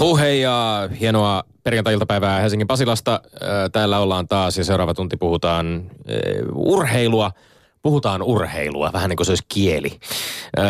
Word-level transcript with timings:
Huhei 0.00 0.40
ja 0.40 0.88
hienoa 1.00 1.44
perjantai-iltapäivää 1.64 2.40
Helsingin 2.40 2.66
Pasilasta. 2.66 3.20
Täällä 3.72 3.98
ollaan 3.98 4.28
taas 4.28 4.58
ja 4.58 4.64
seuraava 4.64 4.94
tunti 4.94 5.16
puhutaan 5.16 5.90
urheilua. 6.54 7.30
Puhutaan 7.82 8.22
urheilua, 8.22 8.90
vähän 8.92 9.08
niin 9.08 9.16
kuin 9.16 9.26
se 9.26 9.32
olisi 9.32 9.44
kieli. 9.48 9.98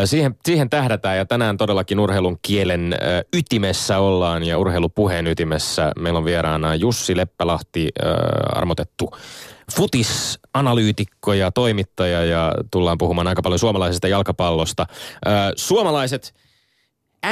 Siihen, 0.05 0.37
siihen 0.45 0.71
tähdätään 0.71 1.17
ja 1.17 1.27
tänään 1.27 1.57
todellakin 1.57 2.01
urheilun 2.01 2.39
kielen 2.43 2.95
ytimessä 3.33 3.99
ollaan 3.99 4.43
ja 4.43 4.59
urheilupuheen 4.59 5.27
ytimessä. 5.27 5.93
Meillä 5.99 6.19
on 6.19 6.25
vieraana 6.25 6.75
Jussi 6.75 7.17
Leppälahti, 7.17 7.89
armotettu 8.53 9.11
futisanalyytikko 9.77 11.33
ja 11.33 11.53
toimittaja 11.53 12.25
ja 12.25 12.53
tullaan 12.71 12.99
puhumaan 12.99 13.27
aika 13.27 13.43
paljon 13.43 13.59
suomalaisesta 13.59 14.09
jalkapallosta. 14.09 14.87
Suomalaiset– 15.57 16.35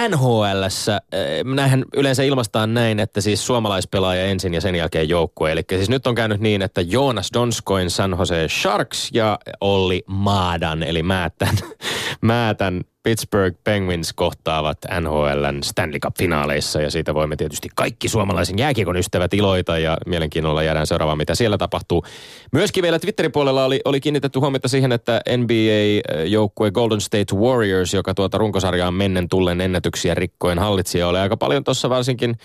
NHLssä, 0.08 1.00
näinhän 1.44 1.84
yleensä 1.96 2.22
ilmastaan 2.22 2.74
näin, 2.74 3.00
että 3.00 3.20
siis 3.20 3.46
suomalaispelaaja 3.46 4.24
ensin 4.24 4.54
ja 4.54 4.60
sen 4.60 4.74
jälkeen 4.74 5.08
joukkue. 5.08 5.52
Eli 5.52 5.62
siis 5.68 5.88
nyt 5.88 6.06
on 6.06 6.14
käynyt 6.14 6.40
niin, 6.40 6.62
että 6.62 6.80
Jonas 6.80 7.30
Donskoin 7.34 7.90
San 7.90 8.16
Jose 8.18 8.48
Sharks 8.48 9.10
ja 9.12 9.38
Olli 9.60 10.02
Maadan, 10.06 10.82
eli 10.82 11.02
Määtän, 11.02 11.58
Määtän 12.20 12.80
Pittsburgh 13.04 13.56
Penguins 13.64 14.12
kohtaavat 14.12 14.78
NHLn 15.00 15.62
Stanley 15.62 15.98
Cup-finaaleissa 15.98 16.80
ja 16.80 16.90
siitä 16.90 17.14
voimme 17.14 17.36
tietysti 17.36 17.68
kaikki 17.74 18.08
suomalaisen 18.08 18.58
jääkiekon 18.58 18.96
ystävät 18.96 19.34
iloita 19.34 19.78
ja 19.78 19.98
mielenkiinnolla 20.06 20.62
jäädään 20.62 20.86
seuraavaan, 20.86 21.18
mitä 21.18 21.34
siellä 21.34 21.58
tapahtuu. 21.58 22.04
Myöskin 22.52 22.82
vielä 22.82 22.98
Twitterin 22.98 23.32
puolella 23.32 23.64
oli, 23.64 23.80
oli 23.84 24.00
kiinnitetty 24.00 24.38
huomiota 24.38 24.68
siihen, 24.68 24.92
että 24.92 25.20
NBA-joukkue 25.36 26.70
Golden 26.70 27.00
State 27.00 27.36
Warriors, 27.36 27.94
joka 27.94 28.14
tuota 28.14 28.38
runkosarjaan 28.38 28.94
mennen 28.94 29.28
tullen 29.28 29.60
ennätyksiä 29.60 30.14
rikkoen 30.14 30.58
hallitsija, 30.58 31.08
oli 31.08 31.18
aika 31.18 31.36
paljon 31.36 31.64
tuossa 31.64 31.90
varsinkin 31.90 32.36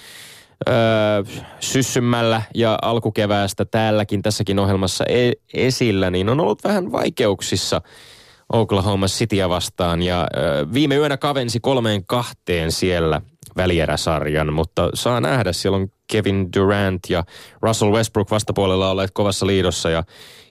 öö, 0.69 0.75
syssymällä 1.59 2.41
ja 2.55 2.79
alkukeväästä 2.81 3.65
täälläkin 3.65 4.21
tässäkin 4.21 4.59
ohjelmassa 4.59 5.05
e- 5.09 5.31
esillä, 5.53 6.11
niin 6.11 6.29
on 6.29 6.39
ollut 6.39 6.63
vähän 6.63 6.91
vaikeuksissa– 6.91 7.81
Oklahoma 8.49 9.07
Cityä 9.07 9.49
vastaan 9.49 10.01
ja 10.01 10.27
viime 10.73 10.95
yönä 10.95 11.17
kavensi 11.17 11.59
kolmeen 11.59 12.05
kahteen 12.05 12.71
siellä 12.71 13.21
välieräsarjan, 13.57 14.53
mutta 14.53 14.89
saa 14.93 15.21
nähdä, 15.21 15.53
siellä 15.53 15.75
on 15.75 15.87
Kevin 16.11 16.49
Durant 16.55 16.99
ja 17.09 17.23
Russell 17.61 17.91
Westbrook 17.91 18.31
vastapuolella 18.31 18.91
olleet 18.91 19.11
kovassa 19.13 19.47
liidossa 19.47 19.89
ja 19.89 20.03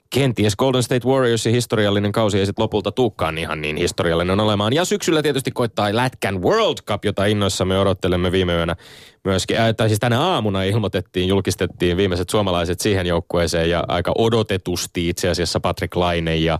kenties 0.09 0.55
Golden 0.55 0.83
State 0.83 1.07
Warriorsin 1.07 1.53
historiallinen 1.53 2.11
kausi 2.11 2.39
ei 2.39 2.45
sitten 2.45 2.63
lopulta 2.63 2.91
tuukkaan 2.91 3.37
ihan 3.37 3.61
niin 3.61 3.77
historiallinen 3.77 4.39
olemaan. 4.39 4.73
Ja 4.73 4.85
syksyllä 4.85 5.21
tietysti 5.21 5.51
koittaa 5.51 5.95
Lätkän 5.95 6.41
World 6.41 6.77
Cup, 6.87 7.05
jota 7.05 7.25
innoissamme 7.25 7.79
odottelemme 7.79 8.31
viime 8.31 8.53
yönä 8.53 8.75
myöskin. 9.23 9.57
Äh, 9.57 9.75
tai 9.77 9.89
siis 9.89 9.99
tänä 9.99 10.21
aamuna 10.21 10.63
ilmoitettiin, 10.63 11.27
julkistettiin 11.27 11.97
viimeiset 11.97 12.29
suomalaiset 12.29 12.79
siihen 12.79 13.07
joukkueeseen 13.07 13.69
ja 13.69 13.83
aika 13.87 14.11
odotetusti 14.17 15.09
itse 15.09 15.29
asiassa 15.29 15.59
Patrick 15.59 15.95
Laine 15.95 16.35
ja 16.35 16.59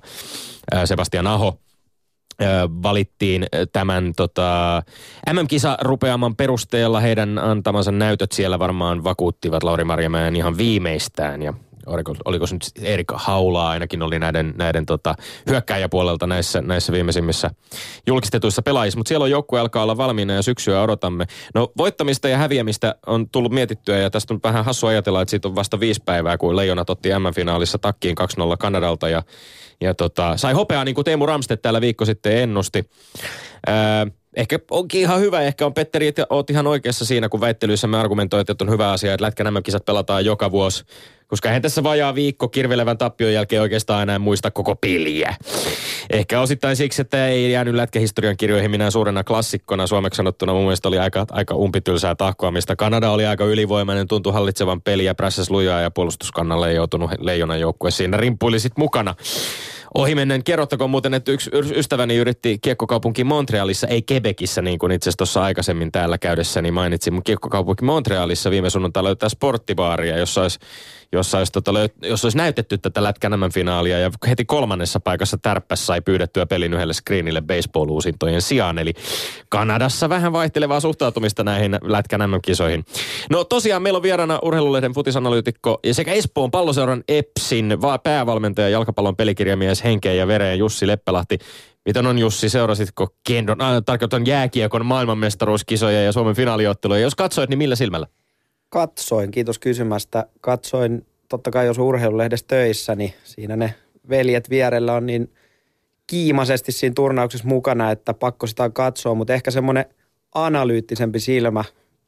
Sebastian 0.85 1.27
Aho 1.27 1.59
äh, 2.41 2.47
valittiin 2.83 3.45
tämän 3.73 4.13
tota, 4.15 4.81
MM-kisa 5.33 5.77
rupeaman 5.81 6.35
perusteella. 6.35 6.99
Heidän 6.99 7.37
antamansa 7.37 7.91
näytöt 7.91 8.31
siellä 8.31 8.59
varmaan 8.59 9.03
vakuuttivat 9.03 9.63
Lauri 9.63 9.83
Marjamäen 9.83 10.35
ihan 10.35 10.57
viimeistään. 10.57 11.41
Ja 11.41 11.53
oliko, 11.85 12.15
oliko 12.25 12.47
se 12.47 12.55
nyt 12.55 12.63
Erik 12.81 13.07
Haulaa 13.13 13.69
ainakin 13.69 14.01
oli 14.01 14.19
näiden, 14.19 14.53
näiden 14.57 14.85
tota, 14.85 15.15
hyökkäjäpuolelta 15.49 16.27
näissä, 16.27 16.61
näissä 16.61 16.93
viimeisimmissä 16.93 17.51
julkistetuissa 18.07 18.61
pelaajissa. 18.61 18.97
Mutta 18.97 19.09
siellä 19.09 19.23
on 19.23 19.31
joukkue 19.31 19.59
alkaa 19.59 19.83
olla 19.83 19.97
valmiina 19.97 20.33
ja 20.33 20.41
syksyä 20.41 20.81
odotamme. 20.81 21.25
No 21.53 21.71
voittamista 21.77 22.29
ja 22.29 22.37
häviämistä 22.37 22.95
on 23.07 23.29
tullut 23.29 23.51
mietittyä 23.51 23.97
ja 23.97 24.09
tästä 24.09 24.33
on 24.33 24.39
vähän 24.43 24.65
hassu 24.65 24.87
ajatella, 24.87 25.21
että 25.21 25.29
siitä 25.29 25.47
on 25.47 25.55
vasta 25.55 25.79
viisi 25.79 26.01
päivää, 26.05 26.37
kun 26.37 26.55
Leijonat 26.55 26.89
otti 26.89 27.09
M-finaalissa 27.09 27.77
takkiin 27.77 28.15
2-0 28.19 28.57
Kanadalta 28.59 29.09
ja, 29.09 29.23
ja 29.81 29.93
tota, 29.93 30.37
sai 30.37 30.53
hopeaa 30.53 30.85
niin 30.85 30.95
kuin 30.95 31.05
Teemu 31.05 31.25
Ramstedt 31.25 31.61
täällä 31.61 31.81
viikko 31.81 32.05
sitten 32.05 32.37
ennusti. 32.37 32.89
Ää, 33.67 34.07
ehkä 34.35 34.59
onkin 34.71 35.01
ihan 35.01 35.19
hyvä, 35.19 35.41
ehkä 35.41 35.65
on 35.65 35.73
Petteri, 35.73 36.07
että 36.07 36.25
oot 36.29 36.49
ihan 36.49 36.67
oikeassa 36.67 37.05
siinä, 37.05 37.29
kun 37.29 37.41
väittelyissä 37.41 37.87
me 37.87 37.97
argumentoit, 37.97 38.49
että 38.49 38.63
on 38.63 38.71
hyvä 38.71 38.91
asia, 38.91 39.13
että 39.13 39.25
Lätkän 39.25 39.53
MM-kisat 39.53 39.85
pelataan 39.85 40.25
joka 40.25 40.51
vuosi 40.51 40.83
koska 41.29 41.49
eihän 41.49 41.61
tässä 41.61 41.83
vajaa 41.83 42.15
viikko 42.15 42.47
kirvelevän 42.47 42.97
tappion 42.97 43.33
jälkeen 43.33 43.61
oikeastaan 43.61 44.03
enää 44.03 44.19
muista 44.19 44.51
koko 44.51 44.75
piliä. 44.75 45.35
Ehkä 46.09 46.41
osittain 46.41 46.75
siksi, 46.75 47.01
että 47.01 47.27
ei 47.27 47.51
jäänyt 47.51 47.75
lätkähistorian 47.75 48.37
kirjoihin 48.37 48.71
minä 48.71 48.91
suurena 48.91 49.23
klassikkona. 49.23 49.87
Suomeksi 49.87 50.17
sanottuna 50.17 50.53
mun 50.53 50.61
mielestä 50.61 50.87
oli 50.87 50.99
aika, 50.99 51.25
aika 51.31 51.55
umpitylsää 51.55 52.15
tahkoamista. 52.15 52.75
Kanada 52.75 53.11
oli 53.11 53.25
aika 53.25 53.45
ylivoimainen, 53.45 54.07
tuntui 54.07 54.33
hallitsevan 54.33 54.81
peliä, 54.81 55.15
prässäs 55.15 55.49
lujaa 55.49 55.81
ja 55.81 55.91
puolustuskannalle 55.91 56.69
ei 56.69 56.75
joutunut 56.75 57.11
leijonan 57.19 57.59
joukkue 57.59 57.91
siinä 57.91 58.17
rimpuili 58.17 58.59
sit 58.59 58.77
mukana. 58.77 59.15
Ohimennen 59.95 60.43
kerrottakoon 60.43 60.89
muuten, 60.89 61.13
että 61.13 61.31
yksi 61.31 61.49
ystäväni 61.75 62.15
yritti 62.15 62.57
kiekkokaupunki 62.61 63.23
Montrealissa, 63.23 63.87
ei 63.87 64.03
Quebecissä 64.11 64.61
niin 64.61 64.79
kuin 64.79 64.91
itse 64.91 65.03
asiassa 65.03 65.17
tuossa 65.17 65.43
aikaisemmin 65.43 65.91
täällä 65.91 66.17
käydessäni 66.17 66.71
mainitsin, 66.71 67.13
mutta 67.13 67.25
kiekkokaupunki 67.25 67.85
Montrealissa 67.85 68.51
viime 68.51 68.69
sunnuntaina 68.69 69.07
löytää 69.07 69.29
sporttibaaria, 69.29 70.17
jossa 70.17 70.41
olisi 70.41 70.59
jossa 71.11 71.37
olisi, 71.37 71.51
tota, 71.51 71.71
jossa 72.03 72.25
olisi 72.25 72.37
näytetty 72.37 72.77
tätä 72.77 73.03
lätkän 73.03 73.51
finaalia 73.53 73.99
ja 73.99 74.11
heti 74.27 74.45
kolmannessa 74.45 74.99
paikassa 74.99 75.37
tärppässä 75.41 75.85
sai 75.85 76.01
pyydettyä 76.01 76.45
pelin 76.45 76.73
yhdelle 76.73 76.93
screenille 76.93 77.41
baseball-uusintojen 77.41 78.41
sijaan. 78.41 78.77
Eli 78.77 78.93
Kanadassa 79.49 80.09
vähän 80.09 80.33
vaihtelevaa 80.33 80.79
suhtautumista 80.79 81.43
näihin 81.43 81.77
lätkän 81.83 82.21
kisoihin 82.45 82.85
No 83.29 83.43
tosiaan 83.43 83.81
meillä 83.81 83.97
on 83.97 84.03
vieraana 84.03 84.39
urheilulehden 84.41 84.93
futisanalyytikko 84.93 85.79
ja 85.83 85.93
sekä 85.93 86.11
Espoon 86.11 86.51
palloseuran 86.51 87.03
EPSin 87.07 87.77
päävalmentaja 88.03 88.69
jalkapallon 88.69 89.15
pelikirjamies 89.15 89.83
Henkeä 89.83 90.13
ja 90.13 90.27
Vereen 90.27 90.59
Jussi 90.59 90.87
Leppälahti. 90.87 91.37
Miten 91.85 92.07
on 92.07 92.19
Jussi, 92.19 92.49
seurasitko 92.49 93.07
Kendon, 93.27 93.61
äh, 93.61 93.81
tarkoitan 93.85 94.25
jääkiekon 94.25 94.85
maailmanmestaruuskisoja 94.85 96.03
ja 96.03 96.11
Suomen 96.11 96.35
finaaliotteluja? 96.35 96.99
Jos 96.99 97.15
katsoit, 97.15 97.49
niin 97.49 97.57
millä 97.57 97.75
silmällä? 97.75 98.07
Katsoin, 98.69 99.31
kiitos 99.31 99.59
kysymästä. 99.59 100.25
Katsoin, 100.41 101.05
totta 101.29 101.51
kai 101.51 101.65
jos 101.65 101.77
urheilulehdessä 101.77 102.45
töissä, 102.47 102.95
niin 102.95 103.13
siinä 103.23 103.55
ne 103.55 103.73
veljet 104.09 104.49
vierellä 104.49 104.93
on 104.93 105.05
niin 105.05 105.31
kiimaisesti 106.07 106.71
siinä 106.71 106.93
turnauksessa 106.93 107.47
mukana, 107.47 107.91
että 107.91 108.13
pakko 108.13 108.47
sitä 108.47 108.69
katsoa, 108.69 109.15
mutta 109.15 109.33
ehkä 109.33 109.51
semmoinen 109.51 109.85
analyyttisempi 110.35 111.19
silmä 111.19 111.63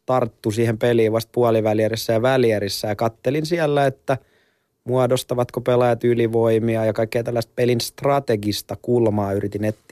tarttu 0.05 0.51
siihen 0.51 0.77
peliin 0.77 1.11
vasta 1.11 1.29
puolivälierissä 1.33 2.13
ja 2.13 2.21
välierissä 2.21 2.87
ja 2.87 2.95
kattelin 2.95 3.45
siellä, 3.45 3.85
että 3.85 4.17
muodostavatko 4.83 5.61
pelaajat 5.61 6.03
ylivoimia 6.03 6.85
ja 6.85 6.93
kaikkea 6.93 7.23
tällaista 7.23 7.51
pelin 7.55 7.81
strategista 7.81 8.77
kulmaa 8.81 9.33
yritin 9.33 9.65
etsiä. 9.65 9.90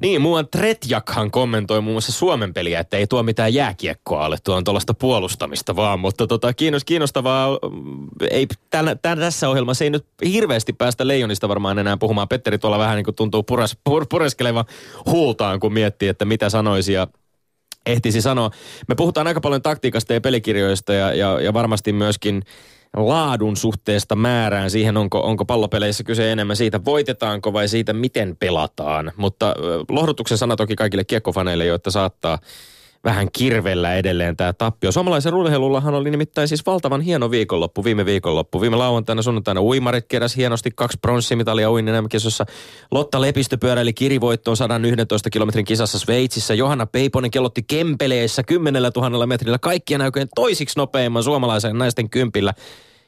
Niin, 0.00 0.20
muuan 0.20 0.48
Tretjakhan 0.48 1.30
kommentoi 1.30 1.80
muun 1.80 1.94
muassa 1.94 2.12
Suomen 2.12 2.54
peliä, 2.54 2.80
että 2.80 2.96
ei 2.96 3.06
tuo 3.06 3.22
mitään 3.22 3.54
jääkiekkoa 3.54 4.26
ole, 4.26 4.36
tuo 4.44 4.56
on 4.56 4.64
tuollaista 4.64 4.94
puolustamista 4.94 5.76
vaan, 5.76 6.00
mutta 6.00 6.26
tota, 6.26 6.52
kiinnostavaa, 6.86 7.58
ei, 8.30 8.46
tämän, 8.70 8.98
tämän, 9.02 9.18
tässä 9.18 9.48
ohjelmassa 9.48 9.84
ei 9.84 9.90
nyt 9.90 10.06
hirveästi 10.24 10.72
päästä 10.72 11.06
Leijonista 11.06 11.48
varmaan 11.48 11.78
enää 11.78 11.96
puhumaan. 11.96 12.28
Petteri 12.28 12.58
tuolla 12.58 12.78
vähän 12.78 12.96
niin 12.96 13.04
kuin 13.04 13.14
tuntuu 13.14 13.42
pures, 13.42 13.78
pur, 13.84 14.06
pureskelevan 14.10 14.64
huultaan, 15.06 15.60
kun 15.60 15.72
miettii, 15.72 16.08
että 16.08 16.24
mitä 16.24 16.50
sanoisi 16.50 16.92
ja 16.92 17.06
ehtisi 17.86 18.22
sanoa. 18.22 18.50
Me 18.88 18.94
puhutaan 18.94 19.26
aika 19.26 19.40
paljon 19.40 19.62
taktiikasta 19.62 20.14
ja 20.14 20.20
pelikirjoista 20.20 20.92
ja, 20.92 21.14
ja, 21.14 21.40
ja 21.40 21.52
varmasti 21.52 21.92
myöskin– 21.92 22.42
laadun 22.96 23.56
suhteesta 23.56 24.16
määrään, 24.16 24.70
siihen 24.70 24.96
onko, 24.96 25.20
onko 25.20 25.44
pallopeleissä 25.44 26.04
kyse 26.04 26.32
enemmän 26.32 26.56
siitä, 26.56 26.84
voitetaanko 26.84 27.52
vai 27.52 27.68
siitä, 27.68 27.92
miten 27.92 28.36
pelataan. 28.36 29.12
Mutta 29.16 29.54
lohdutuksen 29.88 30.38
sana 30.38 30.56
toki 30.56 30.76
kaikille 30.76 31.04
kiekkofaneille, 31.04 31.64
joita 31.64 31.90
saattaa 31.90 32.38
vähän 33.06 33.28
kirvellä 33.32 33.94
edelleen 33.94 34.36
tämä 34.36 34.52
tappio. 34.52 34.92
Suomalaisen 34.92 35.34
urheilullahan 35.34 35.94
oli 35.94 36.10
nimittäin 36.10 36.48
siis 36.48 36.66
valtavan 36.66 37.00
hieno 37.00 37.30
viikonloppu, 37.30 37.84
viime 37.84 38.04
viikonloppu. 38.04 38.60
Viime 38.60 38.76
lauantaina 38.76 39.22
sunnuntaina 39.22 39.62
uimarit 39.62 40.04
keräs 40.08 40.36
hienosti 40.36 40.70
kaksi 40.74 40.98
pronssimitalia 41.02 41.70
uinnin 41.70 41.94
Lotta 42.90 43.20
Lepistö 43.20 43.58
pyöräili 43.58 43.92
kirivoittoon 43.92 44.56
111 44.56 45.30
kilometrin 45.30 45.64
kisassa 45.64 45.98
Sveitsissä. 45.98 46.54
Johanna 46.54 46.86
Peiponen 46.86 47.30
kellotti 47.30 47.62
Kempeleissä 47.62 48.42
10 48.42 48.82
000 48.96 49.26
metrillä 49.26 49.58
kaikkien 49.58 50.00
aikojen 50.00 50.28
toisiksi 50.34 50.78
nopeimman 50.78 51.22
suomalaisen 51.22 51.78
naisten 51.78 52.10
kympillä. 52.10 52.54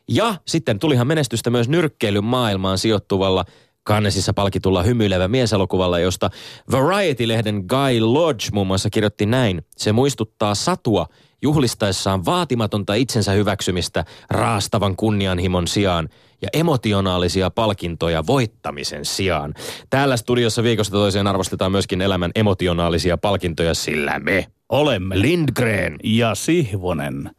Ja 0.09 0.35
sitten 0.47 0.79
tulihan 0.79 1.07
menestystä 1.07 1.51
myös 1.51 1.69
nyrkkeilyn 1.69 2.25
maailmaan 2.25 2.79
sijoittuvalla 2.79 3.45
Kannesissa 3.89 4.35
palkitulla 4.35 4.83
hymyilevä 4.83 5.29
mieselokuvalla, 5.29 5.99
josta 5.99 6.31
Variety-lehden 6.71 7.65
Guy 7.69 8.01
Lodge 8.01 8.45
muun 8.53 8.67
muassa 8.67 8.91
kirjoitti 8.91 9.27
näin. 9.27 9.63
Se 9.77 9.93
muistuttaa 9.93 10.55
satua 10.55 11.07
juhlistaessaan 11.43 12.25
vaatimatonta 12.25 12.95
itsensä 12.95 13.33
hyväksymistä 13.33 14.05
raastavan 14.31 14.97
kunnianhimon 14.97 15.67
sijaan 15.67 16.09
ja 16.43 16.49
emotionaalisia 16.53 17.51
palkintoja 17.51 18.27
voittamisen 18.27 19.05
sijaan. 19.05 19.55
Täällä 19.91 20.17
studiossa 20.17 20.63
viikosta 20.63 20.97
toiseen 20.97 21.27
arvostetaan 21.27 21.73
myöskin 21.73 22.01
elämän 22.01 22.31
emotionaalisia 22.35 23.19
palkintoja, 23.19 23.75
sillä 23.75 24.19
me 24.19 24.47
olemme 24.69 25.21
Lindgren. 25.21 25.97
ja 26.05 26.35
Sihvonen. 26.35 27.31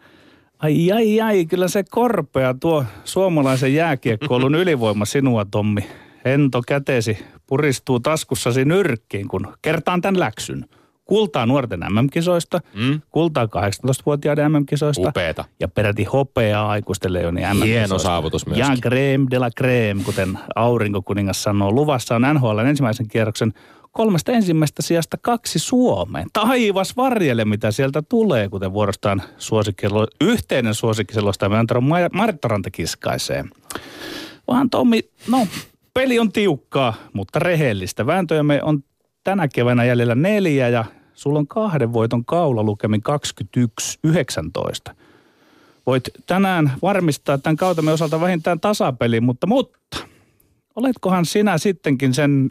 Ai, 0.60 0.92
ai, 0.92 1.22
ai, 1.22 1.46
kyllä 1.46 1.68
se 1.68 1.84
korpea 1.90 2.54
tuo 2.54 2.86
suomalaisen 3.04 3.74
jääkiekkoilun 3.74 4.56
ylivoima 4.56 5.06
sinua, 5.06 5.46
Tommi. 5.46 6.09
Hento 6.26 6.62
kätesi 6.68 7.18
puristuu 7.48 8.00
taskussasi 8.00 8.66
nyrkkiin, 8.66 9.28
kun 9.28 9.48
kertaan 9.62 10.02
tämän 10.02 10.20
läksyn. 10.20 10.66
Kultaa 11.06 11.46
nuorten 11.46 11.80
MM-kisoista, 11.80 12.60
Mm? 12.76 13.02
kultaa 13.10 13.46
18-vuotiaiden 13.46 14.52
MM-kisoista 14.52 15.10
Upeeta. 15.10 15.46
ja 15.60 15.68
peräti 15.68 16.04
hopeaa 16.04 16.70
aikuisten 16.70 17.14
leijonien 17.14 17.50
MM-kisoista. 17.50 17.66
Hieno 17.80 18.00
saavutus 18.00 18.46
myöskin. 18.46 18.66
Ja 18.70 18.76
crème 18.90 19.28
de 19.32 19.40
la 19.40 19.50
crème, 19.62 20.04
kuten 20.06 20.40
aurinkokuningas 20.56 21.44
sanoo. 21.44 21.72
Luvassa 21.72 22.16
on 22.16 22.22
NHL 22.34 22.58
ensimmäisen 22.60 23.08
kierroksen 23.08 23.54
kolmesta 23.92 24.32
ensimmäistä 24.32 24.82
sijasta 24.82 25.18
kaksi 25.22 25.60
Suomeen. 25.60 26.28
Taivas 26.34 26.98
varjelle, 26.98 27.46
mitä 27.46 27.72
sieltä 27.72 28.02
tulee, 28.02 28.50
kuten 28.50 28.74
vuorostaan 28.74 29.22
suosikkelo, 29.38 30.08
yhteinen 30.22 30.74
suosikkiselostaja 30.74 31.60
Antero 31.60 31.82
Ma- 31.82 31.98
Martta 32.14 32.48
Ranta 32.48 32.72
kiskaisee. 32.72 33.46
Vaan 34.48 34.70
Tommi, 34.70 35.00
no 35.32 35.48
peli 36.00 36.20
on 36.20 36.32
tiukkaa, 36.32 36.94
mutta 37.14 37.40
rehellistä. 37.40 38.06
Vääntöjämme 38.06 38.64
on 38.64 38.84
tänä 39.24 39.48
keväänä 39.48 39.86
jäljellä 39.86 40.16
neljä 40.16 40.70
ja 40.70 40.86
sulla 41.14 41.40
on 41.40 41.48
kahden 41.48 41.94
voiton 41.94 42.26
kaula 42.26 42.64
lukemin 42.64 43.02
21-19 44.90 44.94
voit 45.86 46.04
tänään 46.26 46.72
varmistaa 46.82 47.38
tämän 47.38 47.56
kautemme 47.56 47.92
osalta 47.92 48.22
vähintään 48.22 48.60
tasapeli, 48.60 49.22
mutta, 49.22 49.48
mutta 49.48 49.98
oletkohan 50.76 51.26
sinä 51.26 51.58
sittenkin 51.58 52.14
sen 52.14 52.50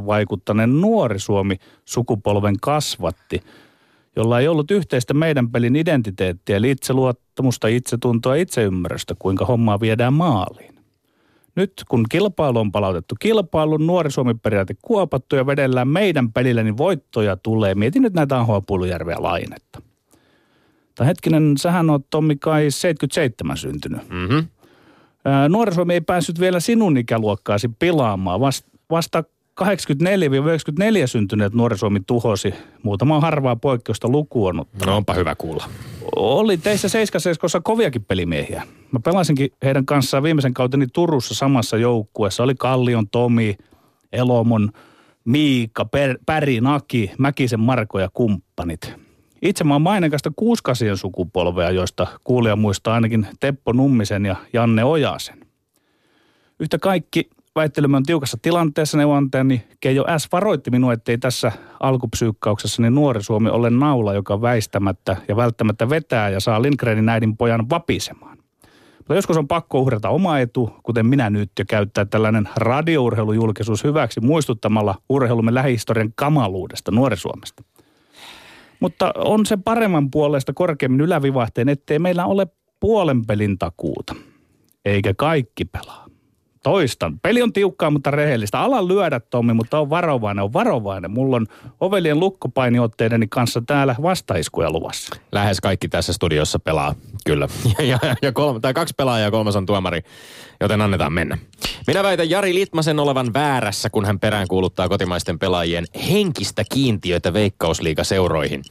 1995-2008 0.00 0.06
vaikuttaneen 0.06 0.80
nuori 0.80 1.18
Suomi 1.18 1.56
sukupolven 1.84 2.56
kasvatti, 2.60 3.42
jolla 4.16 4.40
ei 4.40 4.48
ollut 4.48 4.70
yhteistä 4.70 5.14
meidän 5.14 5.50
pelin 5.50 5.76
identiteettiä, 5.76 6.56
eli 6.56 6.70
itseluottamusta, 6.70 7.68
itsetuntoa, 7.68 8.34
itseymmärrystä, 8.34 9.14
kuinka 9.18 9.44
hommaa 9.44 9.80
viedään 9.80 10.12
maaliin. 10.12 10.74
Nyt 11.56 11.72
kun 11.88 12.04
kilpailu 12.08 12.58
on 12.58 12.72
palautettu 12.72 13.14
kilpailun, 13.20 13.86
nuori 13.86 14.10
Suomi 14.10 14.34
periaate 14.34 14.76
kuopattu 14.82 15.36
ja 15.36 15.46
vedellään 15.46 15.88
meidän 15.88 16.32
pelillä, 16.32 16.62
niin 16.62 16.76
voittoja 16.76 17.36
tulee. 17.36 17.74
Mietin 17.74 18.02
nyt 18.02 18.14
näitä 18.14 18.38
Ahoa 18.38 18.60
Pulujärveä 18.60 19.16
lainetta. 19.18 19.82
Tai 20.94 21.06
hetkinen, 21.06 21.54
sähän 21.58 21.90
on 21.90 22.04
Tommi 22.10 22.36
kai 22.36 22.70
77 22.70 23.56
syntynyt. 23.56 24.10
Mm-hmm. 24.10 24.46
Nuori 25.48 25.74
Suomi 25.74 25.94
ei 25.94 26.00
päässyt 26.00 26.40
vielä 26.40 26.60
sinun 26.60 26.96
ikäluokkaasi 26.96 27.70
pilaamaan. 27.78 28.40
Vast, 28.40 28.66
vasta 28.90 29.24
84-94 29.60 31.06
syntyneet 31.06 31.54
Nuori 31.54 31.78
Suomi 31.78 32.00
tuhosi 32.06 32.54
muutama 32.82 33.20
harvaa 33.20 33.56
poikkeusta 33.56 34.08
lukuun. 34.08 34.66
No 34.86 34.96
onpa 34.96 35.14
hyvä 35.14 35.34
kuulla. 35.34 35.64
Oli 36.16 36.56
teissä 36.56 36.88
Seiskaseiskossa 36.88 37.60
koviakin 37.60 38.04
pelimiehiä. 38.04 38.62
Mä 38.92 39.00
pelasinkin 39.04 39.50
heidän 39.64 39.86
kanssaan 39.86 40.22
viimeisen 40.22 40.54
kauteni 40.54 40.86
Turussa 40.92 41.34
samassa 41.34 41.76
joukkueessa. 41.76 42.42
Oli 42.42 42.54
Kallion 42.54 43.08
Tomi, 43.08 43.56
Elomon, 44.12 44.70
Miikka, 45.24 45.84
per, 45.84 46.18
Päri, 46.26 46.60
Naki, 46.60 47.10
Mäkisen 47.18 47.60
Marko 47.60 48.00
ja 48.00 48.08
kumppanit. 48.14 48.92
Itse 49.42 49.64
mä 49.64 49.74
oon 49.74 49.82
mainekasta 49.82 50.32
kuuskasien 50.36 50.96
sukupolvea, 50.96 51.70
joista 51.70 52.06
kuulija 52.24 52.56
muistaa 52.56 52.94
ainakin 52.94 53.26
Teppo 53.40 53.72
Nummisen 53.72 54.26
ja 54.26 54.36
Janne 54.52 54.84
Ojasen. 54.84 55.46
Yhtä 56.60 56.78
kaikki 56.78 57.30
väittelymme 57.56 57.96
on 57.96 58.02
tiukassa 58.02 58.38
tilanteessa 58.42 58.98
neuvontajani 58.98 59.64
Keijo 59.80 60.04
S. 60.18 60.28
varoitti 60.32 60.70
minua, 60.70 60.92
ettei 60.92 61.18
tässä 61.18 61.52
alkupsyykkauksessani 61.80 62.90
nuori 62.90 63.22
Suomi 63.22 63.48
ole 63.50 63.70
naula, 63.70 64.14
joka 64.14 64.40
väistämättä 64.40 65.16
ja 65.28 65.36
välttämättä 65.36 65.88
vetää 65.88 66.28
ja 66.28 66.40
saa 66.40 66.62
Lindgrenin 66.62 67.08
äidin 67.08 67.36
pojan 67.36 67.70
vapisemaan. 67.70 68.38
Mutta 68.98 69.14
joskus 69.14 69.36
on 69.36 69.48
pakko 69.48 69.80
uhrata 69.80 70.08
oma 70.08 70.38
etu, 70.38 70.70
kuten 70.82 71.06
minä 71.06 71.30
nyt, 71.30 71.50
ja 71.58 71.64
käyttää 71.64 72.04
tällainen 72.04 72.48
radiourheilujulkisuus 72.56 73.84
hyväksi 73.84 74.20
muistuttamalla 74.20 74.94
urheilumme 75.08 75.54
lähihistorian 75.54 76.12
kamaluudesta 76.14 76.90
nuori 76.90 77.16
Suomesta. 77.16 77.62
Mutta 78.80 79.12
on 79.16 79.46
se 79.46 79.56
paremman 79.56 80.10
puolesta 80.10 80.52
korkeammin 80.52 81.00
ylävivahteen, 81.00 81.68
ettei 81.68 81.98
meillä 81.98 82.26
ole 82.26 82.46
puolen 82.80 83.26
pelin 83.26 83.58
takuuta. 83.58 84.14
Eikä 84.84 85.14
kaikki 85.14 85.64
pelaa. 85.64 86.03
Toistan. 86.64 87.20
Peli 87.20 87.42
on 87.42 87.52
tiukkaa, 87.52 87.90
mutta 87.90 88.10
rehellistä. 88.10 88.60
Ala 88.60 88.88
lyödä, 88.88 89.20
Tommi, 89.20 89.52
mutta 89.52 89.78
on 89.78 89.90
varovainen, 89.90 90.44
on 90.44 90.52
varovainen. 90.52 91.10
Mulla 91.10 91.36
on 91.36 91.46
ovelien 91.80 92.20
lukkopainiotteideni 92.20 93.26
kanssa 93.30 93.62
täällä 93.66 93.94
vastaiskuja 94.02 94.70
luvassa. 94.70 95.16
Lähes 95.32 95.60
kaikki 95.60 95.88
tässä 95.88 96.12
studiossa 96.12 96.58
pelaa, 96.58 96.94
kyllä. 97.26 97.48
Ja, 97.78 97.98
ja, 98.02 98.14
ja 98.22 98.32
kolme, 98.32 98.60
tai 98.60 98.74
kaksi 98.74 98.94
pelaajaa 98.96 99.26
ja 99.26 99.30
kolmas 99.30 99.56
on 99.56 99.66
tuomari, 99.66 100.00
joten 100.60 100.80
annetaan 100.80 101.12
mennä. 101.12 101.38
Minä 101.86 102.02
väitän 102.02 102.30
Jari 102.30 102.54
Litmasen 102.54 102.98
olevan 102.98 103.34
väärässä, 103.34 103.90
kun 103.90 104.04
hän 104.04 104.20
peräänkuuluttaa 104.20 104.88
kotimaisten 104.88 105.38
pelaajien 105.38 105.84
henkistä 106.10 106.64
kiintiötä 106.72 107.32
veikkausliigaseuroihin. 107.32 108.62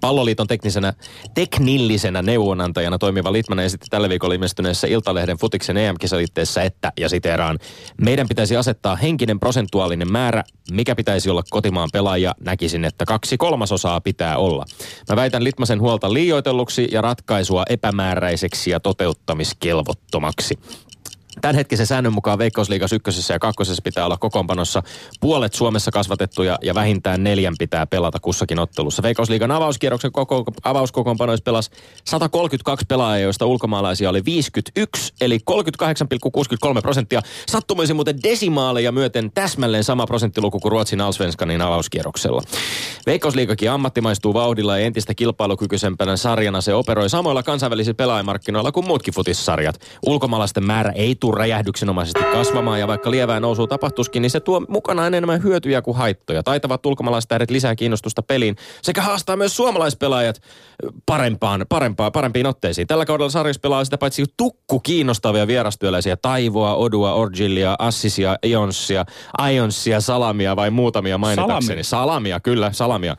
Palloliiton 0.00 0.46
teknisenä, 0.46 0.92
teknillisenä 1.34 2.22
neuvonantajana 2.22 2.98
toimiva 2.98 3.32
Litmanen 3.32 3.64
esitti 3.64 3.86
tällä 3.90 4.08
viikolla 4.08 4.34
ilmestyneessä 4.34 4.86
Iltalehden 4.86 5.36
futiksen 5.36 5.76
EM-kisaliitteessä, 5.76 6.62
että, 6.62 6.92
ja 7.00 7.08
siteeraan, 7.08 7.58
meidän 8.00 8.28
pitäisi 8.28 8.56
asettaa 8.56 8.96
henkinen 8.96 9.40
prosentuaalinen 9.40 10.12
määrä, 10.12 10.44
mikä 10.70 10.94
pitäisi 10.94 11.30
olla 11.30 11.42
kotimaan 11.50 11.88
pelaaja, 11.92 12.34
näkisin, 12.40 12.84
että 12.84 13.04
kaksi 13.04 13.36
kolmasosaa 13.36 14.00
pitää 14.00 14.36
olla. 14.36 14.64
Mä 15.08 15.16
väitän 15.16 15.44
Litmasen 15.44 15.80
huolta 15.80 16.12
liioitelluksi 16.12 16.88
ja 16.92 17.00
ratkaisua 17.00 17.64
epämääräiseksi 17.68 18.70
ja 18.70 18.80
toteuttamiskelvottomaksi. 18.80 20.58
Tämänhetkisen 21.40 21.86
säännön 21.86 22.12
mukaan 22.12 22.38
Veikkausliigas 22.38 22.92
ykkösessä 22.92 23.34
ja 23.34 23.38
kakkosessa 23.38 23.82
pitää 23.82 24.04
olla 24.04 24.16
kokoonpanossa 24.16 24.82
puolet 25.20 25.54
Suomessa 25.54 25.90
kasvatettuja 25.90 26.58
ja 26.62 26.74
vähintään 26.74 27.24
neljän 27.24 27.54
pitää 27.58 27.86
pelata 27.86 28.20
kussakin 28.20 28.58
ottelussa. 28.58 29.02
Veikkausliigan 29.02 29.50
avauskierroksen 29.50 30.12
koko, 30.12 30.44
avauskokoonpanoissa 30.64 31.42
pelasi 31.44 31.70
132 32.04 32.84
pelaajaa, 32.88 33.18
joista 33.18 33.46
ulkomaalaisia 33.46 34.10
oli 34.10 34.24
51, 34.24 35.14
eli 35.20 35.38
38,63 36.76 36.82
prosenttia. 36.82 37.20
Sattumoisin 37.48 37.96
muuten 37.96 38.22
desimaaleja 38.22 38.92
myöten 38.92 39.32
täsmälleen 39.34 39.84
sama 39.84 40.06
prosenttiluku 40.06 40.60
kuin 40.60 40.72
Ruotsin 40.72 41.00
Allsvenskanin 41.00 41.62
avauskierroksella. 41.62 42.42
Veikkausliigakin 43.06 43.70
ammattimaistuu 43.70 44.34
vauhdilla 44.34 44.78
ja 44.78 44.86
entistä 44.86 45.14
kilpailukykyisempänä 45.14 46.16
sarjana 46.16 46.60
se 46.60 46.74
operoi 46.74 47.10
samoilla 47.10 47.42
kansainvälisillä 47.42 47.94
pelaajamarkkinoilla 47.94 48.72
kuin 48.72 48.86
muutkin 48.86 49.14
futissarjat. 49.14 49.80
Ulkomaalaisten 50.06 50.64
määrä 50.64 50.92
ei 50.92 51.14
tule 51.22 51.38
räjähdyksenomaisesti 51.38 52.24
kasvamaan 52.32 52.80
ja 52.80 52.88
vaikka 52.88 53.10
lievää 53.10 53.40
nousua 53.40 53.66
tapahtuskin, 53.66 54.22
niin 54.22 54.30
se 54.30 54.40
tuo 54.40 54.60
mukanaan 54.68 55.14
enemmän 55.14 55.42
hyötyjä 55.42 55.82
kuin 55.82 55.96
haittoja. 55.96 56.42
Taitavat 56.42 56.86
ulkomaalaistähdet 56.86 57.50
lisää 57.50 57.74
kiinnostusta 57.74 58.22
peliin 58.22 58.56
sekä 58.82 59.02
haastaa 59.02 59.36
myös 59.36 59.56
suomalaispelaajat 59.56 60.42
parempaan, 61.06 61.66
parempaan, 61.68 62.12
parempiin 62.12 62.46
otteisiin. 62.46 62.86
Tällä 62.86 63.04
kaudella 63.04 63.30
sarjassa 63.30 63.60
pelaa 63.60 63.84
sitä 63.84 63.98
paitsi 63.98 64.24
tukku 64.36 64.80
kiinnostavia 64.80 65.46
vierastyöläisiä 65.46 66.16
Taivoa, 66.16 66.76
Odua, 66.76 67.14
Orgilia, 67.14 67.76
Assisia, 67.78 68.36
Ionsia, 68.46 69.04
Ionsia, 69.52 70.00
Salamia 70.00 70.56
vai 70.56 70.70
muutamia 70.70 71.18
mainitakseni. 71.18 71.84
Salami. 71.84 72.02
Salamia, 72.02 72.40
kyllä, 72.40 72.72
salamia. 72.72 73.16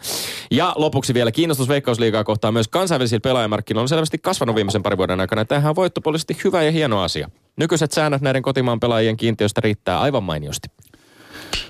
Ja 0.51 0.73
lopuksi 0.75 1.13
vielä 1.13 1.31
kiinnostus 1.31 1.67
Veikkausliigaa 1.67 2.23
kohtaan 2.23 2.53
myös 2.53 2.67
kansainvälisillä 2.67 3.21
pelaajamarkkinoilla 3.21 3.83
on 3.83 3.89
selvästi 3.89 4.17
kasvanut 4.17 4.55
viimeisen 4.55 4.83
parin 4.83 4.97
vuoden 4.97 5.19
aikana. 5.19 5.45
Tämähän 5.45 5.69
on 5.69 5.75
voittopuolisesti 5.75 6.37
hyvä 6.43 6.63
ja 6.63 6.71
hieno 6.71 7.01
asia. 7.01 7.29
Nykyiset 7.57 7.91
säännöt 7.91 8.21
näiden 8.21 8.41
kotimaan 8.41 8.79
pelaajien 8.79 9.17
kiintiöstä 9.17 9.61
riittää 9.61 9.99
aivan 9.99 10.23
mainiosti. 10.23 10.67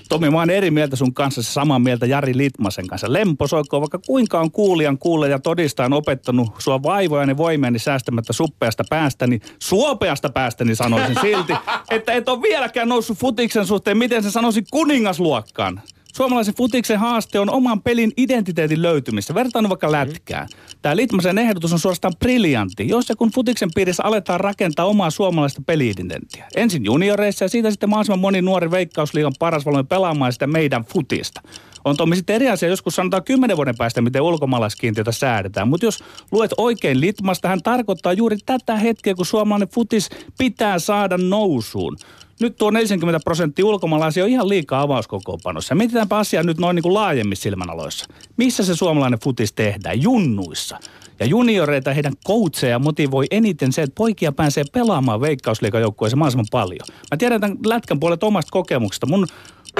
Tomi, 0.08 0.30
mä 0.30 0.38
oon 0.38 0.50
eri 0.50 0.70
mieltä 0.70 0.96
sun 0.96 1.14
kanssa, 1.14 1.42
samaa 1.42 1.78
mieltä 1.78 2.06
Jari 2.06 2.36
Litmasen 2.36 2.86
kanssa. 2.86 3.12
Lempo 3.12 3.46
soikoo, 3.46 3.80
vaikka 3.80 3.98
kuinka 4.06 4.40
on 4.40 4.50
kuulijan 4.50 4.98
kuulle 4.98 5.28
ja 5.28 5.38
todistajan 5.38 5.92
opettanut 5.92 6.48
sua 6.58 6.82
vaivojani 6.82 7.36
voimiani 7.36 7.78
säästämättä 7.78 8.32
suppeasta 8.32 8.84
päästäni, 8.90 9.40
suopeasta 9.58 10.30
päästäni 10.30 10.74
sanoisin 10.74 11.16
silti, 11.20 11.52
että 11.90 12.12
et 12.12 12.28
ole 12.28 12.42
vieläkään 12.42 12.88
noussut 12.88 13.18
futiksen 13.18 13.66
suhteen, 13.66 13.98
miten 13.98 14.22
se 14.22 14.30
sanoisi 14.30 14.64
kuningasluokkaan. 14.70 15.82
Suomalaisen 16.16 16.54
futiksen 16.54 16.98
haaste 16.98 17.40
on 17.40 17.50
oman 17.50 17.82
pelin 17.82 18.12
identiteetin 18.16 18.82
löytymistä. 18.82 19.34
Vertaan 19.34 19.68
vaikka 19.68 19.92
lätkään. 19.92 20.48
Tämä 20.82 20.96
Litmasen 20.96 21.38
ehdotus 21.38 21.72
on 21.72 21.78
suorastaan 21.78 22.14
briljantti, 22.18 22.88
jos 22.88 23.08
ja 23.08 23.16
kun 23.16 23.30
futiksen 23.30 23.70
piirissä 23.74 24.02
aletaan 24.04 24.40
rakentaa 24.40 24.86
omaa 24.86 25.10
suomalaista 25.10 25.62
peli-identiteettiä. 25.66 26.46
Ensin 26.56 26.84
junioreissa 26.84 27.44
ja 27.44 27.48
siitä 27.48 27.70
sitten 27.70 27.90
mahdollisimman 27.90 28.18
moni 28.18 28.42
nuori 28.42 28.70
veikkausliigan 28.70 29.32
paras 29.38 29.66
valmiin 29.66 29.86
pelaamaan 29.86 30.32
sitä 30.32 30.46
meidän 30.46 30.84
futista. 30.84 31.40
On 31.84 31.96
Tommi 31.96 32.16
sitten 32.16 32.36
eri 32.36 32.48
asia, 32.48 32.68
joskus 32.68 32.94
sanotaan 32.96 33.24
kymmenen 33.24 33.56
vuoden 33.56 33.76
päästä, 33.78 34.02
miten 34.02 34.22
ulkomaalaiskiintiötä 34.22 35.12
säädetään. 35.12 35.68
Mutta 35.68 35.86
jos 35.86 36.04
luet 36.32 36.50
oikein 36.56 37.00
Litmasta, 37.00 37.48
hän 37.48 37.62
tarkoittaa 37.62 38.12
juuri 38.12 38.36
tätä 38.46 38.76
hetkeä, 38.76 39.14
kun 39.14 39.26
suomalainen 39.26 39.68
futis 39.68 40.08
pitää 40.38 40.78
saada 40.78 41.18
nousuun. 41.18 41.96
Nyt 42.40 42.56
tuo 42.56 42.70
40 42.70 43.20
prosenttia 43.24 43.66
ulkomaalaisia 43.66 44.24
on 44.24 44.30
ihan 44.30 44.48
liikaa 44.48 44.82
avauskokoonpanossa. 44.82 45.74
Mietitäänpä 45.74 46.18
asiaa 46.18 46.42
nyt 46.42 46.58
noin 46.58 46.74
niin 46.74 46.82
kuin 46.82 46.94
laajemmissa 46.94 47.42
silmänaloissa. 47.42 48.06
Missä 48.36 48.64
se 48.64 48.76
suomalainen 48.76 49.20
futis 49.20 49.52
tehdään? 49.52 50.02
Junnuissa. 50.02 50.78
Ja 51.20 51.26
junioreita 51.26 51.94
heidän 51.94 52.12
coacheja 52.26 52.78
motivoi 52.78 53.26
eniten 53.30 53.72
se, 53.72 53.82
että 53.82 53.94
poikia 53.94 54.32
pääsee 54.32 54.64
pelaamaan 54.72 55.20
veikkausliikajoukkueeseen 55.20 56.18
mahdollisimman 56.18 56.46
paljon. 56.50 56.86
Mä 57.10 57.16
tiedän 57.16 57.40
tämän 57.40 57.58
lätkän 57.66 58.00
puolet 58.00 58.22
omasta 58.22 58.50
kokemuksesta. 58.50 59.06
Mun 59.06 59.26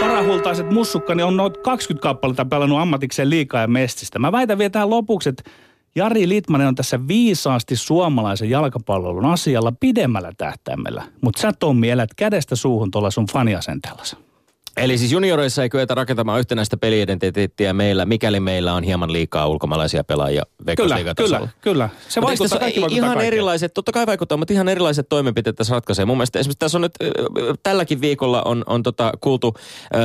parahultaiset 0.00 0.70
mussukkani 0.70 1.22
on 1.22 1.36
noin 1.36 1.52
20 1.62 2.02
kappaletta 2.02 2.44
pelannut 2.44 2.78
ammatikseen 2.78 3.30
liikaa 3.30 3.60
ja 3.60 3.68
mestistä. 3.68 4.18
Mä 4.18 4.32
väitän 4.32 4.58
vielä 4.58 4.70
tähän 4.70 4.90
lopuksi, 4.90 5.28
että 5.28 5.50
Jari 5.96 6.28
Litmanen 6.28 6.68
on 6.68 6.74
tässä 6.74 7.08
viisaasti 7.08 7.76
suomalaisen 7.76 8.50
jalkapallon 8.50 9.24
asialla 9.24 9.72
pidemmällä 9.80 10.32
tähtäimellä. 10.36 11.02
Mutta 11.20 11.40
sä 11.40 11.52
Tommi 11.58 11.90
elät 11.90 12.14
kädestä 12.16 12.56
suuhun 12.56 12.90
tuolla 12.90 13.10
sun 13.10 13.26
faniasenteellasi. 13.32 14.23
Eli 14.76 14.98
siis 14.98 15.12
junioreissa 15.12 15.62
ei 15.62 15.68
kyetä 15.68 15.94
rakentamaan 15.94 16.40
yhtenäistä 16.40 16.76
peliidentiteettiä 16.76 17.72
meillä, 17.72 18.04
mikäli 18.04 18.40
meillä 18.40 18.74
on 18.74 18.82
hieman 18.82 19.12
liikaa 19.12 19.46
ulkomaalaisia 19.46 20.04
pelaajia 20.04 20.42
Kyllä, 20.76 21.14
kyllä, 21.16 21.48
kyllä. 21.60 21.88
Se 22.08 22.20
Mutta 22.20 22.28
vaikuttaa, 22.28 22.58
kaikki 22.58 22.80
vaikuttaa 22.80 23.04
ihan 23.04 23.14
kaikkeen. 23.14 23.26
erilaiset, 23.26 23.74
totta 23.74 23.92
kai 23.92 24.06
vaikuttaa, 24.06 24.38
mutta 24.38 24.52
ihan 24.52 24.68
erilaiset 24.68 25.08
toimenpiteet 25.08 25.56
tässä 25.56 25.74
ratkaisee. 25.74 26.04
Mun 26.04 26.16
mielestä 26.16 26.38
esimerkiksi 26.38 26.58
tässä 26.58 26.78
on 26.78 26.82
nyt, 26.82 26.92
tälläkin 27.62 28.00
viikolla 28.00 28.42
on, 28.42 28.64
on 28.66 28.82
tota, 28.82 29.12
kuultu 29.20 29.54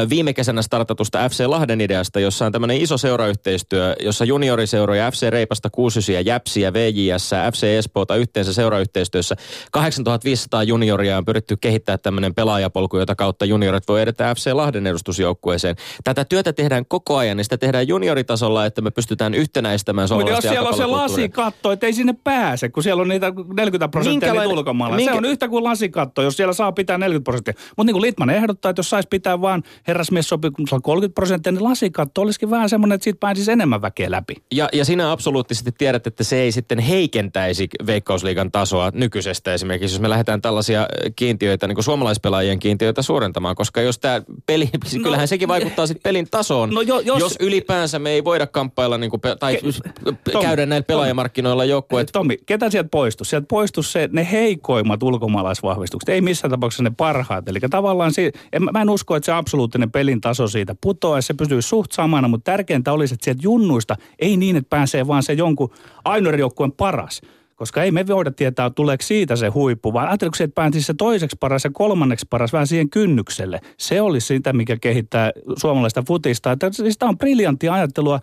viime 0.10 0.34
kesänä 0.34 0.62
startatusta 0.62 1.30
FC 1.30 1.46
Lahden 1.46 1.82
ideasta, 1.82 2.20
jossa 2.20 2.46
on 2.46 2.52
tämmöinen 2.52 2.78
iso 2.78 2.98
seurayhteistyö, 2.98 3.96
jossa 4.00 4.26
junioriseuroja 4.26 5.12
FC 5.12 5.30
Reipasta, 5.30 5.70
Kuusysiä, 5.70 6.22
Jäpsiä, 6.22 6.74
VJS, 6.74 7.32
FC 7.54 7.64
Espoota 7.64 8.16
yhteensä 8.16 8.54
seurayhteistyössä 8.54 9.36
8500 9.72 10.64
junioria 10.64 11.18
on 11.18 11.26
pyritty 11.26 11.58
kehittää 11.62 11.98
tämmöinen 11.98 12.36
pelaajapolku, 12.36 12.98
jota 12.98 13.16
kautta 13.16 13.46
juniorit 13.46 13.88
voi 13.88 14.02
edetä 14.02 14.36
FC 14.36 14.52
Lahden 14.60 14.88
edustusjoukkueeseen. 14.88 15.76
Tätä 16.04 16.26
työtä 16.26 16.54
tehdään 16.54 16.86
koko 16.86 17.18
ajan, 17.18 17.38
niin 17.38 17.46
sitä 17.46 17.58
tehdään 17.58 17.88
junioritasolla, 17.88 18.66
että 18.66 18.82
me 18.82 18.92
pystytään 18.92 19.34
yhtenäistämään 19.34 20.08
Mutta 20.12 20.32
jos 20.32 20.44
suomalaista 20.44 20.50
siellä 20.50 20.70
on 20.70 20.78
se 20.78 20.86
lasikatto, 20.86 21.72
että 21.72 21.86
ei 21.86 21.94
sinne 21.94 22.16
pääse, 22.24 22.70
kun 22.70 22.84
siellä 22.84 23.02
on 23.02 23.08
niitä 23.08 23.32
40 23.54 23.88
prosenttia 23.88 24.14
Minkälainen- 24.30 24.48
niitä 24.50 24.60
ulkomailla. 24.60 24.96
minkä- 24.96 25.12
Se 25.14 25.18
on 25.18 25.26
yhtä 25.26 25.48
kuin 25.48 25.64
lasikatto, 25.64 26.22
jos 26.22 26.38
siellä 26.38 26.54
saa 26.54 26.72
pitää 26.72 26.98
40 26.98 27.24
prosenttia. 27.26 27.54
Mutta 27.78 27.84
niin 27.84 27.94
kuin 27.94 28.02
Litman 28.02 28.30
ehdottaa, 28.30 28.70
että 28.70 28.80
jos 28.80 28.90
saisi 28.90 29.08
pitää 29.08 29.42
vaan 29.42 29.64
herrasmiessopimuksella 29.88 30.82
30 30.82 31.16
prosenttia, 31.16 31.52
niin 31.52 31.64
lasikatto 31.64 32.22
olisikin 32.22 32.50
vähän 32.50 32.70
semmoinen, 32.70 32.96
että 32.96 33.04
siitä 33.04 33.20
pääsisi 33.20 33.52
enemmän 33.52 33.82
väkeä 33.82 34.12
läpi. 34.12 34.36
Ja, 34.54 34.70
ja 34.74 34.86
sinä 34.86 35.12
absoluuttisesti 35.12 35.72
tiedät, 35.78 36.08
että 36.08 36.24
se 36.24 36.36
ei 36.42 36.52
sitten 36.52 36.80
heikentäisi 36.80 37.68
Veikkausliigan 37.86 38.52
tasoa 38.52 38.92
nykyisestä 38.94 39.54
esimerkiksi, 39.54 39.96
jos 39.96 40.02
me 40.02 40.10
lähdetään 40.10 40.42
tällaisia 40.42 40.88
kiintiöitä, 41.16 41.68
niin 41.68 41.76
kuin 41.76 41.84
suomalaispelaajien 41.86 42.60
kiintiöitä 42.60 43.02
suurentamaan, 43.02 43.56
koska 43.56 43.82
jos 43.82 44.00
tämä 44.00 44.22
peli, 44.54 44.70
no, 44.98 45.04
kyllähän 45.04 45.28
sekin 45.28 45.48
vaikuttaa 45.48 45.88
sitten 45.88 46.04
pelin 46.04 46.28
tasoon, 46.32 46.70
No 46.70 46.82
jo- 46.82 47.00
jos- 47.00 47.20
jos 47.20 47.36
ylipäänsä 47.40 48.00
me 48.00 48.10
ei 48.10 48.24
voida 48.24 48.48
kamppailla 48.48 48.98
niin 48.98 49.10
kuin, 49.10 49.22
pe- 49.22 49.36
tai 49.40 49.56
Ke- 49.56 50.32
käydä 50.42 50.62
Tommi, 50.62 50.66
näillä 50.66 50.84
pelaajamarkkinoilla 50.88 51.66
joukkueet. 51.66 52.10
Tommi, 52.14 52.38
ketä 52.46 52.70
sieltä 52.70 52.90
poistuu? 52.92 53.26
Sieltä 53.26 53.46
poistuu 53.50 53.84
se, 53.84 54.10
ne 54.12 54.28
heikoimmat 54.32 55.04
ulkomaalaisvahvistukset, 55.04 56.10
ei 56.10 56.22
missään 56.22 56.52
tapauksessa 56.52 56.84
ne 56.84 56.92
parhaat. 56.98 57.50
Eli 57.50 57.60
tavallaan 57.70 58.14
si- 58.14 58.32
en, 58.54 58.64
mä 58.74 58.82
en 58.82 58.90
usko, 58.90 59.16
että 59.16 59.26
se 59.26 59.32
absoluuttinen 59.32 59.92
pelin 59.92 60.22
taso 60.22 60.48
siitä 60.48 60.76
putoaa, 60.82 61.22
se 61.22 61.34
pysyy 61.34 61.62
suht 61.62 61.92
samana, 61.92 62.28
mutta 62.28 62.52
tärkeintä 62.52 62.94
olisi, 62.94 63.14
että 63.14 63.24
sieltä 63.24 63.42
junnuista 63.44 63.96
ei 64.20 64.38
niin, 64.38 64.56
että 64.56 64.70
pääsee 64.70 65.08
vaan 65.08 65.24
se 65.24 65.34
jonkun 65.34 65.70
ainoan 66.06 66.40
joukkueen 66.40 66.72
paras. 66.72 67.22
Koska 67.60 67.84
ei 67.84 67.92
me 67.92 68.08
voida 68.08 68.32
tietää, 68.32 68.70
tuleeko 68.70 69.04
siitä 69.04 69.36
se 69.36 69.48
huippu, 69.48 69.94
vaan 69.94 70.08
ajatteliko 70.08 70.36
se, 70.36 70.44
että 70.44 70.56
pääsisi 70.56 70.86
se 70.86 70.94
toiseksi 70.94 71.38
paras 71.40 71.64
ja 71.64 71.70
kolmanneksi 71.74 72.26
paras 72.30 72.54
vähän 72.54 72.68
siihen 72.68 72.90
kynnykselle. 72.90 73.60
Se 73.78 74.02
olisi 74.02 74.28
sitä, 74.28 74.54
mikä 74.54 74.78
kehittää 74.82 75.32
suomalaista 75.58 76.04
futista. 76.08 76.52
Että 76.52 76.72
siis 76.72 76.98
tämä 76.98 77.10
on 77.10 77.18
briljanttia 77.18 77.74
ajattelua, 77.74 78.20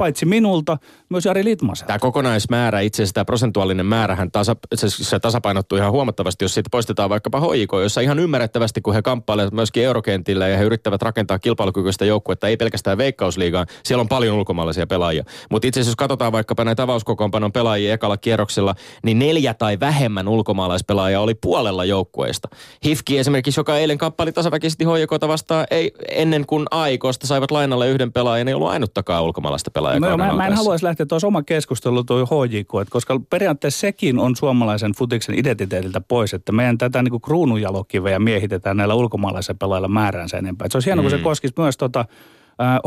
paitsi 0.00 0.26
minulta, 0.26 0.78
myös 1.08 1.24
Jari 1.24 1.44
Litmaselta. 1.44 1.86
Tämä 1.86 1.98
kokonaismäärä, 1.98 2.80
itse 2.80 3.02
asiassa 3.02 3.14
tämä 3.14 3.24
prosentuaalinen 3.24 3.86
määrähän 3.86 4.30
tasa, 4.30 4.56
tasapainottuu 5.22 5.78
ihan 5.78 5.92
huomattavasti, 5.92 6.44
jos 6.44 6.54
siitä 6.54 6.68
poistetaan 6.72 7.10
vaikkapa 7.10 7.40
HJK, 7.40 7.70
jossa 7.82 8.00
ihan 8.00 8.18
ymmärrettävästi, 8.18 8.80
kun 8.80 8.94
he 8.94 9.02
kamppailevat 9.02 9.52
myöskin 9.52 9.84
eurokentillä 9.84 10.48
ja 10.48 10.56
he 10.56 10.64
yrittävät 10.64 11.02
rakentaa 11.02 11.38
kilpailukykyistä 11.38 12.04
joukkuetta, 12.04 12.48
ei 12.48 12.56
pelkästään 12.56 12.98
veikkausliigaan, 12.98 13.66
siellä 13.84 14.00
on 14.00 14.08
paljon 14.08 14.36
ulkomaalaisia 14.36 14.86
pelaajia. 14.86 15.24
Mutta 15.50 15.68
itse 15.68 15.80
asiassa 15.80 15.90
jos 15.90 15.96
katsotaan 15.96 16.32
vaikkapa 16.32 16.64
näitä 16.64 16.82
avauskokoonpanon 16.82 17.52
pelaajia 17.52 17.94
ekalla 17.94 18.16
kierroksella, 18.16 18.74
niin 19.02 19.18
neljä 19.18 19.54
tai 19.54 19.80
vähemmän 19.80 20.28
ulkomaalaispelaajia 20.28 21.20
oli 21.20 21.34
puolella 21.34 21.84
joukkueesta. 21.84 22.48
Hifki 22.84 23.18
esimerkiksi, 23.18 23.60
joka 23.60 23.78
eilen 23.78 23.98
kamppaili 23.98 24.32
tasaväkisesti 24.32 24.84
HJKta 24.84 25.28
vastaan, 25.28 25.66
ei 25.70 25.92
ennen 26.08 26.46
kuin 26.46 26.66
Aikosta 26.70 27.26
saivat 27.26 27.50
lainalle 27.50 27.88
yhden 27.88 28.12
pelaajan, 28.12 28.48
ei 28.48 28.54
ollut 28.54 28.70
ainuttakaan 28.70 29.24
ulkomaalaista 29.24 29.70
pelaajaa. 29.70 29.89
No 29.98 30.08
joo, 30.08 30.16
mä, 30.16 30.32
mä 30.32 30.46
en 30.46 30.52
haluaisi 30.52 30.84
lähteä 30.84 31.06
tuossa 31.06 31.26
oma 31.26 31.42
keskustelu 31.42 32.04
tuo 32.04 32.26
HJK, 32.26 32.68
että 32.82 32.92
koska 32.92 33.20
periaatteessa 33.30 33.80
sekin 33.80 34.18
on 34.18 34.36
suomalaisen 34.36 34.92
futiksen 34.92 35.38
identiteetiltä 35.38 36.00
pois, 36.00 36.34
että 36.34 36.52
meidän 36.52 36.78
tätä 36.78 37.02
niin 37.02 37.10
kuin 37.10 37.20
kruununjalokiveä 37.20 38.18
miehitetään 38.18 38.76
näillä 38.76 38.94
ulkomaalaisilla 38.94 39.56
pelaajilla 39.60 39.88
määränsä 39.88 40.38
enempää. 40.38 40.66
Et 40.66 40.72
se 40.72 40.76
olisi 40.76 40.86
hienoa, 40.86 41.02
kun 41.02 41.10
se 41.10 41.18
koskisi 41.18 41.54
myös 41.56 41.76
tota, 41.76 42.04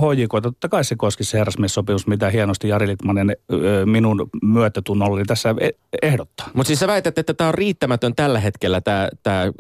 HJK, 0.02 0.32
totta 0.44 0.70
kai 0.70 0.84
se 0.84 0.96
koskisi 0.96 1.30
se 1.32 1.38
herrasmiessopimus, 1.38 2.08
mitä 2.08 2.30
hienosti 2.30 2.68
Jari 2.68 2.88
Litmanen 2.88 3.30
ö, 3.54 3.86
minun 3.86 4.30
myötätunnollani 4.44 5.26
tässä 5.26 5.56
e- 5.60 5.70
ehdottaa. 6.02 6.50
Mutta 6.54 6.68
siis 6.68 6.80
sä 6.80 6.88
väität, 6.88 7.18
että 7.18 7.34
tämä 7.34 7.48
on 7.48 7.54
riittämätön 7.54 8.16
tällä 8.16 8.40
hetkellä 8.40 8.82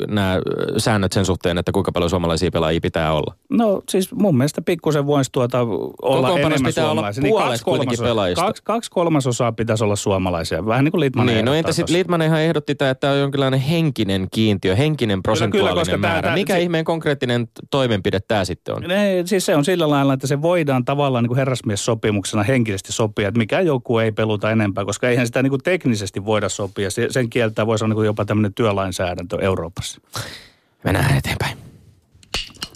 nämä 0.07 0.39
säännöt 0.77 1.11
sen 1.11 1.25
suhteen, 1.25 1.57
että 1.57 1.71
kuinka 1.71 1.91
paljon 1.91 2.09
suomalaisia 2.09 2.51
pelaajia 2.51 2.79
pitää 2.81 3.13
olla. 3.13 3.33
No 3.49 3.81
siis 3.89 4.11
mun 4.15 4.37
mielestä 4.37 4.61
pikkusen 4.61 5.05
voisi 5.05 5.31
tuota 5.31 5.59
olla 5.61 5.87
Kokoonpanossa 6.01 6.37
enemmän 6.47 6.69
pitää 6.69 6.83
olla 6.83 6.93
suomalaisia. 6.93 7.23
puolet 7.29 7.47
kaksi 7.49 7.63
kuitenkin 7.63 7.97
kolmasosaa-. 7.99 8.45
Kaksi, 8.45 8.63
kaksi 8.63 8.91
kolmasosaa 8.91 9.51
pitäisi 9.51 9.83
olla 9.83 9.95
suomalaisia, 9.95 10.65
vähän 10.65 10.83
niin 10.83 10.91
kuin 10.91 11.01
Litmanen 11.01 11.35
Niin, 11.35 11.45
no 11.45 11.53
entä 11.53 11.71
sitten. 11.71 11.95
Litmanenhan 11.95 12.41
ehdotti, 12.41 12.71
että 12.71 12.95
tämä 12.95 13.13
on 13.13 13.19
jonkinlainen 13.19 13.59
henkinen 13.59 14.27
kiintiö, 14.31 14.75
henkinen 14.75 15.23
prosentuaalinen 15.23 15.75
koska 15.75 15.91
tää- 15.91 15.97
määrä. 16.11 16.21
tää- 16.21 16.33
Mikä 16.33 16.53
se- 16.53 16.61
ihmeen 16.61 16.85
konkreettinen 16.85 17.47
toimenpide 17.71 18.19
tämä 18.19 18.45
sitten 18.45 18.75
on? 18.75 18.81
Ne, 18.81 19.23
siis 19.25 19.45
se 19.45 19.55
on 19.55 19.65
sillä 19.65 19.89
lailla, 19.89 20.02
että 20.11 20.27
se 20.27 20.41
voidaan 20.41 20.85
tavallaan 20.85 21.23
niin 21.23 21.29
kuin 21.29 21.37
herrasmies-sopimuksena 21.37 22.43
henkisesti 22.43 22.91
sopia, 22.91 23.27
että 23.27 23.37
mikä 23.37 23.61
joku 23.61 23.97
ei 23.97 24.11
peluta 24.11 24.51
enempää, 24.51 24.85
koska 24.85 25.09
eihän 25.09 25.25
sitä 25.25 25.43
niin 25.43 25.49
kuin 25.49 25.63
teknisesti 25.63 26.25
voida 26.25 26.49
sopia. 26.49 26.91
Se- 26.91 27.07
Sen 27.09 27.29
kieltää 27.29 27.67
voisi 27.67 27.83
olla 27.83 27.91
niin 27.91 27.95
kuin 27.97 28.05
jopa 28.05 28.25
tämmöinen 28.25 28.53
työlainsäädäntö 28.53 29.37
Euroopassa. 29.41 30.01
Mennään 30.83 31.17
eteenpäin. 31.17 31.62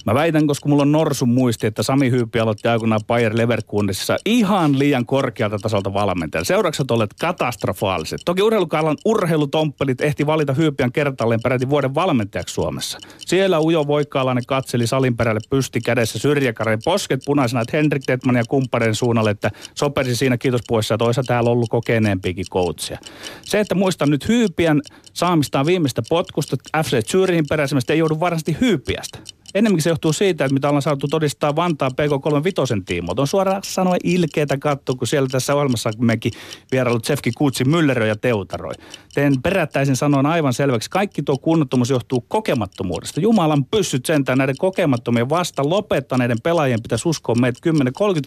Mä 0.08 0.14
väitän, 0.14 0.48
koska 0.48 0.70
mulla 0.70 0.82
on 0.82 0.92
norsun 0.92 1.30
muisti, 1.30 1.68
että 1.68 1.84
Sami 1.84 2.12
Hyyppi 2.12 2.40
aloitti 2.40 2.68
aikoinaan 2.68 3.02
Bayer 3.08 3.38
Leverkusenissa 3.38 4.18
ihan 4.26 4.80
liian 4.80 5.06
korkealta 5.06 5.60
tasolta 5.60 5.94
valmentajan. 5.94 6.46
Seuraukset 6.46 6.92
olleet 6.92 7.14
katastrofaaliset. 7.20 8.22
Toki 8.26 8.42
urheilukalan 8.42 8.98
urheilutomppelit 9.06 10.02
ehti 10.02 10.26
valita 10.26 10.54
Hyypiän 10.54 10.92
kertalleen 10.92 11.40
peräti 11.44 11.70
vuoden 11.70 11.96
valmentajaksi 11.96 12.54
Suomessa. 12.54 13.00
Siellä 13.18 13.60
ujo 13.60 13.88
voikkaalainen 13.88 14.46
katseli 14.48 14.88
salin 14.88 15.18
perälle 15.18 15.40
pysti 15.50 15.82
kädessä 15.82 16.20
syrjäkareen 16.20 16.80
posket 16.86 17.22
punaisena, 17.26 17.62
että 17.62 17.78
Henrik 17.78 18.04
Tetman 18.06 18.36
ja 18.36 18.44
kumppaneiden 18.50 18.96
suunnalle, 18.96 19.30
että 19.30 19.52
sopersi 19.76 20.16
siinä 20.16 20.38
kiitospuheessa, 20.38 20.94
että 20.94 21.06
olisi 21.06 21.22
täällä 21.22 21.50
ollut 21.50 21.70
kokeneempikin 21.70 22.46
coachia. 22.52 22.98
Se, 23.42 23.60
että 23.60 23.76
muistan 23.76 24.10
nyt 24.10 24.28
Hyypiän 24.28 24.82
saamistaan 25.14 25.66
viimeistä 25.66 26.02
potkusta 26.10 26.58
FC 26.84 27.12
Zürihin 27.12 27.46
peräisemästä 27.50 27.94
ei 27.94 28.00
joudu 28.00 28.20
varmasti 28.20 28.58
Hyypiästä. 28.62 29.20
Enemmänkin 29.58 29.84
se 29.84 29.90
johtuu 29.90 30.14
siitä, 30.14 30.46
että 30.46 30.54
mitä 30.54 30.68
ollaan 30.68 30.82
saatu 30.82 31.08
todistaa 31.08 31.56
Vantaa 31.56 31.90
PK35 31.90 32.84
tiimoilta. 32.86 33.22
On 33.22 33.28
suoraan 33.28 33.62
sanoen 33.64 34.00
ilkeätä 34.04 34.58
katsoa, 34.58 34.96
kun 34.96 35.08
siellä 35.08 35.30
tässä 35.32 35.56
ohjelmassa 35.56 35.90
mekin 35.98 36.32
vierailut 36.72 37.04
Tsefki 37.04 37.32
Kutsi 37.32 37.66
mylleröi 37.66 38.08
ja 38.08 38.16
teutaroi. 38.16 38.74
Teen 39.14 39.42
perättäisin 39.42 39.96
sanoen 39.96 40.26
aivan 40.26 40.54
selväksi, 40.54 40.90
kaikki 40.90 41.24
tuo 41.24 41.38
kunnottomuus 41.38 41.90
johtuu 41.90 42.26
kokemattomuudesta. 42.28 43.20
Jumalan 43.20 43.66
pyssyt 43.66 44.06
sentään 44.06 44.38
näiden 44.38 44.58
kokemattomien 44.58 45.30
vasta 45.30 45.70
lopettaneiden 45.70 46.38
pelaajien 46.44 46.82
pitäisi 46.82 47.10
uskoa 47.10 47.36
meitä 47.36 47.70
10-30 47.70 47.74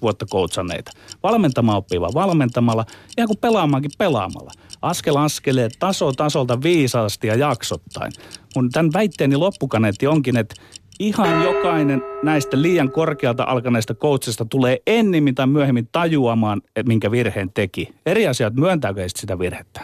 vuotta 0.03 0.27
koutsanneita. 0.31 0.91
Valmentamaan 1.23 1.79
oppii 1.79 2.01
vaan 2.01 2.15
valmentamalla, 2.15 2.85
ihan 3.19 3.29
kuin 3.29 3.39
pelaamaankin 3.39 3.91
pelaamalla. 3.99 4.51
Askel 4.83 5.17
askeleen, 5.17 5.71
taso 5.79 6.13
tasolta 6.13 6.63
viisaasti 6.63 7.27
ja 7.27 7.35
jaksottain. 7.35 8.13
Mun 8.57 8.71
tämän 8.71 8.93
väitteeni 8.93 9.37
loppukaneetti 9.37 10.07
onkin, 10.07 10.37
että 10.37 10.55
ihan 11.01 11.45
jokainen 11.45 12.03
näistä 12.23 12.63
liian 12.63 12.93
korkealta 12.93 13.45
alkaneista 13.45 13.95
coachista 13.95 14.45
tulee 14.45 14.79
ennemmin 14.87 15.35
tai 15.35 15.47
myöhemmin 15.47 15.89
tajuamaan, 15.93 16.63
että 16.77 16.89
minkä 16.89 17.11
virheen 17.11 17.51
teki. 17.53 17.95
Eri 18.07 18.27
asiat 18.27 18.55
myöntääkö 18.55 19.05
sitä 19.09 19.39
virhettä? 19.39 19.81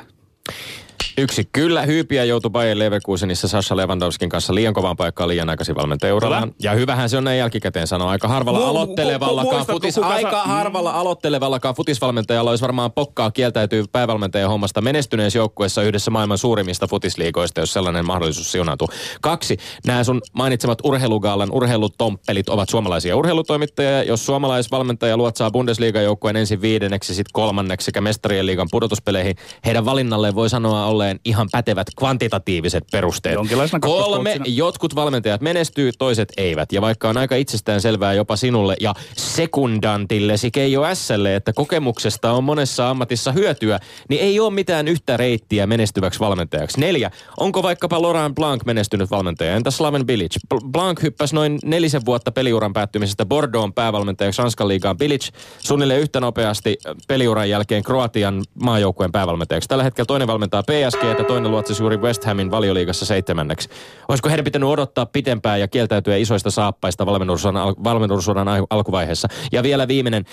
Yksi. 1.18 1.48
Kyllä, 1.52 1.82
Hyypiä 1.82 2.24
joutui 2.24 2.50
Bayern 2.50 2.78
Leverkusenissa 2.78 3.48
Sasha 3.48 3.76
Lewandowskin 3.76 4.28
kanssa 4.28 4.54
liian 4.54 4.74
kovaan 4.74 4.96
paikkaan 4.96 5.28
liian 5.28 5.50
aikaisin 5.50 5.76
valmentajaurallaan. 5.76 6.54
Ja 6.62 6.72
hyvähän 6.72 7.10
se 7.10 7.16
on 7.16 7.24
näin 7.24 7.38
jälkikäteen 7.38 7.86
sanoa. 7.86 8.10
Aika 8.10 8.28
harvalla 8.28 8.58
Mu- 8.58 8.62
aloittelevallakaan 8.62 9.66
futis, 9.66 9.94
kuka 9.94 10.06
aika 10.06 10.30
sa- 10.30 10.42
harvalla 10.42 10.90
aloittelevallakaan 10.90 11.74
futisvalmentajalla 11.74 12.50
olisi 12.50 12.62
varmaan 12.62 12.92
pokkaa 12.92 13.30
kieltäytyy 13.30 13.84
päävalmentajan 13.92 14.50
hommasta 14.50 14.80
menestyneessä 14.80 15.38
joukkueessa 15.38 15.82
yhdessä 15.82 16.10
maailman 16.10 16.38
suurimmista 16.38 16.86
futisliigoista, 16.86 17.60
jos 17.60 17.72
sellainen 17.72 18.06
mahdollisuus 18.06 18.52
siunautuu. 18.52 18.88
Kaksi. 19.20 19.56
Nämä 19.86 20.04
sun 20.04 20.20
mainitsemat 20.32 20.78
urheilugaalan 20.84 21.52
urheilutomppelit 21.52 22.48
ovat 22.48 22.68
suomalaisia 22.68 23.16
urheilutoimittajia. 23.16 24.02
Jos 24.02 24.26
suomalaisvalmentaja 24.26 25.16
luotsaa 25.16 25.50
Bundesliga-joukkueen 25.50 26.36
ensin 26.36 26.60
viidenneksi, 26.60 27.14
sitten 27.14 27.32
kolmanneksi 27.32 27.84
sekä 27.84 28.00
mestarien 28.00 28.46
liigan 28.46 28.68
pudotuspeleihin, 28.70 29.36
heidän 29.66 29.84
valinnalleen 29.84 30.34
voi 30.34 30.48
sanoa 30.50 30.86
olleen 30.86 31.05
ihan 31.24 31.48
pätevät 31.52 31.86
kvantitatiiviset 31.98 32.84
perusteet. 32.92 33.38
Kolme, 33.80 34.40
jotkut 34.46 34.94
valmentajat 34.94 35.40
menestyy, 35.40 35.90
toiset 35.98 36.32
eivät. 36.36 36.72
Ja 36.72 36.80
vaikka 36.80 37.08
on 37.08 37.16
aika 37.16 37.36
itsestään 37.36 37.80
selvää 37.80 38.12
jopa 38.12 38.36
sinulle 38.36 38.76
ja 38.80 38.94
sekundantillesi 39.16 40.50
Keijo 40.50 40.84
Ässälle, 40.84 41.34
että 41.34 41.52
kokemuksesta 41.52 42.32
on 42.32 42.44
monessa 42.44 42.90
ammatissa 42.90 43.32
hyötyä, 43.32 43.80
niin 44.08 44.20
ei 44.20 44.40
ole 44.40 44.52
mitään 44.52 44.88
yhtä 44.88 45.16
reittiä 45.16 45.66
menestyväksi 45.66 46.20
valmentajaksi. 46.20 46.80
Neljä, 46.80 47.10
onko 47.40 47.62
vaikkapa 47.62 48.02
Laurent 48.02 48.34
Blanc 48.34 48.64
menestynyt 48.64 49.10
valmentaja? 49.10 49.54
Entä 49.54 49.70
Slaven 49.70 50.06
Bilic? 50.06 50.36
Bl- 50.54 50.68
Blanc 50.70 51.02
hyppäsi 51.02 51.34
noin 51.34 51.58
nelisen 51.64 52.04
vuotta 52.06 52.32
peliuran 52.32 52.72
päättymisestä 52.72 53.26
Bordeaux 53.26 53.72
päävalmentajaksi 53.74 54.42
Ranskan 54.42 54.68
liigaan. 54.68 54.96
Bilic 54.98 55.28
suunnilleen 55.58 56.00
yhtä 56.00 56.20
nopeasti 56.20 56.78
peliuran 57.08 57.50
jälkeen 57.50 57.82
Kroatian 57.82 58.44
maajoukkueen 58.62 59.12
päävalmentajaksi. 59.12 59.68
Tällä 59.68 59.84
hetkellä 59.84 60.06
toinen 60.06 60.28
valmentaa 60.28 60.62
PSG 60.96 61.18
ja 61.18 61.24
toinen 61.24 61.50
luotsisi 61.50 61.82
juuri 61.82 61.96
West 61.96 62.24
Hamin 62.24 62.50
valioliigassa 62.50 63.06
seitsemänneksi. 63.06 63.68
Olisiko 64.08 64.28
heidän 64.28 64.44
pitänyt 64.44 64.68
odottaa 64.68 65.06
pitempään 65.06 65.60
ja 65.60 65.68
kieltäytyä 65.68 66.16
isoista 66.16 66.50
saappaista 66.50 67.06
valmennusuran, 67.06 67.56
al- 67.56 67.74
valmennusuran 67.84 68.48
al- 68.48 68.66
alkuvaiheessa? 68.70 69.28
Ja 69.52 69.62
vielä 69.62 69.88
viimeinen. 69.88 70.24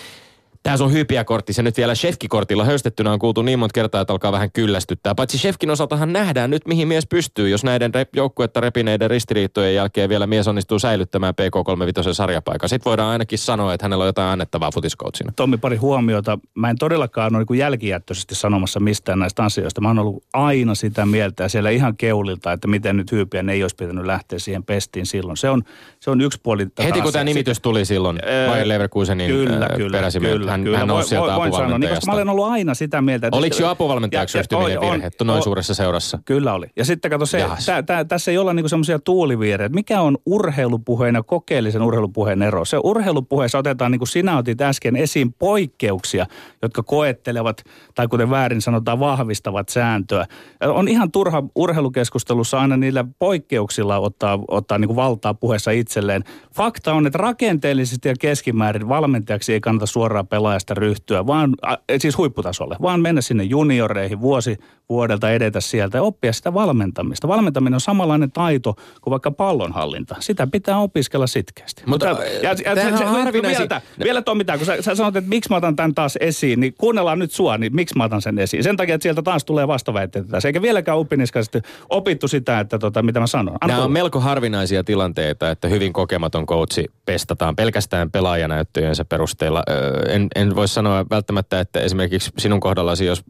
Tämä 0.63 0.77
sun 0.77 0.91
hypiäkortti, 0.91 1.53
se 1.53 1.63
nyt 1.63 1.77
vielä 1.77 1.96
Shefki-kortilla 1.96 2.65
höystettynä 2.65 3.12
on 3.12 3.20
kuultu 3.20 3.41
niin 3.41 3.60
monta 3.60 3.74
kertaa, 3.74 4.01
että 4.01 4.13
alkaa 4.13 4.32
vähän 4.32 4.51
kyllästyttää. 4.51 5.15
Paitsi 5.15 5.38
Shefkin 5.38 5.70
osaltahan 5.70 6.13
nähdään 6.13 6.50
nyt, 6.50 6.67
mihin 6.67 6.88
mies 6.88 7.08
pystyy, 7.08 7.50
jos 7.50 7.63
näiden 7.63 7.91
rep- 7.93 8.10
joukkuetta 8.15 8.60
repineiden 8.60 9.10
ristiriitojen 9.10 9.75
jälkeen 9.75 10.10
vielä 10.10 10.27
mies 10.27 10.48
onnistuu 10.48 10.79
säilyttämään 10.79 11.34
PK35 11.41 12.13
sarjapaikan. 12.13 12.70
Sitten 12.70 12.89
voidaan 12.89 13.10
ainakin 13.10 13.39
sanoa, 13.39 13.74
että 13.74 13.86
hänellä 13.86 14.01
on 14.01 14.08
jotain 14.08 14.32
annettavaa 14.32 14.72
futiskoutsina. 14.72 15.32
Tommi, 15.36 15.58
pari 15.58 15.77
huomiota. 15.77 16.39
Mä 16.55 16.70
en 16.70 16.77
todellakaan 16.77 17.36
ole 17.36 17.46
niin 17.50 17.60
jälkijättöisesti 17.60 18.36
sanomassa 18.36 18.79
mistään 18.79 19.20
näistä 19.20 19.43
asioista. 19.43 19.82
Mä 19.82 19.88
oon 19.88 20.00
ollut 20.00 20.24
aina 20.34 20.75
sitä 20.75 21.05
mieltä 21.05 21.43
ja 21.43 21.50
siellä 21.50 21.70
ihan 21.70 21.98
keulilta, 21.98 22.51
että 22.51 22.67
miten 22.67 22.98
nyt 22.98 23.12
hyypiä 23.12 23.43
ei 23.51 23.63
olisi 23.63 23.75
pitänyt 23.75 24.05
lähteä 24.05 24.39
siihen 24.39 24.63
pestiin 24.63 25.05
silloin. 25.05 25.38
Se 25.38 25.50
on, 25.50 25.63
se 26.00 26.12
on 26.12 26.22
yksi 26.22 26.39
puoli. 26.43 26.67
Heti 26.84 27.01
kun 27.01 27.12
tämä 27.12 27.24
nimitys 27.24 27.60
tuli 27.60 27.86
silloin 27.86 28.20
Öö, 28.27 28.50
Bayer 28.50 28.67
Leverkusenin 28.67 29.27
kyllä, 29.27 29.70
kyllä, 29.75 29.98
peräsimeen, 29.98 30.34
kyllä, 30.34 30.52
hän, 30.53 30.63
kyllä. 30.63 30.77
hän 30.77 30.88
Voin- 30.88 31.05
sieltä 31.05 31.36
voin 31.36 31.53
sanoa, 31.53 31.77
niin, 31.77 31.89
koska 31.89 32.12
mä 32.12 32.13
olen 32.15 32.29
ollut 32.29 32.45
aina 32.48 32.74
sitä 32.74 33.01
mieltä. 33.01 33.27
Että 33.27 33.38
Oliko 33.38 33.55
jo 33.60 33.67
apuvalmentajaksi 33.69 34.38
Ja- 34.38 34.39
ja- 34.39 34.57
ryhtyminen 34.57 34.79
on- 34.79 34.86
on- 34.86 34.93
virhe 34.93 35.10
noin 35.24 35.38
on- 35.38 35.43
suuressa 35.43 35.74
seurassa? 35.74 36.19
Kyllä 36.25 36.53
oli. 36.53 36.67
Ja 36.75 36.86
sitten 36.86 37.12
kato 37.12 37.25
se, 37.25 37.45
tää, 37.65 37.83
tää, 37.83 38.05
tässä 38.05 38.31
ei 38.31 38.38
olla 38.38 38.53
niinku 38.53 38.69
semmoisia 38.69 39.00
tuuliviireitä. 39.00 39.75
Mikä 39.75 40.01
on 40.01 40.17
urheilupuheen 40.25 41.15
ja 41.15 41.24
kokeellisen 41.24 41.81
urheilupuheen 41.81 42.41
ero? 42.41 42.65
Se 42.65 42.77
urheilupuheessa 42.83 43.57
otetaan, 43.57 43.91
niin 43.91 44.00
kuin 44.00 44.07
sinä 44.07 44.38
otit 44.38 44.62
äsken 44.62 44.95
esiin, 44.95 45.33
poikkeuksia, 45.33 46.25
jotka 46.62 46.83
koettelevat, 46.83 47.63
tai 47.95 48.07
kuten 48.07 48.29
väärin 48.29 48.62
sanotaan, 48.62 49.00
vahvistavat 49.00 49.69
sääntöä. 49.69 50.25
On 50.62 50.88
ihan 50.88 51.12
turha 51.12 51.43
urheilukeskustelussa 51.55 52.60
aina 52.60 52.77
niillä 52.77 53.05
poikkeuksilla 53.19 53.98
ottaa, 54.00 54.39
ottaa 54.48 54.77
niin 54.77 54.88
kuin 54.88 54.95
valtaa 54.95 55.33
puheessa 55.33 55.72
itselleen. 55.72 56.24
Fakta 56.55 56.93
on, 56.93 57.07
että 57.07 57.17
rakenteellisesti 57.17 58.10
ja 58.10 58.15
keskimäärin 58.19 58.89
valmentajaksi 58.89 59.53
ei 59.53 59.62
kannata 59.62 59.86
suoraan 59.86 60.27
pelaajasta 60.44 60.74
ryhtyä, 60.74 61.28
vaan 61.28 61.56
siis 61.98 62.18
huipputasolle, 62.18 62.76
vaan 62.82 63.02
mennä 63.02 63.22
sinne 63.22 63.44
junioreihin 63.44 64.22
vuosi 64.22 64.58
vuodelta 64.90 65.32
edetä 65.32 65.62
sieltä 65.62 65.98
ja 65.98 66.02
oppia 66.02 66.34
sitä 66.34 66.54
valmentamista. 66.54 67.28
Valmentaminen 67.28 67.74
on 67.74 67.82
samanlainen 67.82 68.32
taito 68.32 68.74
kuin 69.02 69.12
vaikka 69.12 69.32
pallonhallinta. 69.32 70.16
Sitä 70.20 70.48
pitää 70.48 70.80
opiskella 70.80 71.28
sitkeästi. 71.28 71.84
Mutta, 71.86 72.06
ja, 72.06 72.16
ja, 72.42 72.56
tämähän 72.76 72.98
se, 72.98 73.06
on 73.06 73.16
se, 73.16 73.22
harvinaisi- 73.24 73.60
vielä, 73.70 73.82
vielä 74.04 74.22
Tommi, 74.22 74.46
tää, 74.46 74.58
kun 74.58 74.66
sä, 74.66 74.82
sä 74.82 74.96
sanot, 74.96 75.16
että 75.16 75.30
miksi 75.30 75.50
mä 75.50 75.56
otan 75.56 75.76
tämän 75.76 75.96
taas 75.96 76.18
esiin, 76.22 76.60
niin 76.60 76.74
kuunnellaan 76.78 77.20
nyt 77.20 77.32
sua, 77.32 77.58
niin 77.58 77.76
miksi 77.76 77.98
mä 77.98 78.04
otan 78.04 78.22
sen 78.22 78.40
esiin. 78.40 78.64
Sen 78.64 78.78
takia, 78.78 78.96
että 78.96 79.04
sieltä 79.04 79.22
taas 79.22 79.46
tulee 79.46 79.68
vastaväitteitä 79.68 80.27
tässä. 80.27 80.50
Eikä 80.50 80.62
vieläkään 80.62 81.00
uppiniskaisesti 81.00 81.62
opittu 81.90 82.27
sitä, 82.27 82.60
että 82.60 82.79
tota, 82.79 83.03
mitä 83.03 83.20
mä 83.20 83.27
sanon. 83.27 83.56
Anna 83.62 83.68
Nämä 83.68 83.77
on 83.77 83.84
tulla. 83.84 83.94
melko 83.94 84.20
harvinaisia 84.20 84.84
tilanteita, 84.84 85.51
että 85.51 85.68
hyvin 85.68 85.94
kokematon 85.94 86.46
coachi 86.46 86.86
pestataan 87.06 87.56
pelkästään 87.56 88.12
pelaajanäyttöjensä 88.12 89.06
perusteella. 89.06 89.64
Öö, 89.70 90.03
En, 90.14 90.27
en 90.35 90.55
voi 90.55 90.67
sanoa 90.67 91.05
välttämättä, 91.09 91.59
että 91.59 91.79
esimerkiksi 91.79 92.31
sinun 92.37 92.59
kohdallasi, 92.59 93.05
jos 93.05 93.24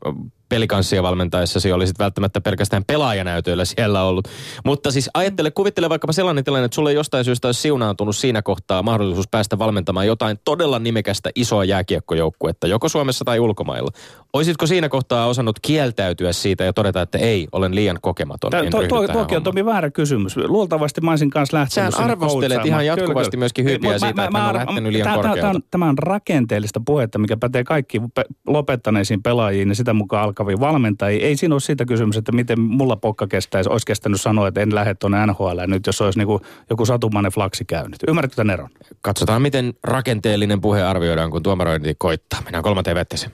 pelikanssia 0.50 1.04
valmentaessasi 1.04 1.72
olisit 1.72 2.00
välttämättä 2.00 2.42
pelkästään 2.42 2.84
pelaajanäytöillä 2.86 3.66
siellä 3.66 4.04
ollut. 4.04 4.28
Mutta 4.66 4.92
siis 4.92 5.10
ajattele, 5.14 5.52
kuvittele 5.52 5.90
vaikkapa 5.90 6.14
sellainen 6.14 6.44
tilanne, 6.44 6.66
että 6.66 6.76
sulle 6.76 6.94
jostain 6.94 7.26
syystä 7.26 7.48
olisi 7.48 7.62
siunaantunut 7.62 8.16
siinä 8.16 8.42
kohtaa 8.42 8.84
mahdollisuus 8.84 9.28
päästä 9.32 9.60
valmentamaan 9.60 10.08
jotain 10.08 10.40
todella 10.46 10.80
nimekästä 10.80 11.30
isoa 11.36 11.64
jääkiekkojoukkuetta, 11.66 12.68
joko 12.68 12.90
Suomessa 12.90 13.26
tai 13.26 13.40
ulkomailla. 13.40 13.92
Oisitko 14.34 14.68
siinä 14.68 14.90
kohtaa 14.90 15.28
osannut 15.28 15.60
kieltäytyä 15.62 16.34
siitä 16.34 16.64
ja 16.64 16.74
todeta, 16.74 17.02
että 17.02 17.18
ei, 17.18 17.48
olen 17.52 17.76
liian 17.76 17.98
kokematon, 18.02 18.52
Tää- 18.52 18.62
ryhdy 18.62 18.72
tuo, 18.72 19.02
tähän 19.02 19.18
tuokin 19.18 19.38
on. 19.38 19.44
Tomi 19.44 19.66
väärä 19.66 19.92
kysymys. 19.92 20.38
Luultavasti 20.38 21.02
mä 21.02 21.10
olisin 21.12 21.30
kanssa 21.30 21.58
lähtenyt 21.58 21.94
sinne 21.94 22.12
arvostelet 22.12 22.66
ihan 22.66 22.86
jatkuvasti 22.86 23.38
myöskin 23.38 23.66
Mut 23.66 23.92
siitä, 24.00 24.26
että 24.26 24.40
hän 24.40 24.50
on 24.50 24.56
lähtenyt 24.56 24.92
liian 24.92 25.16
korkealta. 25.16 25.60
Tämä 25.72 25.90
on 25.90 25.98
rakenteellista 25.98 26.82
puhetta, 26.86 27.20
mikä 27.20 27.38
pätee 27.38 27.64
kaikkiin 27.64 28.12
pe- 28.12 28.26
lopettaneisiin 28.48 29.24
pelaajiin 29.24 29.70
ja 29.70 29.76
sitä 29.76 29.94
mukaan 29.94 30.24
alkaviin 30.24 30.60
valmentajiin. 30.60 31.24
Ei 31.24 31.38
siinä 31.38 31.56
ole 31.56 31.62
siitä 31.62 31.86
kysymys, 31.86 32.18
että 32.18 32.32
miten 32.32 32.60
mulla 32.60 32.96
pokka 32.96 33.28
kestäisi, 33.28 33.70
olisi 33.70 33.86
kestänyt 33.86 34.22
sanoa, 34.22 34.48
että 34.48 34.62
en 34.62 34.76
lähde 34.76 34.94
tuonne 34.96 35.26
NHL 35.26 35.60
nyt, 35.68 35.86
jos 35.88 36.02
olisi 36.02 36.20
niinku 36.20 36.42
joku 36.70 36.86
satumainen 36.86 37.32
flaksi 37.32 37.66
käynyt. 37.66 37.98
Ymmärrätkö 38.08 38.36
tämän 38.36 38.54
eron? 38.54 38.70
Katsotaan, 39.02 39.42
miten 39.42 39.74
rakenteellinen 39.84 40.62
puhe 40.62 40.84
arvioidaan, 40.84 41.32
kun 41.32 41.44
tuomarointi 41.44 41.96
koittaa. 41.98 42.42
Mennään 42.44 42.64
kolmanteen 42.64 42.96
vetteeseen. 42.96 43.32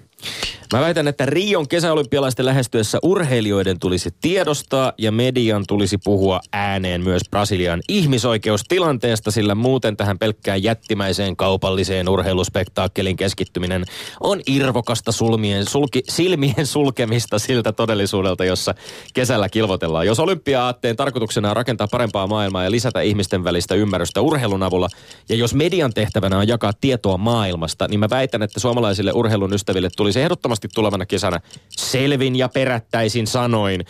Mä 0.74 0.82
väitän, 0.90 1.08
että 1.08 1.26
Rion 1.26 1.68
kesäolympialaisten 1.68 2.46
lähestyessä 2.46 3.00
urheilijoiden 3.04 3.80
tulisi 3.80 4.10
tiedostaa 4.22 4.94
ja 4.98 5.12
median 5.12 5.64
tulisi 5.68 5.98
puhua 5.98 6.40
ääneen 6.54 7.02
myös 7.04 7.22
Brasilian 7.30 7.82
ihmisoikeustilanteesta, 7.90 9.32
sillä 9.32 9.56
muuten 9.56 9.98
tähän 9.98 10.20
pelkkään 10.20 10.64
jättimäiseen 10.64 11.36
kaupalliseen 11.36 12.10
urheiluspektaakkelin 12.10 13.18
keskittyminen 13.18 13.86
on 14.20 14.42
irvokasta 14.48 15.12
sulmien, 15.12 15.66
sulki, 15.66 16.04
silmien 16.10 16.66
sulkemista 16.66 17.40
siltä 17.40 17.72
todellisuudelta, 17.72 18.46
jossa 18.46 18.76
kesällä 19.14 19.50
kilvotellaan. 19.50 20.06
Jos 20.06 20.20
olympia-aatteen 20.20 20.96
tarkoituksena 20.96 21.50
on 21.50 21.56
rakentaa 21.56 21.88
parempaa 21.88 22.28
maailmaa 22.28 22.64
ja 22.64 22.72
lisätä 22.72 23.02
ihmisten 23.02 23.44
välistä 23.44 23.76
ymmärrystä 23.76 24.22
urheilun 24.22 24.64
avulla, 24.64 24.88
ja 25.30 25.36
jos 25.36 25.54
median 25.54 25.94
tehtävänä 25.94 26.38
on 26.38 26.48
jakaa 26.48 26.74
tietoa 26.82 27.18
maailmasta, 27.18 27.88
niin 27.88 28.00
mä 28.00 28.10
väitän, 28.10 28.44
että 28.44 28.60
suomalaisille 28.60 29.12
urheilun 29.14 29.54
ystäville 29.54 29.90
tulisi 29.98 30.22
ehdottomasti 30.22 30.68
tulevana 30.80 31.06
kesänä 31.06 31.40
selvin 31.70 32.36
ja 32.36 32.50
perättäisin 32.50 33.28
sanoin 33.28 33.86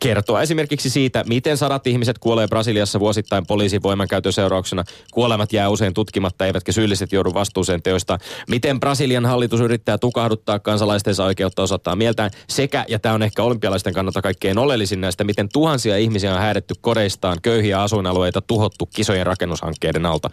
kertoa 0.00 0.42
esimerkiksi 0.42 0.90
siitä, 0.90 1.24
miten 1.28 1.56
sadat 1.56 1.86
ihmiset 1.86 2.18
kuolee 2.18 2.48
Brasiliassa 2.48 3.00
vuosittain 3.00 3.46
poliisin 3.46 3.82
voimankäytön 3.82 4.32
seurauksena. 4.32 4.84
Kuolemat 5.12 5.52
jää 5.52 5.68
usein 5.68 5.94
tutkimatta, 5.94 6.46
eivätkä 6.46 6.72
syylliset 6.72 7.12
joudu 7.12 7.34
vastuuseen 7.34 7.82
teoista. 7.82 8.18
Miten 8.48 8.80
Brasilian 8.80 9.26
hallitus 9.26 9.60
yrittää 9.60 9.98
tukahduttaa 9.98 10.58
kansalaistensa 10.58 11.24
oikeutta 11.24 11.62
osoittaa 11.62 11.96
mieltään 11.96 12.30
sekä, 12.48 12.84
ja 12.88 12.98
tämä 12.98 13.14
on 13.14 13.22
ehkä 13.22 13.42
olympialaisten 13.42 13.94
kannalta 13.94 14.22
kaikkein 14.22 14.58
oleellisin 14.58 15.00
näistä, 15.00 15.24
miten 15.24 15.48
tuhansia 15.52 15.96
ihmisiä 15.96 16.34
on 16.34 16.40
häädetty 16.40 16.74
kodeistaan, 16.80 17.38
köyhiä 17.42 17.82
asuinalueita 17.82 18.40
tuhottu 18.40 18.86
kisojen 18.86 19.26
rakennushankkeiden 19.26 20.06
alta. 20.06 20.30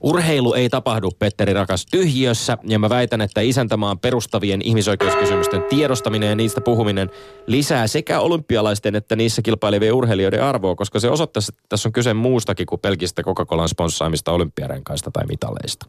Urheilu 0.00 0.54
ei 0.54 0.68
tapahdu, 0.68 1.10
Petteri 1.18 1.52
Rakas, 1.52 1.86
tyhjiössä, 1.86 2.58
ja 2.64 2.78
mä 2.78 2.88
väitän, 2.88 3.20
että 3.20 3.40
isäntämaan 3.40 3.98
perustavien 3.98 4.60
ihmisoikeuskysymysten 5.34 5.78
tiedostaminen 5.78 6.28
ja 6.28 6.34
niistä 6.34 6.60
puhuminen 6.60 7.10
lisää 7.46 7.86
sekä 7.86 8.20
olympialaisten 8.20 8.94
että 8.94 9.16
niissä 9.16 9.42
kilpailevien 9.42 9.94
urheilijoiden 9.94 10.42
arvoa, 10.42 10.74
koska 10.74 11.00
se 11.00 11.10
osoittaisi, 11.10 11.52
että 11.54 11.66
tässä 11.68 11.88
on 11.88 11.92
kyse 11.92 12.14
muustakin 12.14 12.66
kuin 12.66 12.80
pelkistä 12.80 13.22
Coca-Colan 13.22 13.68
sponssaamista 13.68 14.32
olympiarenkaista 14.32 15.10
tai 15.10 15.26
mitaleista. 15.26 15.86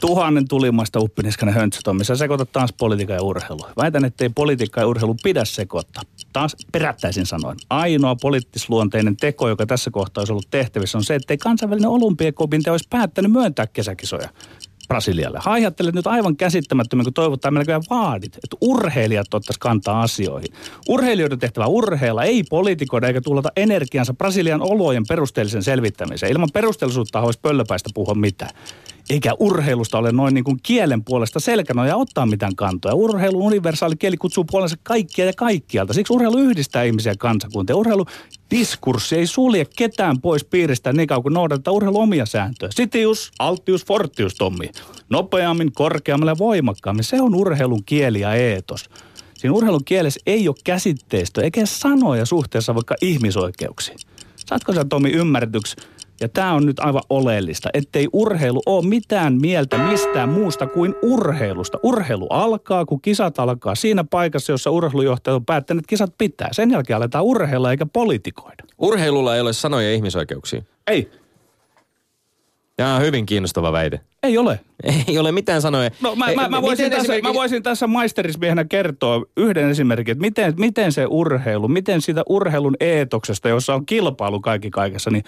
Tuhannen 0.00 0.48
tulimasta 0.48 1.00
uppiniskanen 1.00 1.54
höntsä, 1.54 1.80
Tommi. 1.84 2.04
Sä 2.04 2.16
sekoitat 2.16 2.52
taas 2.52 2.72
politiikan 2.72 3.16
ja 3.16 3.22
urheilu. 3.22 3.60
Väitän, 3.76 4.04
ettei 4.04 4.28
politiikka 4.28 4.80
ja 4.80 4.86
urheilu 4.86 5.16
pidä 5.22 5.44
sekoittaa. 5.44 6.02
Taas 6.32 6.56
perättäisin 6.72 7.26
sanoen. 7.26 7.56
Ainoa 7.70 8.16
poliittisluonteinen 8.16 9.16
teko, 9.16 9.48
joka 9.48 9.66
tässä 9.66 9.90
kohtaa 9.90 10.20
olisi 10.20 10.32
ollut 10.32 10.50
tehtävissä, 10.50 10.98
on 10.98 11.04
se, 11.04 11.14
ettei 11.14 11.38
kansainvälinen 11.38 11.90
olympiakomitea 11.90 12.72
olisi 12.72 12.86
päättänyt 12.90 13.32
myöntää 13.32 13.66
kesäkisoja. 13.66 14.28
Brasilialle. 14.92 15.38
Haihattelet 15.42 15.94
nyt 15.94 16.06
aivan 16.06 16.36
käsittämättömän, 16.36 17.04
kun 17.04 17.14
toivottaa 17.14 17.50
melkein 17.50 17.82
vaadit, 17.90 18.36
että 18.36 18.56
urheilijat 18.60 19.34
ottaisi 19.34 19.60
kantaa 19.60 20.02
asioihin. 20.02 20.48
Urheilijoiden 20.88 21.38
tehtävä 21.38 21.66
urheilla, 21.66 22.24
ei 22.24 22.44
poliitikoida 22.50 23.06
eikä 23.06 23.20
tullata 23.20 23.52
energiansa 23.56 24.14
Brasilian 24.14 24.62
olojen 24.62 25.04
perusteellisen 25.08 25.62
selvittämiseen. 25.62 26.32
Ilman 26.32 26.48
perusteellisuutta 26.52 27.20
olisi 27.20 27.38
pöllöpäistä 27.42 27.90
puhua 27.94 28.14
mitään 28.14 28.50
eikä 29.10 29.34
urheilusta 29.38 29.98
ole 29.98 30.12
noin 30.12 30.34
niin 30.34 30.44
kuin 30.44 30.58
kielen 30.62 31.04
puolesta 31.04 31.40
selkänoja 31.40 31.96
ottaa 31.96 32.26
mitään 32.26 32.56
kantoja. 32.56 32.94
Urheilun 32.94 33.42
universaali 33.42 33.96
kieli 33.96 34.16
kutsuu 34.16 34.44
puolensa 34.44 34.76
kaikkia 34.82 35.24
ja 35.24 35.32
kaikkialta. 35.36 35.92
Siksi 35.92 36.12
urheilu 36.12 36.38
yhdistää 36.38 36.82
ihmisiä 36.82 37.14
kansakuntia. 37.18 37.76
Urheilu 37.76 38.06
diskurssi 38.50 39.16
ei 39.16 39.26
sulje 39.26 39.66
ketään 39.76 40.20
pois 40.20 40.44
piiristä 40.44 40.92
niin 40.92 41.06
kauan 41.08 41.22
kuin 41.22 41.34
noudatetaan 41.34 41.76
urheilu 41.76 42.00
omia 42.00 42.26
sääntöjä. 42.26 42.70
Sitius, 42.74 43.32
altius, 43.38 43.84
fortius, 43.84 44.34
Tommi. 44.34 44.70
Nopeammin, 45.10 45.72
korkeammalle 45.72 46.30
ja 46.30 46.38
voimakkaammin. 46.38 47.04
Se 47.04 47.20
on 47.20 47.34
urheilun 47.34 47.84
kieli 47.84 48.20
ja 48.20 48.34
eetos. 48.34 48.90
Siinä 49.34 49.54
urheilun 49.54 49.84
kielessä 49.84 50.20
ei 50.26 50.48
ole 50.48 50.56
käsitteistä 50.64 51.42
eikä 51.42 51.66
sanoja 51.66 52.24
suhteessa 52.24 52.74
vaikka 52.74 52.94
ihmisoikeuksiin. 53.00 53.98
Saatko 54.36 54.72
sä 54.72 54.84
Tomi 54.84 55.10
ymmärretyksi 55.10 55.76
ja 56.22 56.28
tämä 56.28 56.52
on 56.52 56.66
nyt 56.66 56.80
aivan 56.80 57.02
oleellista, 57.10 57.68
ettei 57.74 58.08
urheilu 58.12 58.62
ole 58.66 58.86
mitään 58.86 59.38
mieltä 59.40 59.78
mistään 59.78 60.28
muusta 60.28 60.66
kuin 60.66 60.94
urheilusta. 61.02 61.78
Urheilu 61.82 62.26
alkaa, 62.30 62.84
kun 62.84 63.00
kisat 63.00 63.38
alkaa 63.38 63.74
siinä 63.74 64.04
paikassa, 64.04 64.52
jossa 64.52 64.70
urheilujohtaja 64.70 65.34
on 65.34 65.44
päättänyt, 65.44 65.82
että 65.82 65.88
kisat 65.88 66.14
pitää. 66.18 66.48
Sen 66.52 66.70
jälkeen 66.70 66.96
aletaan 66.96 67.24
urheilla 67.24 67.70
eikä 67.70 67.86
politikoida. 67.86 68.64
Urheilulla 68.78 69.34
ei 69.34 69.40
ole 69.40 69.52
sanoja 69.52 69.92
ihmisoikeuksia. 69.92 70.62
Ei. 70.86 71.10
Ja 72.78 72.98
hyvin 72.98 73.26
kiinnostava 73.26 73.72
väite. 73.72 74.00
Ei 74.22 74.38
ole. 74.38 74.60
Ei 75.08 75.18
ole 75.18 75.32
mitään 75.32 75.62
sanoja. 75.62 75.90
No 76.00 76.14
mä, 76.14 76.26
mä, 76.34 76.48
mä, 76.48 76.62
voisin, 76.62 76.90
tässä, 76.90 77.02
esimerkiksi... 77.02 77.28
mä 77.28 77.34
voisin 77.34 77.62
tässä 77.62 77.86
maisterismiehenä 77.86 78.64
kertoa 78.64 79.22
yhden 79.36 79.70
esimerkin, 79.70 80.12
että 80.12 80.22
miten, 80.22 80.54
miten 80.56 80.92
se 80.92 81.06
urheilu, 81.10 81.68
miten 81.68 82.00
siitä 82.00 82.22
urheilun 82.28 82.76
eetoksesta, 82.80 83.48
jossa 83.48 83.74
on 83.74 83.86
kilpailu 83.86 84.40
kaikki 84.40 84.70
kaikessa, 84.70 85.10
niin 85.10 85.24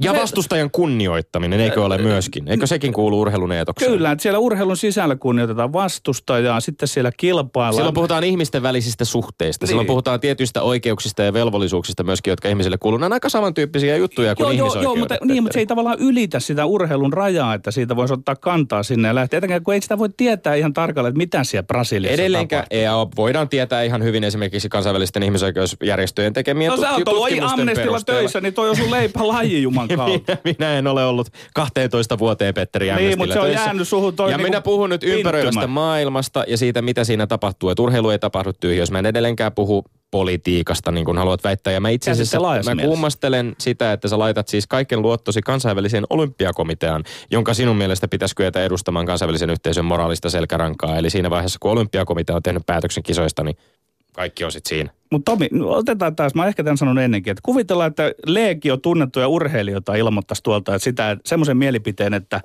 ja 0.00 0.14
vastustajan 0.14 0.70
kunnioittaminen, 0.70 1.60
eikö 1.60 1.84
ole 1.84 1.98
myöskin? 1.98 2.48
Eikö 2.48 2.66
sekin 2.66 2.92
kuulu 2.92 3.20
urheilun 3.20 3.52
eetokseen? 3.52 3.92
Kyllä, 3.92 4.12
että 4.12 4.22
siellä 4.22 4.38
urheilun 4.38 4.76
sisällä 4.76 5.16
kunnioitetaan 5.16 5.72
vastustajaa, 5.72 6.60
sitten 6.60 6.88
siellä 6.88 7.10
kilpaillaan. 7.16 7.74
Silloin 7.74 7.94
puhutaan 7.94 8.24
ihmisten 8.24 8.62
välisistä 8.62 9.04
suhteista. 9.04 9.64
Niin. 9.64 9.68
Silloin 9.68 9.86
puhutaan 9.86 10.20
tietyistä 10.20 10.62
oikeuksista 10.62 11.22
ja 11.22 11.32
velvollisuuksista 11.32 12.04
myöskin, 12.04 12.30
jotka 12.30 12.48
ihmisille 12.48 12.78
kuuluu. 12.78 12.98
Nämä 12.98 13.06
on 13.06 13.12
aika 13.12 13.28
samantyyppisiä 13.28 13.96
juttuja 13.96 14.34
kuin 14.34 14.44
joo, 14.44 14.50
ihmisoikeudet. 14.50 14.84
Joo, 14.84 14.96
mutta, 14.96 15.16
niin, 15.24 15.42
mutta 15.42 15.54
se 15.54 15.60
ei 15.60 15.66
tavallaan 15.66 15.98
ylitä 16.00 16.40
sitä 16.40 16.66
urheilun 16.66 17.12
rajaa, 17.12 17.54
että 17.54 17.70
siitä 17.70 17.96
voisi 17.96 18.14
ottaa 18.14 18.36
kantaa 18.36 18.82
sinne 18.82 19.08
ja 19.08 19.14
lähteä. 19.14 19.38
Etenkään 19.38 19.62
kun 19.62 19.74
ei 19.74 19.80
sitä 19.80 19.98
voi 19.98 20.08
tietää 20.16 20.54
ihan 20.54 20.72
tarkalleen, 20.72 21.10
että 21.10 21.18
mitä 21.18 21.44
siellä 21.44 21.66
Brasiliassa 21.66 22.14
Edelleenkään 22.14 22.66
EAO 22.70 23.08
voidaan 23.16 23.48
tietää 23.48 23.82
ihan 23.82 24.02
hyvin 24.02 24.24
esimerkiksi 24.24 24.68
kansainvälisten 24.68 25.22
ihmisoikeusjärjestöjen 25.22 26.32
tekemiä 26.32 26.68
no, 26.68 26.76
tutkimusten 26.76 27.06
No 27.06 27.74
sä 27.74 27.80
oot 27.80 27.88
ollut 27.88 28.06
töissä, 28.06 28.40
niin 28.40 28.54
toi 28.54 28.70
on 28.70 28.76
sun 28.76 28.90
laji, 29.96 30.24
minä, 30.26 30.38
minä 30.44 30.78
en 30.78 30.86
ole 30.86 31.04
ollut 31.04 31.28
12 31.54 32.18
vuoteen 32.18 32.54
Petteri 32.54 32.92
Niin, 32.94 33.18
mutta 33.18 33.32
se 33.32 33.40
on 33.40 33.46
töissä. 33.46 33.64
jäänyt 33.64 33.88
suhun 33.88 34.16
toi 34.16 34.30
Ja 34.30 34.36
niinku 34.36 34.48
minä 34.48 34.60
puhun 34.60 34.90
nyt 34.90 35.02
ympäröivästä 35.02 35.66
maailmasta 35.66 36.44
ja 36.46 36.56
siitä, 36.56 36.82
mitä 36.82 37.04
siinä 37.04 37.26
tapahtuu. 37.26 37.70
Että 37.70 37.82
urheilu 37.82 38.10
ei 38.10 38.18
tapahdu. 38.18 38.52
Jos 38.76 38.90
mä 38.90 38.98
en 38.98 39.06
edelleenkään 39.06 39.52
puhu 39.52 39.84
politiikasta, 40.10 40.92
niin 40.92 41.04
kuin 41.04 41.18
haluat 41.18 41.44
väittää. 41.44 41.72
Ja 41.72 41.80
mä 41.80 41.88
itse 41.88 42.10
asiassa 42.10 42.40
mä 42.40 42.82
kummastelen 42.82 43.54
sitä, 43.58 43.92
että 43.92 44.08
sä 44.08 44.18
laitat 44.18 44.48
siis 44.48 44.66
kaiken 44.66 45.02
luottosi 45.02 45.40
kansainväliseen 45.42 46.04
olympiakomiteaan, 46.10 47.04
jonka 47.30 47.54
sinun 47.54 47.76
mielestä 47.76 48.08
pitäisi 48.08 48.36
kyetä 48.36 48.64
edustamaan 48.64 49.06
kansainvälisen 49.06 49.50
yhteisön 49.50 49.84
moraalista 49.84 50.30
selkärankaa. 50.30 50.98
Eli 50.98 51.10
siinä 51.10 51.30
vaiheessa, 51.30 51.58
kun 51.60 51.70
olympiakomitea 51.70 52.36
on 52.36 52.42
tehnyt 52.42 52.66
päätöksen 52.66 53.02
kisoista, 53.02 53.44
niin 53.44 53.56
kaikki 54.12 54.44
on 54.44 54.52
sitten 54.52 54.68
siinä. 54.68 54.90
Mutta 55.10 55.32
Tomi, 55.32 55.48
no 55.52 55.68
otetaan 55.68 56.16
taas, 56.16 56.34
mä 56.34 56.46
ehkä 56.46 56.64
tämän 56.64 56.78
sanon 56.78 56.98
ennenkin, 56.98 57.30
että 57.30 57.42
kuvitellaan, 57.44 57.88
että 57.88 58.12
Leekio 58.26 58.76
tunnettuja 58.76 59.28
urheilijoita 59.28 59.94
ilmoittaisi 59.94 60.42
tuolta 60.42 60.74
että 60.74 60.84
sitä 60.84 61.16
semmoisen 61.26 61.56
mielipiteen, 61.56 62.14
että, 62.14 62.40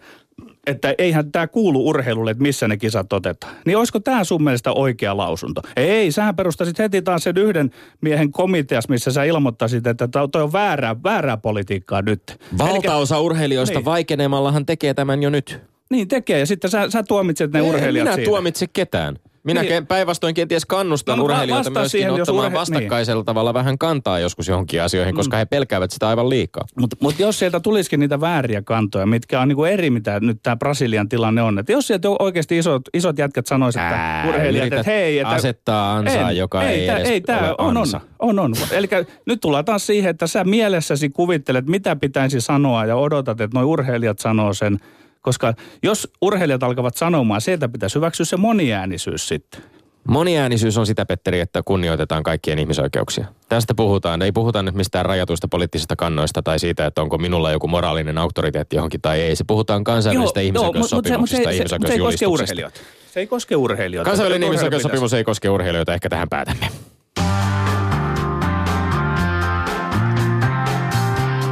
että 0.67 0.95
eihän 0.97 1.31
tämä 1.31 1.47
kuulu 1.47 1.87
urheilulle, 1.87 2.31
että 2.31 2.43
missä 2.43 2.67
ne 2.67 2.77
kisat 2.77 3.13
otetaan. 3.13 3.55
Niin 3.65 3.77
olisiko 3.77 3.99
tämä 3.99 4.23
sun 4.23 4.43
mielestä 4.43 4.71
oikea 4.71 5.17
lausunto? 5.17 5.61
Ei, 5.75 6.11
sähän 6.11 6.35
perustasit 6.35 6.79
heti 6.79 7.01
taas 7.01 7.23
sen 7.23 7.37
yhden 7.37 7.71
miehen 8.01 8.31
komiteas, 8.31 8.89
missä 8.89 9.11
sä 9.11 9.23
ilmoittaisit, 9.23 9.87
että 9.87 10.07
toi 10.31 10.43
on 10.43 10.53
väärää, 10.53 10.95
väärää 11.03 11.37
politiikkaa 11.37 12.01
nyt. 12.01 12.21
Valtaosa 12.57 13.15
Elikkä, 13.15 13.25
urheilijoista 13.25 13.79
niin. 13.79 13.85
vaikenemmallahan 13.85 14.65
tekee 14.65 14.93
tämän 14.93 15.23
jo 15.23 15.29
nyt. 15.29 15.59
Niin 15.89 16.07
tekee, 16.07 16.39
ja 16.39 16.45
sitten 16.45 16.71
sä, 16.71 16.89
sä 16.89 17.03
tuomitset 17.03 17.53
ne 17.53 17.59
Ei, 17.59 17.69
urheilijat 17.69 18.05
minä 18.05 18.15
siitä. 18.15 18.29
tuomitse 18.29 18.65
ketään. 18.73 19.19
Minä 19.47 19.61
niin. 19.61 19.87
päinvastoin 19.87 20.33
kenties 20.33 20.65
kannustan 20.65 21.17
no, 21.17 21.23
urheilijoita 21.23 21.69
myöskin 21.69 21.89
siihen, 21.89 22.13
ottamaan 22.13 22.45
urhe... 22.45 22.59
vastakkaisella 22.59 23.19
niin. 23.19 23.25
tavalla 23.25 23.53
vähän 23.53 23.77
kantaa 23.77 24.19
joskus 24.19 24.47
johonkin 24.47 24.81
asioihin, 24.81 25.15
koska 25.15 25.35
mm. 25.35 25.39
he 25.39 25.45
pelkäävät 25.45 25.91
sitä 25.91 26.07
aivan 26.07 26.29
liikaa. 26.29 26.65
Mutta 26.79 26.97
mut 27.01 27.19
jos 27.19 27.39
sieltä 27.39 27.59
tulisikin 27.59 27.99
niitä 27.99 28.21
vääriä 28.21 28.61
kantoja, 28.61 29.05
mitkä 29.05 29.41
on 29.41 29.47
niinku 29.47 29.63
eri, 29.63 29.89
mitä 29.89 30.19
nyt 30.19 30.37
tämä 30.43 30.55
Brasilian 30.55 31.09
tilanne 31.09 31.41
on. 31.41 31.59
Että 31.59 31.71
jos 31.71 31.87
sieltä 31.87 32.09
oikeasti 32.19 32.57
isot, 32.57 32.81
isot 32.93 33.17
jätkät 33.17 33.47
sanoisivat, 33.47 33.85
että 33.85 33.95
Ää, 33.95 34.29
urheilijat, 34.29 34.73
että 34.73 34.83
hei... 34.85 35.19
Että, 35.19 35.33
asettaa 35.33 35.95
ansaa, 35.95 36.29
en, 36.29 36.37
joka 36.37 36.63
ei, 36.63 36.79
ei 36.79 36.89
edes 36.89 37.09
ei, 37.09 37.21
tää 37.21 37.55
on, 37.57 37.77
on, 37.77 37.87
on, 38.19 38.39
on. 38.39 38.53
Eli 38.71 38.87
nyt 39.25 39.41
tullaan 39.41 39.65
taas 39.65 39.87
siihen, 39.87 40.09
että 40.09 40.27
sä 40.27 40.43
mielessäsi 40.43 41.09
kuvittelet, 41.09 41.67
mitä 41.67 41.95
pitäisi 41.95 42.41
sanoa 42.41 42.85
ja 42.85 42.95
odotat, 42.95 43.41
että 43.41 43.59
nuo 43.59 43.71
urheilijat 43.71 44.19
sanoo 44.19 44.53
sen. 44.53 44.79
Koska 45.21 45.53
jos 45.83 46.11
urheilijat 46.21 46.63
alkavat 46.63 46.95
sanomaan, 46.95 47.41
sieltä 47.41 47.69
pitäisi 47.69 47.95
hyväksyä 47.95 48.25
se 48.25 48.37
moniäänisyys 48.37 49.27
sitten. 49.27 49.61
Moniäänisyys 50.07 50.77
on 50.77 50.85
sitä, 50.85 51.05
Petteri, 51.05 51.39
että 51.39 51.61
kunnioitetaan 51.65 52.23
kaikkien 52.23 52.59
ihmisoikeuksia. 52.59 53.25
Tästä 53.49 53.73
puhutaan. 53.75 54.21
Ei 54.21 54.31
puhuta 54.31 54.63
nyt 54.63 54.75
mistään 54.75 55.05
rajatuista 55.05 55.47
poliittisista 55.47 55.95
kannoista 55.95 56.43
tai 56.43 56.59
siitä, 56.59 56.85
että 56.85 57.01
onko 57.01 57.17
minulla 57.17 57.51
joku 57.51 57.67
moraalinen 57.67 58.17
auktoriteetti 58.17 58.75
johonkin 58.75 59.01
tai 59.01 59.21
ei. 59.21 59.35
Se 59.35 59.43
puhutaan 59.47 59.83
kansainvälisistä 59.83 60.39
ihmisoikeussopimuksista 60.39 61.51
ja 61.51 61.55
ihmisoikeusjulistuksista. 61.55 62.71
Se 63.13 63.19
ei 63.19 63.27
koske 63.27 63.55
urheilijoita. 63.55 64.09
Kansainvälinen 64.09 64.47
ihmisoikeussopimus 64.47 65.13
ei 65.13 65.23
koske 65.23 65.49
urheilijoita. 65.49 65.93
Ehkä 65.93 66.09
tähän 66.09 66.29
päätämme. 66.29 66.67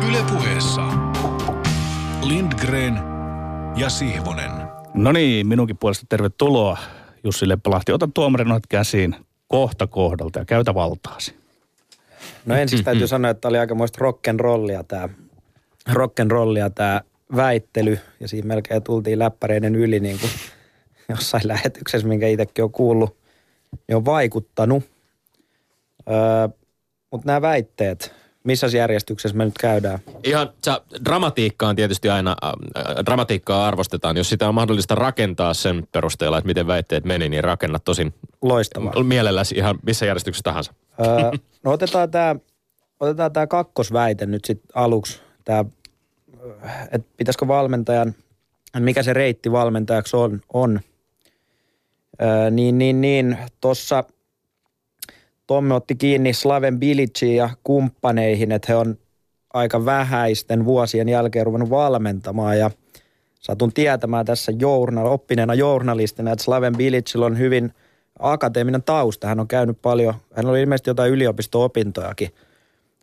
Ylepuheessa 0.09 0.81
Lindgren 2.21 3.14
ja 3.75 3.89
Sihvonen. 3.89 4.51
No 4.93 5.11
niin, 5.11 5.47
minunkin 5.47 5.77
puolesta 5.77 6.05
tervetuloa 6.09 6.77
Jussi 7.23 7.49
Leppälahti, 7.49 7.91
ota 7.91 8.09
tuomarin 8.13 8.47
käsiin 8.69 9.15
kohta 9.47 9.87
kohdalta 9.87 10.39
ja 10.39 10.45
käytä 10.45 10.73
valtaasi. 10.73 11.35
No 12.45 12.55
ensin 12.55 12.83
täytyy 12.83 13.07
sanoa, 13.07 13.31
että 13.31 13.47
oli 13.47 13.57
aikamoista 13.57 13.99
rock'n'rollia 14.05 14.83
tämä 14.87 15.09
rock'n'rollia 15.89 16.69
tämä 16.75 17.01
väittely 17.35 17.99
ja 18.19 18.27
siinä 18.27 18.47
melkein 18.47 18.83
tultiin 18.83 19.19
läppäreiden 19.19 19.75
yli 19.75 19.99
niin 19.99 20.19
kuin 20.19 20.31
jossain 21.09 21.47
lähetyksessä, 21.47 22.07
minkä 22.07 22.27
itsekin 22.27 22.63
on 22.63 22.71
kuullut, 22.71 23.17
niin 23.87 23.95
on 23.95 24.05
vaikuttanut. 24.05 24.83
Öö, 26.09 26.47
Mutta 27.11 27.27
nämä 27.27 27.41
väitteet, 27.41 28.14
missä 28.45 28.67
järjestyksessä 28.67 29.37
me 29.37 29.45
nyt 29.45 29.57
käydään? 29.59 29.99
Ihan, 30.23 30.49
sä, 30.65 30.81
dramatiikka 31.05 31.67
on 31.67 31.75
tietysti 31.75 32.09
aina, 32.09 32.35
äh, 32.45 32.53
dramatiikkaa 33.05 33.67
arvostetaan. 33.67 34.17
Jos 34.17 34.29
sitä 34.29 34.47
on 34.47 34.55
mahdollista 34.55 34.95
rakentaa 34.95 35.53
sen 35.53 35.87
perusteella, 35.91 36.37
että 36.37 36.47
miten 36.47 36.67
väitteet 36.67 37.05
meni, 37.05 37.29
niin 37.29 37.43
rakennat 37.43 37.83
tosin 37.83 38.13
Loistavaa. 38.41 39.03
mielelläsi 39.03 39.55
ihan 39.55 39.79
missä 39.85 40.05
järjestyksessä 40.05 40.43
tahansa. 40.43 40.73
Öö, 40.99 41.31
no 41.63 41.71
otetaan 41.71 42.11
tämä 42.11 42.35
otetaan 42.99 43.33
tää 43.33 43.47
kakkosväite 43.47 44.25
nyt 44.25 44.45
sitten 44.45 44.69
aluksi. 44.73 45.21
Tää, 45.45 45.65
että 46.91 47.07
pitäisikö 47.17 47.47
valmentajan, 47.47 48.15
mikä 48.79 49.03
se 49.03 49.13
reitti 49.13 49.51
valmentajaksi 49.51 50.17
on, 50.17 50.41
on. 50.53 50.79
Öö, 52.21 52.49
niin, 52.49 52.77
niin, 52.77 53.01
niin, 53.01 53.37
tuossa– 53.61 54.03
Tomme 55.47 55.73
otti 55.73 55.95
kiinni 55.95 56.33
Slaven 56.33 56.79
Biliciin 56.79 57.35
ja 57.35 57.49
kumppaneihin, 57.63 58.51
että 58.51 58.65
he 58.69 58.75
on 58.75 58.97
aika 59.53 59.85
vähäisten 59.85 60.65
vuosien 60.65 61.09
jälkeen 61.09 61.45
ruvennut 61.45 61.69
valmentamaan 61.69 62.59
ja 62.59 62.71
satun 63.39 63.73
tietämään 63.73 64.25
tässä 64.25 64.51
journal, 64.59 65.05
oppineena 65.05 65.53
journalistina, 65.53 66.31
että 66.31 66.43
Slaven 66.43 66.77
Bilicilla 66.77 67.25
on 67.25 67.37
hyvin 67.37 67.73
akateeminen 68.19 68.83
tausta. 68.83 69.27
Hän 69.27 69.39
on 69.39 69.47
käynyt 69.47 69.81
paljon, 69.81 70.13
hän 70.33 70.45
oli 70.45 70.61
ilmeisesti 70.61 70.89
jotain 70.89 71.11
yliopisto-opintojakin 71.11 72.29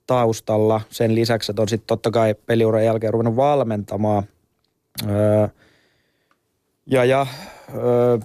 taustalla. 0.07 0.81
Sen 0.91 1.15
lisäksi, 1.15 1.53
että 1.53 1.63
on 1.63 1.69
sitten 1.69 1.87
totta 1.87 2.11
kai 2.11 2.35
peliuran 2.47 2.85
jälkeen 2.85 3.13
ruvennut 3.13 3.37
valmentamaan. 3.37 4.23
Öö, 5.11 5.49
ja, 6.87 7.05
ja 7.05 7.27
öö, 7.75 8.19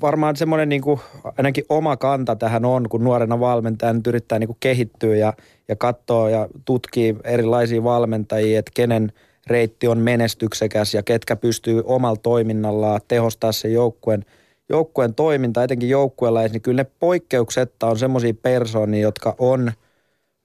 varmaan 0.00 0.36
semmoinen 0.36 0.68
niin 0.68 0.82
kuin, 0.82 1.00
ainakin 1.38 1.64
oma 1.68 1.96
kanta 1.96 2.36
tähän 2.36 2.64
on, 2.64 2.88
kun 2.88 3.04
nuorena 3.04 3.40
valmentaja 3.40 3.92
nyt 3.92 4.06
yrittää 4.06 4.38
niin 4.38 4.48
kuin 4.48 4.56
kehittyä 4.60 5.16
ja, 5.16 5.32
ja 5.68 5.76
katsoa 5.76 6.30
ja 6.30 6.48
tutkii 6.64 7.16
erilaisia 7.24 7.84
valmentajia, 7.84 8.58
että 8.58 8.70
kenen 8.74 9.12
reitti 9.46 9.88
on 9.88 9.98
menestyksekäs 9.98 10.94
ja 10.94 11.02
ketkä 11.02 11.36
pystyy 11.36 11.82
omalla 11.84 12.20
toiminnallaan 12.22 13.00
tehostaa 13.08 13.52
sen 13.52 13.72
joukkueen, 13.72 14.24
joukkueen 14.68 15.14
toimintaa, 15.14 15.64
etenkin 15.64 15.88
joukkueella, 15.88 16.42
niin 16.42 16.62
kyllä 16.62 16.82
ne 16.82 16.90
poikkeuksetta 17.00 17.86
on 17.86 17.98
semmoisia 17.98 18.34
persoonia, 18.34 19.00
jotka 19.00 19.34
on 19.38 19.72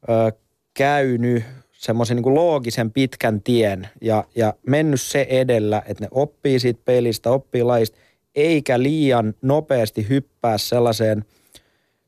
ö, 0.10 0.32
käynyt 0.74 1.44
semmoisen 1.72 2.18
niin 2.18 2.36
loogisen 2.36 2.92
pitkän 2.92 3.42
tien 3.42 3.88
ja, 4.02 4.24
ja 4.36 4.54
mennyt 4.68 5.02
se 5.02 5.28
edellä, 5.30 5.84
että 5.86 6.04
ne 6.04 6.08
oppii 6.12 6.60
siitä 6.60 6.82
pelistä, 6.86 7.32
oppii 7.32 7.64
laista, 7.64 7.98
eikä 8.36 8.84
liian 8.84 9.34
nopeasti 9.42 10.10
hyppää 10.10 10.58
sellaiseen 10.58 11.26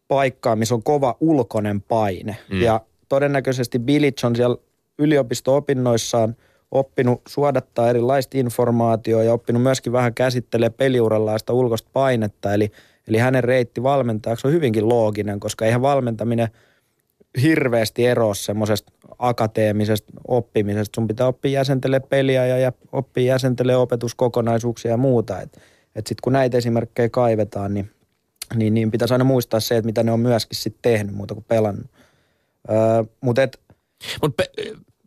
paikkaan, 0.07 0.59
missä 0.59 0.75
on 0.75 0.83
kova 0.83 1.17
ulkoinen 1.19 1.81
paine. 1.81 2.37
Mm. 2.51 2.61
Ja 2.61 2.81
todennäköisesti 3.09 3.79
Bilic 3.79 4.23
on 4.23 4.35
siellä 4.35 4.57
yliopisto-opinnoissaan 4.97 6.35
oppinut 6.71 7.21
suodattaa 7.27 7.89
erilaista 7.89 8.37
informaatiota 8.37 9.23
ja 9.23 9.33
oppinut 9.33 9.63
myöskin 9.63 9.93
vähän 9.93 10.13
käsittelee 10.13 10.69
peliurallaan 10.69 11.39
sitä 11.39 11.53
ulkoista 11.53 11.89
painetta. 11.93 12.53
Eli, 12.53 12.71
eli 13.07 13.17
hänen 13.17 13.43
reitti 13.43 13.83
valmentajaksi 13.83 14.47
on 14.47 14.53
hyvinkin 14.53 14.89
looginen, 14.89 15.39
koska 15.39 15.65
eihän 15.65 15.81
valmentaminen 15.81 16.47
hirveästi 17.41 18.05
eroa 18.05 18.33
semmoisesta 18.33 18.91
akateemisesta 19.19 20.13
oppimisesta. 20.27 20.95
Sun 20.95 21.07
pitää 21.07 21.27
oppia 21.27 21.51
jäsentele 21.51 21.99
peliä 21.99 22.45
ja, 22.45 22.57
ja 22.57 22.71
oppia 22.91 23.33
jäsentele 23.33 23.75
opetuskokonaisuuksia 23.75 24.91
ja 24.91 24.97
muuta. 24.97 25.41
Että 25.41 25.59
et 25.97 26.07
sitten 26.07 26.21
kun 26.23 26.33
näitä 26.33 26.57
esimerkkejä 26.57 27.09
kaivetaan, 27.09 27.73
niin, 27.73 27.91
niin, 28.55 28.73
niin 28.73 28.91
pitäisi 28.91 29.13
aina 29.13 29.23
muistaa 29.23 29.59
se, 29.59 29.77
että 29.77 29.85
mitä 29.85 30.03
ne 30.03 30.11
on 30.11 30.19
myöskin 30.19 30.57
sitten 30.57 30.81
tehnyt 30.81 31.15
muuta 31.15 31.33
kuin 31.33 31.45
pelannut. 31.47 31.85
Öö, 32.71 33.03
Mutta 33.21 33.43
et, 33.43 33.59
Mut 34.21 34.37
pe- 34.37 34.51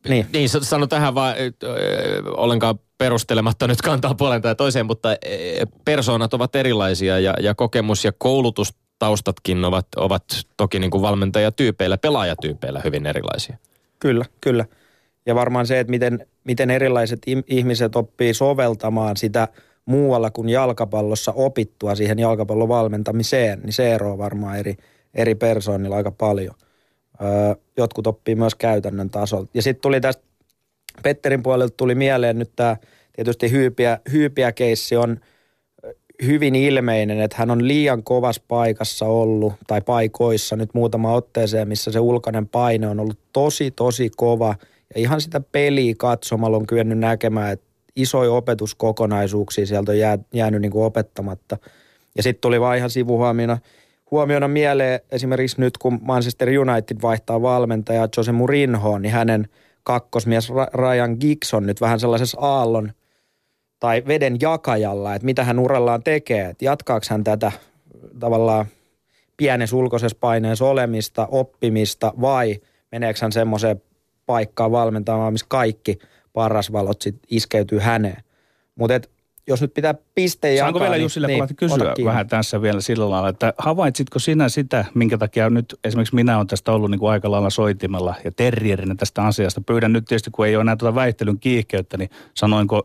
niin. 0.09 0.27
niin, 0.33 0.49
sano 0.49 0.87
tähän 0.87 1.15
vaan 1.15 1.35
öö, 1.63 2.23
ollenkaan 2.37 2.79
perustelematta 2.99 3.67
nyt 3.67 3.83
kantaa 3.83 4.15
puolen 4.15 4.43
tai 4.43 4.55
toiseen, 4.55 4.87
mutta 4.87 5.09
persoonat 5.85 6.35
ovat 6.35 6.57
erilaisia 6.57 7.19
ja, 7.19 7.35
ja 7.41 7.55
kokemus 7.55 8.05
ja 8.05 8.13
koulutustaustatkin 8.19 9.65
ovat, 9.65 9.87
ovat 9.97 10.25
toki 10.57 10.79
niin 10.79 10.91
kuin 10.91 11.03
valmentajatyypeillä, 11.03 11.99
pelaajatyypeillä 11.99 12.81
hyvin 12.85 13.07
erilaisia. 13.07 13.57
Kyllä, 13.99 14.25
kyllä. 14.41 14.65
Ja 15.27 15.35
varmaan 15.35 15.67
se, 15.67 15.81
että 15.81 15.91
miten, 15.91 16.27
miten 16.45 16.71
erilaiset 16.71 17.19
ihmiset 17.47 17.97
oppii 17.97 18.35
soveltamaan 18.35 19.17
sitä– 19.17 19.49
muualla 19.87 20.31
kuin 20.31 20.49
jalkapallossa 20.49 21.33
opittua 21.33 21.95
siihen 21.95 22.19
jalkapallon 22.19 22.69
valmentamiseen, 22.69 23.61
niin 23.61 23.73
se 23.73 23.95
eroaa 23.95 24.19
varmaan 24.19 24.59
eri, 24.59 24.75
eri 25.15 25.35
persoonilla 25.35 25.97
aika 25.97 26.11
paljon. 26.11 26.55
Öö, 27.23 27.55
jotkut 27.77 28.07
oppii 28.07 28.35
myös 28.35 28.55
käytännön 28.55 29.11
tasolta. 29.11 29.51
Ja 29.55 29.63
sitten 29.63 29.83
tuli 29.83 30.01
tästä 30.01 30.23
Petterin 31.03 31.43
puolelta 31.43 31.75
tuli 31.77 31.95
mieleen 31.95 32.39
nyt 32.39 32.51
tämä 32.57 32.77
tietysti 33.13 33.51
hyypiä, 33.51 33.99
hyypiä 34.13 34.53
keissi 34.53 34.97
on 34.97 35.21
hyvin 36.23 36.55
ilmeinen, 36.55 37.21
että 37.21 37.37
hän 37.39 37.51
on 37.51 37.69
liian 37.69 38.03
kovassa 38.03 38.43
paikassa 38.49 39.07
ollut 39.07 39.53
tai 39.67 39.81
paikoissa 39.81 40.57
nyt 40.57 40.71
muutama 40.75 41.13
otteeseen, 41.13 41.69
missä 41.69 41.93
se 41.93 42.01
ulkoinen 42.01 42.49
paine 42.49 42.89
on 42.89 43.01
ollut 43.01 43.19
tosi, 43.33 43.71
tosi 43.71 44.11
kova. 44.17 44.55
Ja 44.95 45.01
ihan 45.01 45.21
sitä 45.21 45.41
peliä 45.53 45.95
katsomalla 45.99 46.57
on 46.57 46.67
kyennyt 46.67 46.99
näkemään, 46.99 47.53
että 47.53 47.67
isoja 47.97 48.33
opetuskokonaisuuksia 48.33 49.67
sieltä 49.67 49.93
on 49.93 49.99
jää, 49.99 50.19
jäänyt 50.35 50.61
niin 50.61 50.73
kuin 50.73 50.85
opettamatta. 50.85 51.59
Ja 52.17 52.23
sitten 52.23 52.41
tuli 52.41 52.61
vaan 52.61 52.77
ihan 52.77 52.91
sivuhuomiona 52.91 53.59
huomiona 54.11 54.49
mieleen 54.49 55.01
esimerkiksi 55.11 55.61
nyt, 55.61 55.79
kun 55.79 55.99
Manchester 56.03 56.49
United 56.49 56.97
vaihtaa 57.03 57.43
valmentajaa 57.43 58.09
Jose 58.17 58.33
Mourinho, 58.33 58.99
niin 58.99 59.13
hänen 59.13 59.49
kakkosmies 59.83 60.53
Ryan 60.75 61.17
Giggs 61.21 61.55
on 61.55 61.67
nyt 61.67 61.81
vähän 61.81 62.01
sellaisessa 62.01 62.39
aallon 62.41 62.93
tai 63.81 64.03
veden 64.07 64.37
jakajalla, 64.41 65.15
että 65.15 65.27
mitä 65.27 65.45
hän 65.45 65.59
urallaan 65.59 66.03
tekee. 66.03 66.49
Että 66.49 66.65
jatkaako 66.65 67.07
hän 67.11 67.25
tätä 67.25 67.53
tavallaan 68.21 68.67
pienessä 69.37 69.77
ulkoisessa 69.77 70.19
paineessa 70.21 70.65
olemista, 70.65 71.29
oppimista 71.31 72.13
vai 72.21 72.61
meneekö 72.93 73.19
hän 73.23 73.33
semmoiseen 73.33 73.83
paikkaan 74.27 74.73
valmentamaan, 74.73 75.33
missä 75.33 75.47
kaikki– 75.49 75.99
parasvalot 76.33 77.03
sit 77.03 77.19
iskeytyy 77.31 77.79
häneen. 77.79 78.23
Mutta 78.75 79.01
jos 79.47 79.61
nyt 79.61 79.75
pitää 79.75 79.95
pisteen 80.15 80.57
jakaa... 80.57 80.67
Saanko 80.67 80.81
vielä 80.81 80.95
niin, 80.95 81.03
Jussille 81.03 81.27
niin, 81.27 81.57
kysyä 81.57 81.95
vähän 82.05 82.29
tässä 82.29 82.63
vielä 82.63 82.81
sillä 82.81 83.11
lailla, 83.11 83.29
että 83.29 83.55
havaitsitko 83.59 84.19
sinä 84.19 84.49
sitä, 84.49 84.85
minkä 84.95 85.19
takia 85.19 85.51
nyt 85.51 85.79
esimerkiksi 85.85 86.15
minä 86.15 86.37
olen 86.37 86.47
tästä 86.47 86.73
ollut 86.73 86.91
niin 86.91 86.99
kuin 86.99 87.11
aika 87.13 87.31
lailla 87.31 87.51
soitimella 87.51 88.15
ja 88.25 88.31
terrierinä 88.37 88.95
tästä 88.95 89.23
asiasta. 89.23 89.61
Pyydän 89.61 89.93
nyt 89.93 90.05
tietysti, 90.05 90.31
kun 90.31 90.47
ei 90.47 90.57
ole 90.57 90.61
enää 90.61 90.77
tuota 90.77 90.95
väittelyn 90.95 91.39
kiihkeyttä, 91.39 91.97
niin 91.97 92.11
sanoinko 92.35 92.83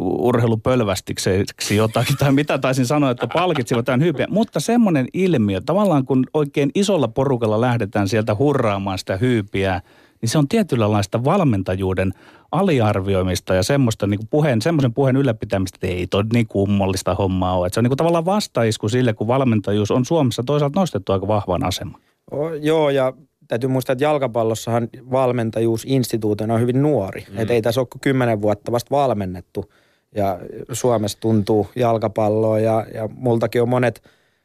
urheilupölvästiksi 0.00 1.30
jotakin 1.76 2.16
tai 2.16 2.32
mitä 2.32 2.58
taisin 2.58 2.86
sanoa, 2.86 3.10
että 3.10 3.26
palkitsivat 3.26 3.84
tämän 3.84 4.00
hyypiä. 4.00 4.26
Mutta 4.30 4.60
semmoinen 4.60 5.06
ilmiö, 5.12 5.60
tavallaan 5.66 6.04
kun 6.04 6.24
oikein 6.34 6.70
isolla 6.74 7.08
porukalla 7.08 7.60
lähdetään 7.60 8.08
sieltä 8.08 8.34
hurraamaan 8.34 8.98
sitä 8.98 9.16
hyypiä, 9.16 9.80
niin 10.24 10.30
se 10.30 10.38
on 10.38 10.48
tietynlaista 10.48 11.24
valmentajuuden 11.24 12.12
aliarvioimista 12.52 13.54
ja 13.54 13.62
semmoista 13.62 14.06
niin 14.06 14.18
kuin 14.18 14.28
puheen, 14.28 14.62
semmoisen 14.62 14.94
puheen 14.94 15.16
ylläpitämistä, 15.16 15.76
että 15.76 15.86
ei 15.86 16.06
toi 16.06 16.24
niin 16.32 16.46
kummallista 16.46 17.14
hommaa 17.14 17.58
ole. 17.58 17.66
Että 17.66 17.74
se 17.74 17.80
on 17.80 17.84
niin 17.84 17.90
kuin 17.90 17.96
tavallaan 17.96 18.24
vastaisku 18.24 18.88
sille, 18.88 19.12
kun 19.12 19.26
valmentajuus 19.26 19.90
on 19.90 20.04
Suomessa 20.04 20.42
toisaalta 20.46 20.80
nostettu 20.80 21.12
aika 21.12 21.28
vahvan 21.28 21.64
aseman. 21.64 22.00
Oh, 22.30 22.52
joo, 22.60 22.90
ja 22.90 23.12
täytyy 23.48 23.68
muistaa, 23.68 23.92
että 23.92 24.04
jalkapallossahan 24.04 24.88
valmentajuus 25.10 25.84
instituutena 25.86 26.54
on 26.54 26.60
hyvin 26.60 26.82
nuori. 26.82 27.26
Mm. 27.30 27.38
Että 27.38 27.54
ei 27.54 27.62
tässä 27.62 27.80
ole 27.80 27.88
kymmenen 28.00 28.42
vuotta 28.42 28.72
vasta 28.72 28.90
valmennettu. 28.90 29.72
Ja 30.14 30.38
Suomessa 30.72 31.20
tuntuu 31.20 31.66
jalkapalloa 31.76 32.58
ja, 32.58 32.86
ja 32.94 33.08
multakin 33.16 33.62
on 33.62 33.68
monet, 33.68 34.02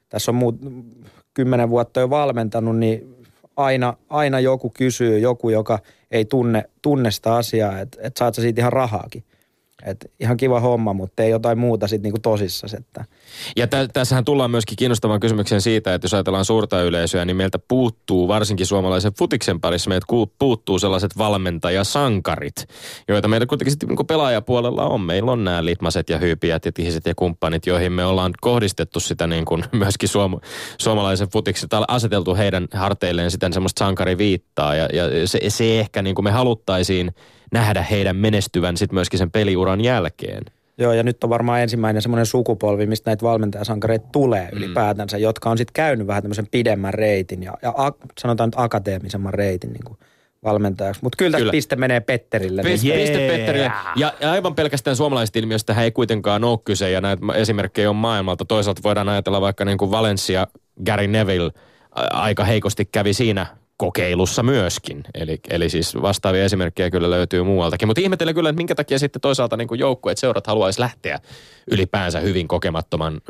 tässä 0.10 0.32
on 0.32 0.36
muut, 0.36 0.56
kymmenen 1.34 1.70
vuotta 1.70 2.00
jo 2.00 2.10
valmentanut, 2.10 2.78
niin 2.78 3.19
aina, 3.60 3.93
aina 4.10 4.39
joku 4.39 4.69
kysyy, 4.69 5.19
joku, 5.19 5.50
joka 5.50 5.80
ei 6.12 6.26
tunne, 6.26 6.63
tunne 6.82 7.12
sitä 7.12 7.36
asiaa, 7.36 7.80
että 7.80 7.98
et 8.02 8.17
saat 8.17 8.36
sä 8.36 8.41
siitä 8.41 8.62
ihan 8.62 8.74
rahaakin. 8.74 9.24
Et 9.86 10.12
ihan 10.19 10.38
kiva 10.38 10.60
homma, 10.60 10.93
mutta 10.93 11.24
ei 11.24 11.30
jotain 11.30 11.58
muuta 11.58 11.88
sitten 11.88 12.04
niinku 12.04 12.19
tosissaan. 12.19 12.78
Että. 12.78 13.06
Ja 13.56 13.68
tä, 13.68 13.88
tässähän 13.94 14.26
tullaan 14.26 14.52
myöskin 14.52 14.76
kiinnostavaan 14.76 15.20
kysymykseen 15.20 15.62
siitä, 15.62 15.94
että 15.94 16.06
jos 16.06 16.13
ajatellaan 16.13 16.46
suurta 16.46 16.82
yleisöä, 16.82 17.26
niin 17.26 17.38
meiltä 17.38 17.60
puuttuu, 17.68 18.28
varsinkin 18.28 18.65
suomalaisen 18.65 19.13
futiksen 19.18 19.62
parissa, 19.62 19.89
meiltä 19.89 20.06
puuttuu 20.39 20.80
sellaiset 20.80 21.18
valmentajasankarit, 21.18 22.68
joita 23.08 23.28
meillä 23.28 23.46
kuitenkin 23.46 23.72
sitten 23.72 23.89
niin 23.89 24.08
pelaajapuolella 24.08 24.86
on. 24.86 25.02
Meillä 25.02 25.32
on 25.32 25.44
nämä 25.44 25.65
litmaset 25.65 26.10
ja 26.10 26.18
hyypiät 26.18 26.65
ja 26.65 26.72
tihiset 26.72 27.06
ja 27.06 27.15
kumppanit, 27.15 27.65
joihin 27.65 27.92
me 27.92 28.06
ollaan 28.06 28.34
kohdistettu 28.42 29.00
sitä 29.00 29.28
niin 29.28 29.46
kuin 29.46 29.63
myöskin 29.72 30.10
suom- 30.10 30.39
suomalaisen 30.78 31.30
futiksen, 31.30 31.70
tai 31.70 31.84
aseteltu 31.88 32.36
heidän 32.36 32.68
harteilleen 32.74 33.32
sitten 33.32 33.54
semmoista 33.54 33.86
sankariviittaa. 33.86 34.76
Ja, 34.76 34.88
ja 34.94 35.28
se, 35.28 35.39
se 35.48 35.80
ehkä 35.80 36.02
niin 36.02 36.15
kuin 36.15 36.24
me 36.24 36.32
haluttaisiin 36.32 37.12
nähdä 37.52 37.82
heidän 37.82 38.15
menestyvän 38.15 38.78
sitten 38.78 38.96
myöskin 38.96 39.18
sen 39.18 39.32
peliuran 39.32 39.82
jälkeen. 39.82 40.44
Joo, 40.80 40.94
ja 40.94 41.04
nyt 41.04 41.24
on 41.24 41.30
varmaan 41.30 41.62
ensimmäinen 41.62 42.02
semmoinen 42.02 42.26
sukupolvi, 42.26 42.86
mistä 42.86 43.10
näitä 43.10 43.26
valmentajasankareita 43.26 44.08
tulee 44.12 44.50
mm. 44.52 44.58
ylipäätänsä, 44.58 45.18
jotka 45.18 45.50
on 45.50 45.58
sitten 45.58 45.74
käynyt 45.74 46.08
vähän 46.08 46.24
tämmöisen 46.24 46.48
pidemmän 46.52 46.94
reitin 46.94 47.44
ja, 47.44 47.54
ja 47.62 47.74
a, 47.78 47.92
sanotaan 48.20 48.48
nyt 48.48 48.60
akateemisemman 48.60 49.34
reitin 49.34 49.74
niin 49.74 49.84
kuin 49.84 49.98
valmentajaksi. 50.44 51.04
Mutta 51.04 51.15
kyllä, 51.18 51.38
kyllä 51.38 51.52
piste 51.52 51.76
menee 51.76 52.00
Petterille. 52.00 52.62
Piste, 52.63 52.88
niin. 52.88 53.00
piste 53.00 53.28
Petterille. 53.28 53.72
Ja, 53.96 54.13
ja 54.20 54.32
aivan 54.32 54.56
pelkästään 54.56 54.96
suomalaisista 54.96 55.39
ilmiöistä 55.39 55.82
ei 55.84 55.92
kuitenkaan 55.92 56.44
ole 56.44 56.60
kyse, 56.65 56.92
ja 56.92 57.02
näitä 57.02 57.26
esimerkkejä 57.36 57.89
on 57.89 57.96
maailmalta. 57.96 58.46
Toisaalta 58.46 58.84
voidaan 58.84 59.10
ajatella 59.10 59.42
vaikka 59.42 59.65
niin 59.65 59.78
kuin 59.78 59.92
Valencia, 59.92 60.48
Gary 60.86 61.08
Neville 61.08 61.52
aika 62.12 62.44
heikosti 62.44 62.86
kävi 62.86 63.13
siinä 63.13 63.48
kokeilussa 63.80 64.44
myöskin. 64.44 65.04
Eli, 65.13 65.39
eli 65.50 65.70
siis 65.70 65.96
vastaavia 65.96 66.44
esimerkkejä 66.44 66.89
kyllä 66.89 67.10
löytyy 67.10 67.44
muualtakin. 67.44 67.88
Mutta 67.88 68.02
ihmettelen 68.02 68.36
kyllä, 68.36 68.50
että 68.50 68.58
minkä 68.58 68.76
takia 68.76 69.00
sitten 69.00 69.22
toisaalta 69.22 69.58
niin 69.58 69.68
joukkueet, 69.78 70.18
seurat 70.18 70.48
haluaisi 70.48 70.80
lähteä 70.80 71.20
ylipäänsä 71.72 72.20
hyvin 72.20 72.48
kokemattoman 72.48 73.22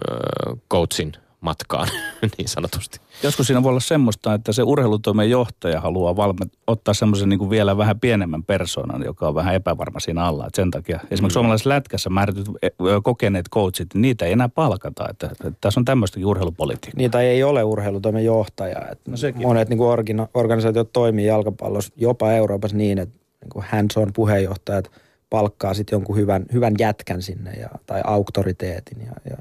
coachin 0.72 1.14
matkaan, 1.42 1.88
niin 2.38 2.48
sanotusti. 2.48 3.00
Joskus 3.24 3.48
siinä 3.48 3.64
voi 3.64 3.70
olla 3.70 3.80
semmoista, 3.80 4.34
että 4.34 4.52
se 4.52 4.64
urheilutoimen 4.64 5.30
johtaja 5.30 5.82
haluaa 5.82 6.16
valme- 6.16 6.52
ottaa 6.68 6.94
semmoisen 6.94 7.30
niin 7.30 7.40
kuin 7.40 7.50
vielä 7.50 7.78
vähän 7.78 8.00
pienemmän 8.00 8.44
persoonan, 8.44 9.04
joka 9.04 9.28
on 9.28 9.36
vähän 9.36 9.56
epävarma 9.56 10.00
siinä 10.00 10.24
alla. 10.24 10.48
Et 10.48 10.56
sen 10.56 10.72
takia 10.72 10.96
esimerkiksi 10.96 11.24
mm. 11.24 11.30
suomalaisessa 11.30 11.70
lätkässä 11.70 12.10
määrätyt 12.10 12.46
e, 12.62 12.70
kokeneet 13.04 13.50
coachit, 13.50 13.94
niin 13.94 14.02
niitä 14.02 14.26
ei 14.26 14.32
enää 14.32 14.50
palkata. 14.50 15.10
Että, 15.10 15.28
että 15.32 15.52
tässä 15.62 15.80
on 15.80 15.86
tämmöistäkin 15.86 16.26
urheilupolitiikkaa. 16.26 16.98
Niitä 16.98 17.22
ei 17.22 17.44
ole 17.44 17.64
urheilutoimen 17.64 18.26
johtaja. 18.26 18.80
Että 18.92 19.12
no 19.12 19.18
monet 19.48 19.70
niin 19.70 19.78
kuin 19.78 19.90
orgina- 19.90 20.30
organisaatiot 20.34 20.94
toimii 20.94 21.26
jalkapallossa 21.26 21.94
jopa 21.96 22.32
Euroopassa 22.32 22.78
niin, 22.78 23.00
että 23.00 23.16
niin 23.42 23.50
kuin 23.50 23.66
hands-on 23.70 24.14
puheenjohtajat 24.14 24.92
palkkaa 25.30 25.74
sitten 25.74 25.96
jonkun 25.96 26.16
hyvän, 26.16 26.46
hyvän 26.54 26.74
jätkän 26.80 27.22
sinne 27.22 27.52
ja, 27.52 27.70
tai 27.86 28.02
auktoriteetin 28.04 29.02
ja, 29.02 29.12
ja 29.30 29.38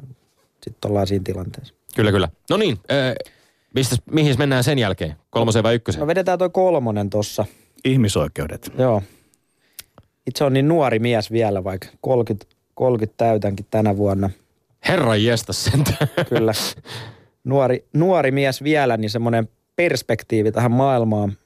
sitten 0.63 0.91
ollaan 0.91 1.07
siinä 1.07 1.23
tilanteessa. 1.25 1.75
Kyllä, 1.96 2.11
kyllä. 2.12 2.29
No 2.51 2.57
niin, 2.57 2.79
äh, 2.92 3.14
mistä, 3.74 3.96
mihin 4.11 4.35
mennään 4.38 4.64
sen 4.64 4.79
jälkeen? 4.79 5.16
Kolmoseen 5.31 5.62
vai 5.62 5.74
ykköseen? 5.74 6.01
No 6.01 6.07
vedetään 6.07 6.38
toi 6.38 6.51
kolmonen 6.51 7.11
tossa. 7.11 7.44
Ihmisoikeudet. 7.85 8.72
Joo. 8.79 9.03
itse 10.27 10.44
on 10.44 10.53
niin 10.53 10.68
nuori 10.68 10.98
mies 10.98 11.31
vielä, 11.33 11.64
vaikka 11.64 11.88
30, 12.01 12.46
30 12.74 13.16
täytänkin 13.16 13.66
tänä 13.70 13.96
vuonna. 13.96 14.31
Herran 14.88 15.24
jästä 15.24 15.53
sentään. 15.53 16.09
Kyllä. 16.29 16.53
Nuori, 17.44 17.85
nuori 17.92 18.31
mies 18.31 18.62
vielä, 18.62 18.96
niin 18.96 19.11
semmoinen 19.11 19.48
perspektiivi 19.77 20.53
tähän 20.53 20.72
maailmaan 20.72 21.38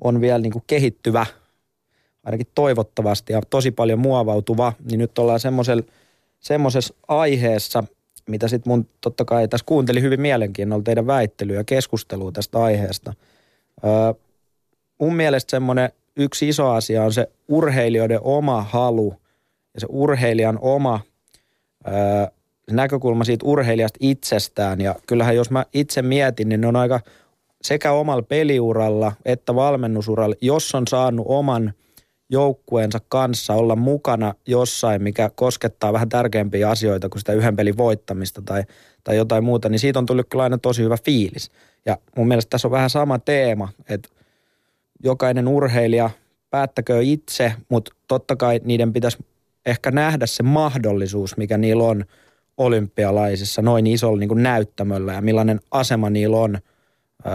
on 0.00 0.20
vielä 0.20 0.38
niin 0.38 0.52
kuin 0.52 0.64
kehittyvä, 0.66 1.26
ainakin 2.24 2.46
toivottavasti 2.54 3.32
ja 3.32 3.40
tosi 3.50 3.70
paljon 3.70 3.98
muovautuva, 3.98 4.72
niin 4.90 4.98
nyt 4.98 5.18
ollaan 5.18 5.40
semmoisessa 6.40 6.94
aiheessa, 7.08 7.84
mitä 8.28 8.48
sitten 8.48 8.70
mun 8.70 8.88
totta 9.00 9.24
kai 9.24 9.48
tässä 9.48 9.66
kuuntelin 9.66 10.02
hyvin 10.02 10.20
mielenkiinnolla 10.20 10.82
teidän 10.82 11.06
väittelyä 11.06 11.56
ja 11.56 11.64
keskustelua 11.64 12.32
tästä 12.32 12.62
aiheesta. 12.62 13.12
Öö, 13.84 13.90
mun 15.00 15.14
mielestä 15.14 15.50
semmoinen 15.50 15.90
yksi 16.16 16.48
iso 16.48 16.70
asia 16.70 17.04
on 17.04 17.12
se 17.12 17.28
urheilijoiden 17.48 18.20
oma 18.22 18.62
halu 18.62 19.14
ja 19.74 19.80
se 19.80 19.86
urheilijan 19.90 20.58
oma 20.60 21.00
öö, 21.86 21.92
näkökulma 22.70 23.24
siitä 23.24 23.46
urheilijasta 23.46 23.98
itsestään. 24.00 24.80
Ja 24.80 24.94
kyllähän 25.06 25.36
jos 25.36 25.50
mä 25.50 25.64
itse 25.74 26.02
mietin, 26.02 26.48
niin 26.48 26.60
ne 26.60 26.66
on 26.66 26.76
aika 26.76 27.00
sekä 27.62 27.92
omalla 27.92 28.22
peliuralla 28.22 29.12
että 29.24 29.54
valmennusuralla, 29.54 30.36
jos 30.40 30.74
on 30.74 30.86
saanut 30.86 31.26
oman 31.28 31.72
joukkueensa 32.30 32.98
kanssa 33.08 33.54
olla 33.54 33.76
mukana 33.76 34.34
jossain, 34.46 35.02
mikä 35.02 35.30
koskettaa 35.34 35.92
vähän 35.92 36.08
tärkeämpiä 36.08 36.70
asioita 36.70 37.08
kuin 37.08 37.20
sitä 37.20 37.32
yhden 37.32 37.56
pelin 37.56 37.76
voittamista 37.76 38.42
tai, 38.42 38.62
tai 39.04 39.16
jotain 39.16 39.44
muuta, 39.44 39.68
niin 39.68 39.78
siitä 39.78 39.98
on 39.98 40.06
tullut 40.06 40.26
kyllä 40.30 40.44
aina 40.44 40.58
tosi 40.58 40.82
hyvä 40.82 40.96
fiilis. 41.04 41.50
Ja 41.86 41.98
mun 42.16 42.28
mielestä 42.28 42.50
tässä 42.50 42.68
on 42.68 42.72
vähän 42.72 42.90
sama 42.90 43.18
teema, 43.18 43.68
että 43.88 44.08
jokainen 45.04 45.48
urheilija 45.48 46.10
päättäkö 46.50 47.02
itse, 47.02 47.52
mutta 47.68 47.92
totta 48.08 48.36
kai 48.36 48.60
niiden 48.64 48.92
pitäisi 48.92 49.18
ehkä 49.66 49.90
nähdä 49.90 50.26
se 50.26 50.42
mahdollisuus, 50.42 51.36
mikä 51.36 51.58
niillä 51.58 51.84
on 51.84 52.04
olympialaisissa 52.56 53.62
noin 53.62 53.86
isolla 53.86 54.18
niin 54.18 54.28
kuin 54.28 54.42
näyttämöllä 54.42 55.12
ja 55.12 55.20
millainen 55.20 55.60
asema 55.70 56.10
niillä 56.10 56.36
on 56.36 56.58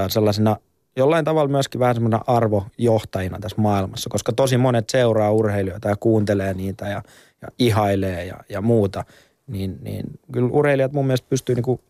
sellaisena 0.08 0.58
jollain 0.96 1.26
tavalla 1.26 1.52
myöskin 1.52 1.80
vähän 1.80 1.96
semmoinen 1.96 2.20
arvojohtajina 2.28 3.40
tässä 3.40 3.62
maailmassa, 3.62 4.10
koska 4.10 4.34
tosi 4.34 4.58
monet 4.58 4.90
seuraa 4.90 5.32
urheilijoita 5.32 5.90
ja 5.90 5.96
kuuntelee 5.96 6.54
niitä 6.54 6.86
ja, 6.86 7.02
ja 7.42 7.48
ihailee 7.60 8.26
ja, 8.26 8.36
ja 8.50 8.62
muuta, 8.62 9.06
niin, 9.48 9.78
niin 9.82 10.06
kyllä 10.32 10.50
urheilijat 10.52 10.94
mun 10.94 11.08
mielestä 11.08 11.30
pystyy 11.30 11.56
niinku 11.56 11.82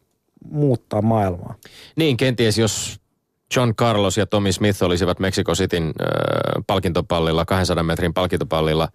muuttaa 0.49 1.01
maailmaa. 1.01 1.55
Niin, 1.95 2.17
kenties 2.17 2.57
jos 2.57 2.99
John 3.55 3.75
Carlos 3.75 4.17
ja 4.17 4.25
Tommy 4.25 4.51
Smith 4.51 4.83
olisivat 4.83 5.19
Mexico 5.19 5.53
Cityn 5.53 5.83
äh, 5.83 6.63
palkintopallilla, 6.67 7.45
200 7.45 7.83
metrin 7.83 8.13
palkintopallilla 8.13 8.87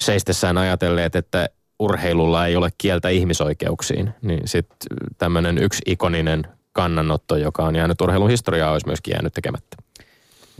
seistessään 0.00 0.58
ajatelleet, 0.58 1.16
että 1.16 1.48
urheilulla 1.78 2.46
ei 2.46 2.56
ole 2.56 2.70
kieltä 2.78 3.08
ihmisoikeuksiin, 3.08 4.10
niin 4.22 4.48
sitten 4.48 4.98
tämmöinen 5.18 5.58
yksi 5.58 5.82
ikoninen 5.86 6.46
kannanotto, 6.76 7.36
joka 7.36 7.64
on 7.64 7.76
jäänyt 7.76 8.00
urheilun 8.00 8.30
historiaa, 8.30 8.72
olisi 8.72 8.86
myöskin 8.86 9.12
jäänyt 9.12 9.34
tekemättä. 9.34 9.76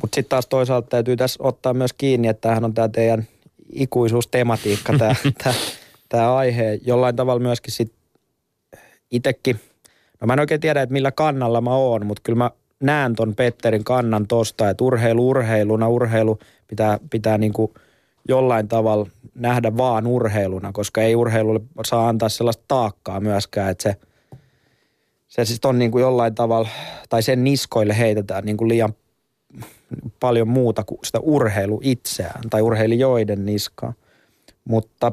Mutta 0.00 0.14
sitten 0.14 0.28
taas 0.28 0.46
toisaalta 0.46 0.88
täytyy 0.88 1.16
tässä 1.16 1.42
ottaa 1.42 1.74
myös 1.74 1.92
kiinni, 1.92 2.28
että 2.28 2.40
tämähän 2.40 2.64
on 2.64 2.74
tämä 2.74 2.88
teidän 2.88 3.26
ikuisuustematiikka, 3.72 4.92
tämä, 6.08 6.36
aihe. 6.36 6.78
Jollain 6.84 7.16
tavalla 7.16 7.40
myöskin 7.40 7.72
sitten 7.72 7.98
itsekin, 9.10 9.60
no 10.20 10.26
mä 10.26 10.32
en 10.32 10.40
oikein 10.40 10.60
tiedä, 10.60 10.82
että 10.82 10.92
millä 10.92 11.12
kannalla 11.12 11.60
mä 11.60 11.74
oon, 11.74 12.06
mutta 12.06 12.22
kyllä 12.24 12.36
mä 12.36 12.50
näen 12.80 13.14
ton 13.14 13.34
Petterin 13.34 13.84
kannan 13.84 14.26
tosta, 14.26 14.70
että 14.70 14.84
urheilu 14.84 15.28
urheiluna, 15.28 15.88
urheilu 15.88 16.38
pitää, 16.68 16.98
pitää 17.10 17.38
niinku 17.38 17.74
jollain 18.28 18.68
tavalla 18.68 19.06
nähdä 19.34 19.76
vaan 19.76 20.06
urheiluna, 20.06 20.72
koska 20.72 21.02
ei 21.02 21.14
urheilulle 21.14 21.60
saa 21.84 22.08
antaa 22.08 22.28
sellaista 22.28 22.64
taakkaa 22.68 23.20
myöskään, 23.20 23.70
että 23.70 23.82
se– 23.82 23.96
se 25.28 25.44
siis 25.44 25.60
on 25.64 25.78
niin 25.78 25.90
kuin 25.90 26.02
jollain 26.02 26.34
tavalla, 26.34 26.68
tai 27.08 27.22
sen 27.22 27.44
niskoille 27.44 27.98
heitetään 27.98 28.44
niin 28.44 28.56
kuin 28.56 28.68
liian 28.68 28.94
paljon 30.20 30.48
muuta 30.48 30.84
kuin 30.84 30.98
sitä 31.04 31.18
urheilu 31.20 31.80
itseään 31.84 32.40
tai 32.50 32.62
urheilijoiden 32.62 33.46
niskaa. 33.46 33.92
Mutta 34.68 35.12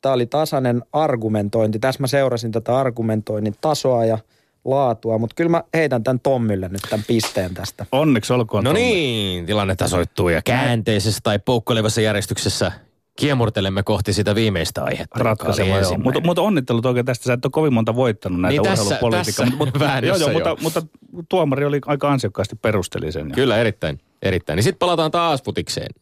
tämä 0.00 0.12
oli 0.12 0.26
tasainen 0.26 0.82
argumentointi. 0.92 1.78
Tässä 1.78 2.00
mä 2.00 2.06
seurasin 2.06 2.52
tätä 2.52 2.78
argumentoinnin 2.78 3.54
tasoa 3.60 4.04
ja 4.04 4.18
laatua, 4.64 5.18
mutta 5.18 5.34
kyllä 5.34 5.50
mä 5.50 5.62
heitän 5.74 6.04
tämän 6.04 6.20
Tommille 6.20 6.68
nyt 6.68 6.82
tämän 6.90 7.04
pisteen 7.08 7.54
tästä. 7.54 7.86
Onneksi 7.92 8.32
olkoon 8.32 8.64
No 8.64 8.70
Tommi. 8.70 8.82
niin, 8.82 9.46
tilanne 9.46 9.76
tasoittuu 9.76 10.28
ja 10.28 10.42
käänteisessä 10.42 11.20
tai 11.22 11.38
poukkoilevassa 11.38 12.00
järjestyksessä 12.00 12.72
kiemurtelemme 13.16 13.82
kohti 13.82 14.12
sitä 14.12 14.34
viimeistä 14.34 14.84
aihetta. 14.84 15.18
Ratkaiseva, 15.18 15.78
joo. 15.78 15.98
Mutta, 15.98 16.20
mutta 16.20 16.42
onnittelut 16.42 16.86
oikein 16.86 17.06
tästä. 17.06 17.24
Sä 17.24 17.32
et 17.32 17.44
ole 17.44 17.50
kovin 17.50 17.74
monta 17.74 17.94
voittanut 17.96 18.40
näitä 18.40 18.62
niin 18.62 18.72
urheilupolitiikkaa. 18.72 19.46
Mutta, 19.46 19.78
mutta, 19.78 20.06
joo, 20.06 20.16
joo, 20.16 20.32
mutta, 20.32 20.56
mutta, 20.62 20.82
tuomari 21.28 21.64
oli 21.64 21.80
aika 21.86 22.12
ansiokkaasti 22.12 22.56
perusteli 22.56 23.12
sen. 23.12 23.32
Kyllä, 23.32 23.56
erittäin. 23.56 24.00
erittäin. 24.22 24.56
Niin 24.56 24.64
sitten 24.64 24.78
palataan 24.78 25.10
taas 25.10 25.42
putikseen. 25.42 25.94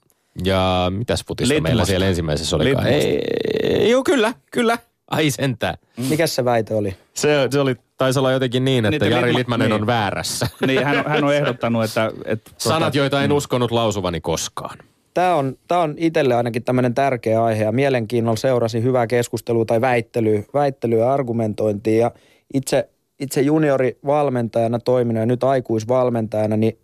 Ja 0.44 0.92
mitäs 0.96 1.24
putista 1.26 1.54
Litmusta. 1.54 1.68
meillä 1.68 1.84
siellä 1.84 2.06
ensimmäisessä 2.06 2.56
oli? 2.56 2.74
Ei, 2.86 3.90
joo, 3.90 4.02
kyllä, 4.02 4.34
kyllä. 4.50 4.78
Ai 5.10 5.30
sentään. 5.30 5.74
Mikäs 6.08 6.34
se 6.34 6.44
väite 6.44 6.74
oli? 6.74 6.96
Se, 7.14 7.48
se 7.50 7.60
oli, 7.60 7.76
taisi 7.96 8.18
olla 8.18 8.32
jotenkin 8.32 8.64
niin, 8.64 8.84
että 8.84 9.04
niin, 9.04 9.12
Jari 9.12 9.26
Litma, 9.26 9.38
Litmanen 9.38 9.70
niin. 9.70 9.80
on 9.80 9.86
väärässä. 9.86 10.48
Niin, 10.66 10.84
hän, 10.84 11.04
hän 11.06 11.24
on 11.24 11.34
ehdottanut, 11.34 11.84
että... 11.84 12.10
että 12.24 12.50
Sanat, 12.58 12.80
tuota, 12.80 12.98
joita 12.98 13.22
en 13.22 13.30
mm. 13.30 13.36
uskonut 13.36 13.70
lausuvani 13.70 14.20
koskaan 14.20 14.78
tämä 15.14 15.34
on, 15.34 15.58
tämä 15.68 15.80
on 15.80 15.94
itselle 15.96 16.34
ainakin 16.34 16.64
tämmöinen 16.64 16.94
tärkeä 16.94 17.44
aihe 17.44 17.64
ja 17.64 17.72
mielenkiinnolla 17.72 18.36
seurasi 18.36 18.82
hyvää 18.82 19.06
keskustelua 19.06 19.64
tai 19.64 19.80
väittelyä, 19.80 20.42
väittelyä 20.54 20.98
ja 20.98 21.12
argumentointia. 21.12 21.98
Ja 21.98 22.10
itse, 22.54 22.88
itse 23.20 23.40
juniorivalmentajana 23.40 24.78
toiminut 24.78 25.20
ja 25.20 25.26
nyt 25.26 25.44
aikuisvalmentajana, 25.44 26.56
niin 26.56 26.78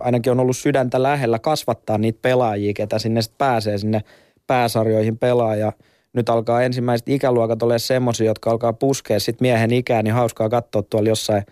ainakin 0.00 0.32
on 0.32 0.40
ollut 0.40 0.56
sydäntä 0.56 1.02
lähellä 1.02 1.38
kasvattaa 1.38 1.98
niitä 1.98 2.18
pelaajia, 2.22 2.72
ketä 2.72 2.98
sinne 2.98 3.22
sitten 3.22 3.38
pääsee 3.38 3.78
sinne 3.78 4.00
pääsarjoihin 4.46 5.18
pelaaja. 5.18 5.72
Nyt 6.12 6.28
alkaa 6.28 6.62
ensimmäiset 6.62 7.08
ikäluokat 7.08 7.62
olla 7.62 7.78
semmoisia, 7.78 8.26
jotka 8.26 8.50
alkaa 8.50 8.72
puskea 8.72 9.20
sitten 9.20 9.46
miehen 9.46 9.72
ikään, 9.72 10.04
niin 10.04 10.14
hauskaa 10.14 10.48
katsoa 10.48 10.82
tuolla 10.82 11.08
jossain, 11.08 11.42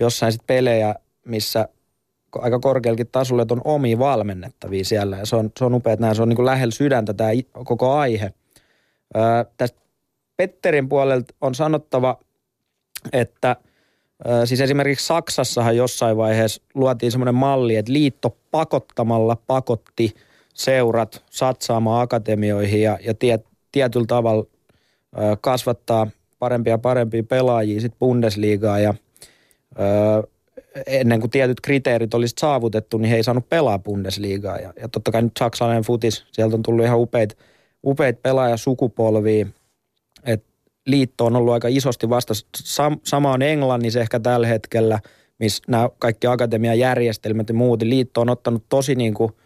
jossain 0.00 0.32
sit 0.32 0.42
pelejä, 0.46 0.94
missä 1.24 1.68
aika 2.42 2.58
korkeallakin 2.58 3.08
tasolla, 3.12 3.42
että 3.42 3.54
on 3.54 3.60
omi 3.64 3.98
valmennettavia 3.98 4.84
siellä. 4.84 5.16
Ja 5.16 5.26
se 5.26 5.36
on, 5.36 5.50
se 5.58 5.64
on 5.64 5.74
upea, 5.74 5.92
että 5.92 6.14
se 6.14 6.22
on 6.22 6.28
niin 6.28 6.36
kuin 6.36 6.46
lähellä 6.46 6.72
sydäntä 6.72 7.14
tämä 7.14 7.30
koko 7.64 7.92
aihe. 7.92 8.32
Öö, 9.16 9.22
tästä 9.56 9.80
Petterin 10.36 10.88
puolelta 10.88 11.34
on 11.40 11.54
sanottava, 11.54 12.18
että 13.12 13.56
öö, 14.28 14.46
siis 14.46 14.60
esimerkiksi 14.60 15.06
Saksassahan 15.06 15.76
jossain 15.76 16.16
vaiheessa 16.16 16.62
luotiin 16.74 17.12
semmoinen 17.12 17.34
malli, 17.34 17.76
että 17.76 17.92
liitto 17.92 18.36
pakottamalla 18.50 19.36
pakotti 19.46 20.14
seurat 20.54 21.24
satsaamaan 21.30 22.02
akatemioihin 22.02 22.82
ja, 22.82 22.98
ja 23.02 23.14
tie, 23.14 23.38
tietyllä 23.72 24.06
tavalla 24.06 24.44
öö, 25.18 25.36
kasvattaa 25.40 26.06
parempia 26.38 26.72
ja 26.72 26.78
parempia 26.78 27.22
pelaajia 27.22 27.80
sitten 27.80 27.98
Bundesligaa 27.98 28.78
ja 28.78 28.94
ennen 30.86 31.20
kuin 31.20 31.30
tietyt 31.30 31.60
kriteerit 31.60 32.14
olisi 32.14 32.34
saavutettu, 32.40 32.98
niin 32.98 33.10
he 33.10 33.16
ei 33.16 33.22
saanut 33.22 33.48
pelaa 33.48 33.78
Bundesligaa. 33.78 34.58
Ja, 34.58 34.72
ja 34.80 34.88
totta 34.88 35.10
kai 35.10 35.22
nyt 35.22 35.36
saksalainen 35.38 35.84
futis, 35.84 36.24
sieltä 36.32 36.56
on 36.56 36.62
tullut 36.62 36.84
ihan 36.84 36.98
upeit, 36.98 37.38
upeit 37.84 38.22
pelaajasukupolvia. 38.22 39.46
Et 40.24 40.44
liitto 40.86 41.26
on 41.26 41.36
ollut 41.36 41.54
aika 41.54 41.68
isosti 41.68 42.08
vasta. 42.08 42.34
Sam, 42.56 42.98
sama 43.04 43.32
on 43.32 43.42
Englannissa 43.42 44.00
ehkä 44.00 44.20
tällä 44.20 44.46
hetkellä, 44.46 45.00
missä 45.38 45.62
nämä 45.68 45.88
kaikki 45.98 46.26
akatemian 46.26 46.78
järjestelmät 46.78 47.48
ja 47.48 47.54
muut. 47.54 47.82
Liitto 47.82 48.20
on 48.20 48.30
ottanut 48.30 48.64
tosi 48.68 48.94
niin 48.94 49.14
kuin– 49.14 49.32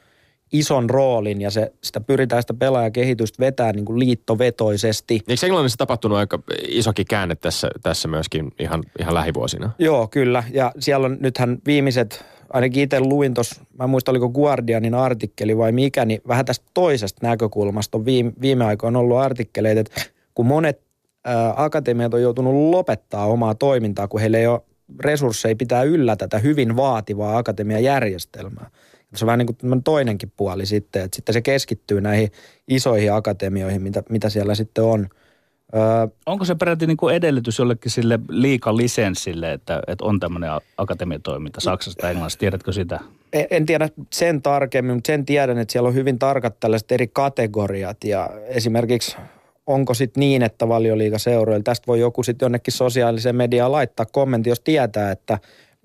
ison 0.52 0.90
roolin 0.90 1.40
ja 1.40 1.50
se, 1.50 1.72
sitä 1.82 2.00
pyritään 2.00 2.42
sitä 2.42 2.54
pelaajakehitystä 2.54 3.40
vetää 3.40 3.72
niin 3.72 3.84
kuin 3.84 3.98
liittovetoisesti. 3.98 5.14
Eikö 5.28 5.46
Englannissa 5.46 5.78
tapahtunut 5.78 6.18
aika 6.18 6.38
isokin 6.68 7.06
käänne 7.06 7.34
tässä, 7.34 7.70
tässä 7.82 8.08
myöskin 8.08 8.52
ihan, 8.58 8.82
ihan 8.98 9.14
lähivuosina? 9.14 9.70
Joo, 9.78 10.08
kyllä. 10.08 10.44
Ja 10.52 10.72
siellä 10.78 11.06
on 11.06 11.16
nythän 11.20 11.58
viimeiset, 11.66 12.24
ainakin 12.52 12.82
itse 12.82 13.00
luin 13.00 13.34
tuossa, 13.34 13.64
mä 13.78 13.84
en 13.84 13.90
muista 13.90 14.10
oliko 14.10 14.28
Guardianin 14.28 14.94
artikkeli 14.94 15.58
vai 15.58 15.72
mikä, 15.72 16.04
niin 16.04 16.20
vähän 16.28 16.44
tästä 16.44 16.66
toisesta 16.74 17.26
näkökulmasta 17.26 17.98
on 17.98 18.04
viime, 18.04 18.32
viime 18.40 18.64
aikoina 18.64 18.98
ollut 18.98 19.18
artikkeleita, 19.18 19.80
että 19.80 20.02
kun 20.34 20.46
monet 20.46 20.80
ää, 21.24 21.54
akatemiat 21.56 22.14
on 22.14 22.22
joutunut 22.22 22.54
lopettaa 22.54 23.26
omaa 23.26 23.54
toimintaa, 23.54 24.08
kun 24.08 24.20
heillä 24.20 24.38
ei 24.38 24.46
ole 24.46 24.60
resursseja 25.00 25.56
pitää 25.56 25.82
yllä 25.82 26.16
tätä 26.16 26.38
hyvin 26.38 26.76
vaativaa 26.76 27.38
akatemian 27.38 27.84
järjestelmää. 27.84 28.70
Se 29.14 29.24
on 29.24 29.26
vähän 29.26 29.38
niin 29.38 29.46
kuin 29.46 29.82
toinenkin 29.82 30.32
puoli 30.36 30.66
sitten, 30.66 31.02
että 31.02 31.16
sitten 31.16 31.32
se 31.32 31.40
keskittyy 31.40 32.00
näihin 32.00 32.32
isoihin 32.68 33.12
akatemioihin, 33.12 33.82
mitä, 33.82 34.02
mitä 34.08 34.28
siellä 34.28 34.54
sitten 34.54 34.84
on. 34.84 35.08
Öö, 35.74 35.82
Onko 36.26 36.44
se 36.44 36.54
peräti 36.54 36.86
niin 36.86 36.96
kuin 36.96 37.14
edellytys 37.14 37.58
jollekin 37.58 37.90
sille 37.90 38.18
liikalisenssille, 38.28 39.52
että, 39.52 39.82
että 39.86 40.04
on 40.04 40.20
tämmöinen 40.20 40.50
akatemiatoiminta 40.76 41.60
Saksasta 41.60 42.00
tai 42.00 42.10
Englannista? 42.10 42.40
Tiedätkö 42.40 42.72
sitä? 42.72 43.00
en, 43.32 43.46
en 43.50 43.66
tiedä 43.66 43.88
sen 44.12 44.42
tarkemmin, 44.42 44.94
mutta 44.94 45.06
sen 45.06 45.26
tiedän, 45.26 45.58
että 45.58 45.72
siellä 45.72 45.88
on 45.88 45.94
hyvin 45.94 46.18
tarkat 46.18 46.60
tällaiset 46.60 46.92
eri 46.92 47.08
kategoriat 47.08 48.04
ja 48.04 48.30
esimerkiksi 48.46 49.16
onko 49.66 49.94
sitten 49.94 50.20
niin, 50.20 50.42
että 50.42 50.68
valioliigaseuroilla, 50.68 51.62
tästä 51.62 51.86
voi 51.86 52.00
joku 52.00 52.22
sitten 52.22 52.46
jonnekin 52.46 52.74
sosiaaliseen 52.74 53.36
mediaan 53.36 53.72
laittaa 53.72 54.06
kommentti, 54.06 54.48
jos 54.48 54.60
tietää, 54.60 55.10
että, 55.10 55.38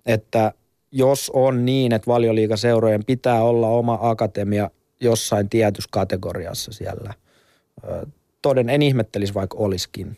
että 0.05 0.53
jos 0.95 1.31
on 1.33 1.65
niin, 1.65 1.93
että 1.93 2.07
valioliigaseurojen 2.07 3.05
pitää 3.05 3.43
olla 3.43 3.67
oma 3.67 3.99
akatemia 4.01 4.69
jossain 4.99 5.49
tietyssä 5.49 5.89
kategoriassa 5.91 6.71
siellä. 6.71 7.13
Toden 8.41 8.69
en 8.69 8.81
ihmettelisi, 8.81 9.33
vaikka 9.33 9.57
olisikin. 9.57 10.17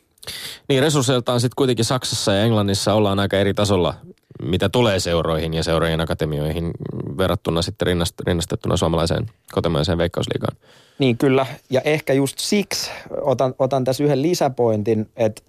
Niin 0.69 0.81
resursseiltaan 0.81 1.41
sitten 1.41 1.55
kuitenkin 1.55 1.85
Saksassa 1.85 2.33
ja 2.33 2.43
Englannissa 2.43 2.93
ollaan 2.93 3.19
aika 3.19 3.37
eri 3.37 3.53
tasolla, 3.53 3.93
mitä 4.41 4.69
tulee 4.69 4.99
seuroihin 4.99 5.53
ja 5.53 5.63
seurojen 5.63 6.01
akatemioihin 6.01 6.71
verrattuna 7.17 7.61
sitten 7.61 7.85
rinnast, 7.85 8.19
rinnastettuna 8.19 8.77
suomalaiseen 8.77 9.29
kotimaiseen 9.51 9.97
veikkausliigaan. 9.97 10.57
Niin 10.99 11.17
kyllä, 11.17 11.45
ja 11.69 11.81
ehkä 11.81 12.13
just 12.13 12.39
siksi 12.39 12.91
otan, 13.21 13.55
otan 13.59 13.83
tässä 13.83 14.03
yhden 14.03 14.21
lisäpointin, 14.21 15.09
että 15.15 15.41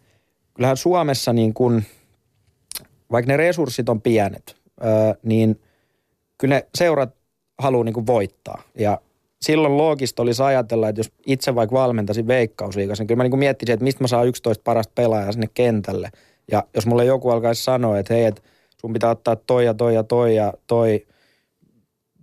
kyllähän 0.54 0.76
Suomessa 0.76 1.32
niin 1.32 1.54
kun, 1.54 1.82
vaikka 3.12 3.32
ne 3.32 3.36
resurssit 3.36 3.88
on 3.88 4.00
pienet, 4.00 4.56
niin 5.22 5.60
kyllä 6.38 6.54
ne 6.54 6.66
seurat 6.78 7.14
haluaa 7.58 7.84
niin 7.84 8.06
voittaa. 8.06 8.62
Ja 8.78 9.00
silloin 9.42 9.76
loogista 9.76 10.22
olisi 10.22 10.42
ajatella, 10.42 10.88
että 10.88 11.00
jos 11.00 11.12
itse 11.26 11.54
vaikka 11.54 11.76
valmentaisin 11.76 12.26
veikkausliigassa, 12.26 13.02
niin 13.02 13.08
kyllä 13.08 13.22
mä 13.22 13.28
niin 13.28 13.38
miettisin, 13.38 13.72
että 13.72 13.84
mistä 13.84 14.04
mä 14.04 14.08
saan 14.08 14.26
11 14.26 14.62
parasta 14.64 14.92
pelaajaa 14.94 15.32
sinne 15.32 15.48
kentälle. 15.54 16.10
Ja 16.50 16.64
jos 16.74 16.86
mulle 16.86 17.04
joku 17.04 17.30
alkaisi 17.30 17.64
sanoa, 17.64 17.98
että 17.98 18.14
hei, 18.14 18.24
että 18.24 18.42
sun 18.80 18.92
pitää 18.92 19.10
ottaa 19.10 19.36
toi 19.36 19.64
ja 19.64 19.74
toi 19.74 19.94
ja 19.94 20.02
toi 20.02 20.36
ja 20.36 20.52
toi 20.66 21.06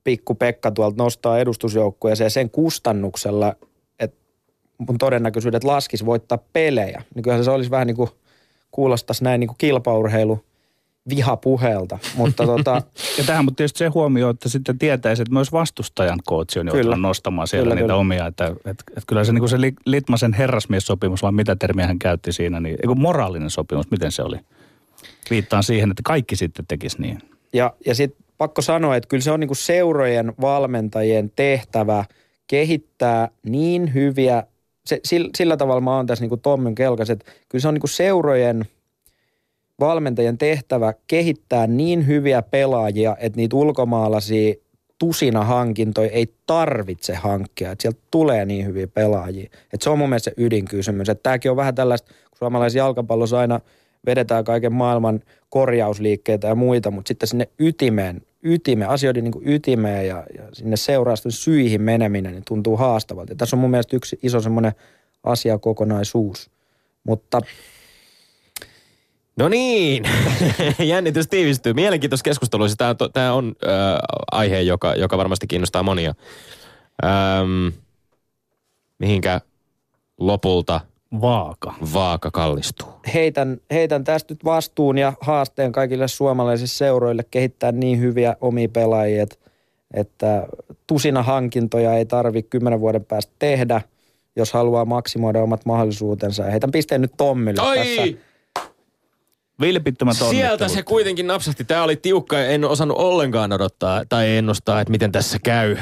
pikku 0.03 0.36
Pekka 0.36 0.72
tuolta 0.72 1.03
nostaa 1.03 1.39
edustusjoukkueeseen 1.39 2.32
sen 2.32 2.49
kustannuksella, 2.49 3.56
että 3.99 4.18
mun 4.78 4.97
todennäköisyydet 4.97 5.64
laskisi 5.64 6.06
voittaa 6.06 6.38
pelejä. 6.53 7.03
Niin 7.16 7.24
kyllähän 7.24 7.45
se 7.45 7.51
olisi 7.51 7.72
vähän 7.72 7.88
niin 7.88 7.97
kuin 7.97 8.10
kuulostaisi 8.72 9.24
näin 9.24 9.39
niin 9.39 9.47
kuin 9.47 9.58
kilpaurheilu 9.58 10.39
vihapuheelta. 11.10 11.99
Mutta 12.16 12.45
tota, 12.45 12.82
Ja 13.18 13.24
tähän 13.24 13.45
mutta 13.45 13.58
tietysti 13.58 13.78
se 13.78 13.88
huomio, 13.88 14.30
että 14.30 14.49
sitten 14.49 14.80
tietäisi, 14.80 15.22
että 15.22 15.34
myös 15.34 15.51
vastustajan 15.51 16.20
kootsi 16.26 16.60
on 16.60 16.68
joutunut 16.68 17.01
nostamaan 17.01 17.47
siellä 17.47 17.64
Kyllä, 17.64 17.76
niitä 17.76 17.84
kyllä. 17.84 17.95
omia. 17.95 18.28
Että, 18.28 18.45
että, 18.45 18.70
että 18.72 19.03
kyllä 19.08 19.24
se, 19.24 19.34
niin 19.34 19.49
se 19.49 19.62
Li- 19.62 19.74
Litmasen 19.86 20.34
herrasmiessopimus, 20.34 21.24
vai 21.24 21.32
mitä 21.32 21.56
termiä 21.56 21.88
hän 21.88 21.99
käytti 21.99 22.32
siinä, 22.32 22.60
niin 22.60 22.78
eikö 22.84 22.95
moraalinen 22.95 23.49
sopimus, 23.49 23.91
miten 23.91 24.12
se 24.12 24.22
oli? 24.22 24.38
Viittaan 25.30 25.64
siihen, 25.64 25.91
että 25.91 26.03
kaikki 26.06 26.36
sitten 26.36 26.66
tekisi 26.68 27.01
niin. 27.01 27.20
Ja, 27.53 27.74
ja 27.86 27.95
sitten 27.95 28.26
pakko 28.38 28.62
sanoa, 28.62 28.95
että 28.95 29.08
kyllä 29.08 29.24
se 29.24 29.32
on 29.32 29.39
niinku 29.39 29.56
seurojen 29.56 30.34
valmentajien 30.41 31.32
tehtävä 31.36 32.06
kehittää 32.47 33.30
niin 33.43 33.93
hyviä, 33.93 34.43
se, 34.86 34.99
sillä, 35.03 35.30
sillä 35.38 35.58
tavalla 35.58 35.82
mä 35.82 35.95
oon 35.95 36.08
tässä 36.08 36.24
niinku 36.24 36.38
Tommin 36.38 36.76
kelkas, 36.76 37.10
että 37.10 37.32
kyllä 37.49 37.62
se 37.62 37.68
on 37.68 37.74
niinku 37.74 37.88
seurojen 37.88 38.66
valmentajien 39.80 40.38
tehtävä 40.38 40.93
kehittää 41.07 41.67
niin 41.67 42.07
hyviä 42.07 42.41
pelaajia, 42.41 43.17
että 43.19 43.38
niitä 43.38 43.55
ulkomaalaisia 43.55 44.53
tusina 44.99 45.43
hankintoja 45.43 46.09
ei 46.09 46.34
tarvitse 46.45 47.15
hankkia, 47.15 47.71
että 47.71 47.82
sieltä 47.82 47.99
tulee 48.11 48.45
niin 48.45 48.65
hyviä 48.65 48.88
pelaajia. 48.88 49.43
Että 49.43 49.84
se 49.84 49.89
on 49.89 49.99
mun 49.99 50.09
mielestä 50.09 50.30
se 50.30 50.43
ydinkysymys. 50.43 51.09
Että 51.09 51.23
tämäkin 51.23 51.51
on 51.51 51.57
vähän 51.57 51.76
tällaista, 51.76 52.07
kun 52.07 52.38
suomalaisessa 52.38 52.78
jalkapallossa 52.78 53.39
aina 53.39 53.59
vedetään 54.05 54.43
kaiken 54.43 54.73
maailman 54.73 55.19
korjausliikkeitä 55.49 56.47
ja 56.47 56.55
muita, 56.55 56.91
mutta 56.91 57.07
sitten 57.07 57.28
sinne 57.28 57.47
ytimeen, 57.59 58.21
ytimeen 58.43 58.89
asioiden 58.89 59.23
niin 59.23 59.32
kuin 59.32 59.47
ytimeen 59.47 60.07
ja, 60.07 60.23
ja 60.38 60.43
sinne 60.53 60.78
seurausten 60.78 61.32
syihin 61.32 61.82
meneminen 61.82 62.32
niin 62.32 62.43
tuntuu 62.47 62.78
haastavalta. 62.78 63.32
Ja 63.32 63.36
tässä 63.36 63.55
on 63.55 63.59
mun 63.59 63.71
mielestä 63.71 63.95
yksi 63.95 64.19
iso 64.23 64.41
semmoinen 64.41 64.71
asiakokonaisuus. 65.23 66.49
Mutta 67.03 67.41
No 69.38 69.49
niin, 69.49 70.03
jännitys 70.79 71.27
tiivistyy. 71.27 71.73
Mielenkiintoista 71.73 72.23
keskustelua. 72.23 72.67
Tämä 72.77 72.89
on, 72.89 73.11
tämä 73.13 73.33
on 73.33 73.55
äh, 73.67 73.71
aihe, 74.31 74.61
joka, 74.61 74.95
joka 74.95 75.17
varmasti 75.17 75.47
kiinnostaa 75.47 75.83
monia. 75.83 76.13
Ähm, 77.05 77.67
mihinkä 78.99 79.41
lopulta 80.19 80.81
Vaaka. 81.21 81.73
vaaka 81.93 82.31
kallistuu? 82.31 82.88
heitän, 83.13 83.57
heitän 83.71 84.03
tästä 84.03 84.33
nyt 84.33 84.45
vastuun 84.45 84.97
ja 84.97 85.13
haasteen 85.21 85.71
kaikille 85.71 86.07
suomalaisille 86.07 86.67
seuroille 86.67 87.23
kehittää 87.31 87.71
niin 87.71 87.99
hyviä 87.99 88.36
omia 88.41 88.69
pelaajia, 88.69 89.23
että, 89.23 89.36
että 89.93 90.47
tusina 90.88 91.23
hankintoja 91.23 91.93
ei 91.93 92.05
tarvi 92.05 92.43
kymmenen 92.43 92.79
vuoden 92.79 93.05
päästä 93.05 93.33
tehdä, 93.39 93.81
jos 94.36 94.53
haluaa 94.53 94.86
maksimoida 94.86 95.41
omat 95.41 95.65
mahdollisuutensa. 95.65 96.43
Ja 96.43 96.51
heitän 96.51 96.71
pisteen 96.71 97.01
nyt 97.01 97.13
Tommille 97.17 97.61
tässä. 97.75 98.24
Vilpittömät 99.62 100.18
Sieltä 100.18 100.47
onnittelut. 100.47 100.72
se 100.72 100.84
kuitenkin 100.84 101.28
napsahti. 101.28 101.64
Tämä 101.64 101.84
oli 101.84 101.95
tiukka 101.95 102.38
ja 102.38 102.47
en 102.47 102.66
osannut 102.66 102.97
ollenkaan 102.97 103.53
odottaa 103.53 104.03
tai 104.10 104.38
ennustaa, 104.38 104.82
että 104.82 104.91
miten 104.91 105.12
tässä 105.12 105.38
käy. 105.43 105.78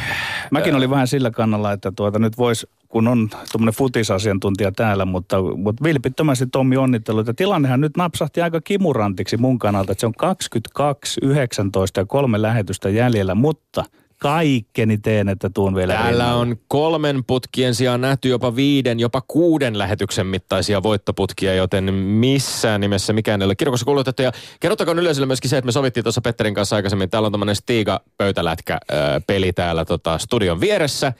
Mäkin 0.51 0.75
olin 0.75 0.89
vähän 0.89 1.07
sillä 1.07 1.31
kannalla, 1.31 1.71
että 1.71 1.91
tuota 1.95 2.19
nyt 2.19 2.37
voisi, 2.37 2.67
kun 2.89 3.07
on 3.07 3.29
tuommoinen 3.51 3.73
futisasiantuntija 3.73 4.71
täällä, 4.71 5.05
mutta, 5.05 5.41
mutta 5.55 5.83
vilpittömästi 5.83 6.47
Tommi 6.47 6.77
onnittelut. 6.77 7.27
Ja 7.27 7.33
tilannehan 7.33 7.81
nyt 7.81 7.97
napsahti 7.97 8.41
aika 8.41 8.61
kimurantiksi 8.61 9.37
mun 9.37 9.59
kannalta, 9.59 9.91
että 9.91 9.99
se 9.99 10.07
on 10.07 10.13
22, 10.13 11.19
19 11.23 11.99
ja 11.99 12.05
kolme 12.05 12.41
lähetystä 12.41 12.89
jäljellä, 12.89 13.35
mutta 13.35 13.83
kaikkeni 14.23 14.97
teen, 14.97 15.29
että 15.29 15.49
tuun 15.53 15.75
vielä 15.75 15.93
Täällä 15.93 16.09
rinnalle. 16.09 16.41
on 16.41 16.57
kolmen 16.67 17.23
putkien 17.25 17.75
sijaan 17.75 18.01
nähty 18.01 18.29
jopa 18.29 18.55
viiden, 18.55 18.99
jopa 18.99 19.21
kuuden 19.27 19.77
lähetyksen 19.77 20.27
mittaisia 20.27 20.83
voittoputkia, 20.83 21.55
joten 21.55 21.93
missään 21.93 22.81
nimessä 22.81 23.13
mikään 23.13 23.41
ei 23.41 23.45
ole 23.45 23.55
kirkossa 23.55 23.85
kuulutettu. 23.85 24.21
Ja 24.21 24.31
kerrottakoon 24.59 24.99
yleisölle 24.99 25.27
myöskin 25.27 25.49
se, 25.49 25.57
että 25.57 25.65
me 25.65 25.71
sovittiin 25.71 26.03
tuossa 26.03 26.21
Petterin 26.21 26.53
kanssa 26.53 26.75
aikaisemmin. 26.75 27.09
Täällä 27.09 27.25
on 27.25 27.31
tämmöinen 27.31 27.55
Stiga-pöytälätkä-peli 27.55 29.53
täällä 29.53 29.85
tota, 29.85 30.17
studion 30.17 30.61
vieressä. 30.61 31.13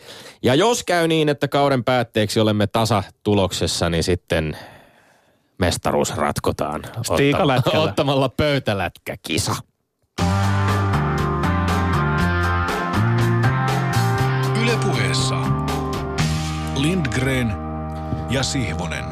Ja 0.43 0.55
jos 0.55 0.83
käy 0.83 1.07
niin, 1.07 1.29
että 1.29 1.47
kauden 1.47 1.83
päätteeksi 1.83 2.39
olemme 2.39 2.67
tasatuloksessa, 2.67 3.89
niin 3.89 4.03
sitten 4.03 4.57
mestaruus 5.57 6.15
ratkotaan 6.15 6.83
Stiga-lätkällä. 7.01 7.79
ottamalla 7.83 8.29
pöytälätkäkisa. 8.29 9.55
Ylepuheessa 14.63 15.35
Lindgren 16.75 17.53
ja 18.29 18.43
Sihvonen. 18.43 19.03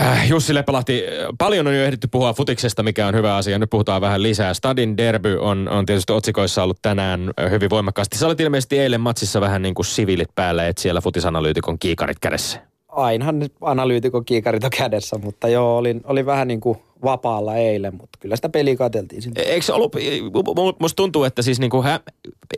Äh, 0.00 0.28
Jussi 0.28 0.54
Lepälahti, 0.54 1.02
paljon 1.38 1.66
on 1.66 1.76
jo 1.76 1.84
ehditty 1.84 2.08
puhua 2.08 2.32
futiksesta, 2.32 2.82
mikä 2.82 3.06
on 3.06 3.14
hyvä 3.14 3.36
asia. 3.36 3.58
Nyt 3.58 3.70
puhutaan 3.70 4.00
vähän 4.00 4.22
lisää. 4.22 4.54
Stadin 4.54 4.96
derby 4.96 5.36
on, 5.40 5.68
on 5.68 5.86
tietysti 5.86 6.12
otsikoissa 6.12 6.62
ollut 6.62 6.78
tänään 6.82 7.30
äh, 7.40 7.50
hyvin 7.50 7.70
voimakkaasti. 7.70 8.18
Sä 8.18 8.26
olit 8.26 8.40
ilmeisesti 8.40 8.78
eilen 8.78 9.00
matsissa 9.00 9.40
vähän 9.40 9.62
niin 9.62 9.74
kuin 9.74 9.86
siviilit 9.86 10.34
päällä, 10.34 10.68
et 10.68 10.78
siellä 10.78 11.00
futisanalyytikon 11.00 11.78
kiikarit 11.78 12.18
kädessä. 12.20 12.73
Ainahan 12.94 13.38
nyt 13.38 13.52
analyytikon 13.60 14.24
kiikarit 14.24 14.64
on 14.64 14.70
kädessä, 14.78 15.18
mutta 15.18 15.48
joo, 15.48 15.76
olin, 15.76 16.00
olin 16.04 16.26
vähän 16.26 16.48
niin 16.48 16.60
kuin 16.60 16.78
vapaalla 17.04 17.56
eilen, 17.56 17.94
mutta 17.94 18.18
kyllä 18.20 18.36
sitä 18.36 18.48
peliä 18.48 18.76
katseltiin 18.76 19.22
sinne. 19.22 19.42
Eikö 19.42 19.66
se 19.66 19.72
ollut, 19.72 19.96
mu- 19.96 20.76
musta 20.80 20.96
tuntuu, 20.96 21.24
että 21.24 21.42
siis 21.42 21.60
niinku 21.60 21.82
hä, 21.82 22.00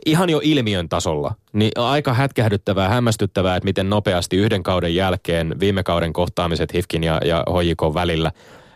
ihan 0.05 0.29
jo 0.29 0.41
ilmiön 0.43 0.89
tasolla, 0.89 1.33
niin 1.53 1.71
aika 1.75 2.13
hätkähdyttävää, 2.13 2.89
hämmästyttävää, 2.89 3.55
että 3.55 3.65
miten 3.65 3.89
nopeasti 3.89 4.37
yhden 4.37 4.63
kauden 4.63 4.95
jälkeen 4.95 5.55
viime 5.59 5.83
kauden 5.83 6.13
kohtaamiset 6.13 6.73
Hifkin 6.73 7.03
ja, 7.03 7.19
ja 7.25 7.43
Hojikon 7.51 7.93
välillä, 7.93 8.31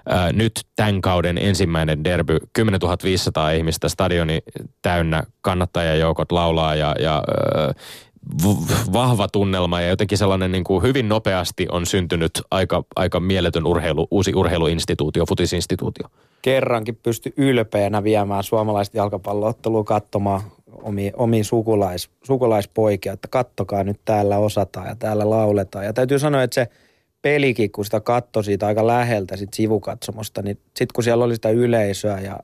ää, 0.09 0.34
nyt 0.34 0.53
tämän 0.76 1.01
kauden 1.01 1.38
ensimmäinen 1.38 2.03
derby, 2.03 2.38
10 2.53 2.80
500 3.03 3.51
ihmistä, 3.51 3.89
stadioni 3.89 4.39
täynnä, 4.82 5.24
kannattajajoukot 5.41 6.32
laulaa 6.32 6.76
ja, 6.76 6.95
ja 6.99 7.14
ää, 7.55 7.74
vahva 8.93 9.28
tunnelma 9.28 9.82
ja 9.82 9.88
jotenkin 9.88 10.17
sellainen 10.17 10.51
niin 10.51 10.63
kuin 10.63 10.84
hyvin 10.84 11.09
nopeasti 11.09 11.67
on 11.72 11.86
syntynyt 11.86 12.32
aika, 12.51 12.84
aika 12.95 13.19
mieletön 13.19 13.67
urheilu, 13.67 14.07
uusi 14.11 14.36
urheiluinstituutio, 14.36 15.26
futisinstituutio. 15.26 16.07
kerrankin 16.41 16.99
pysty 17.03 17.34
ylpeänä 17.38 18.03
viemään 18.03 18.43
suomalaista 18.43 18.97
jalkapalloottelua 18.97 19.84
katsomaan 19.84 20.41
omiin, 20.72 21.13
omiin 21.15 21.45
sukulais, 21.45 22.09
sukulaispoikia, 22.24 23.13
että 23.13 23.28
kattokaa 23.28 23.84
nyt 23.84 23.99
täällä 24.05 24.38
osataan 24.38 24.88
ja 24.88 24.95
täällä 24.95 25.30
lauletaan. 25.30 25.86
Ja 25.86 25.93
täytyy 25.93 26.19
sanoa, 26.19 26.43
että 26.43 26.55
se 26.55 26.67
pelikin, 27.22 27.72
kun 27.72 27.86
sitä 27.86 27.99
katsoi 27.99 28.43
siitä 28.43 28.67
aika 28.67 28.88
läheltä 28.88 29.38
sit 29.38 29.53
sivukatsomosta, 29.53 30.41
niin 30.41 30.57
sitten 30.57 30.93
kun 30.95 31.03
siellä 31.03 31.26
oli 31.26 31.36
sitä 31.36 31.49
yleisöä 31.49 32.19
ja 32.19 32.39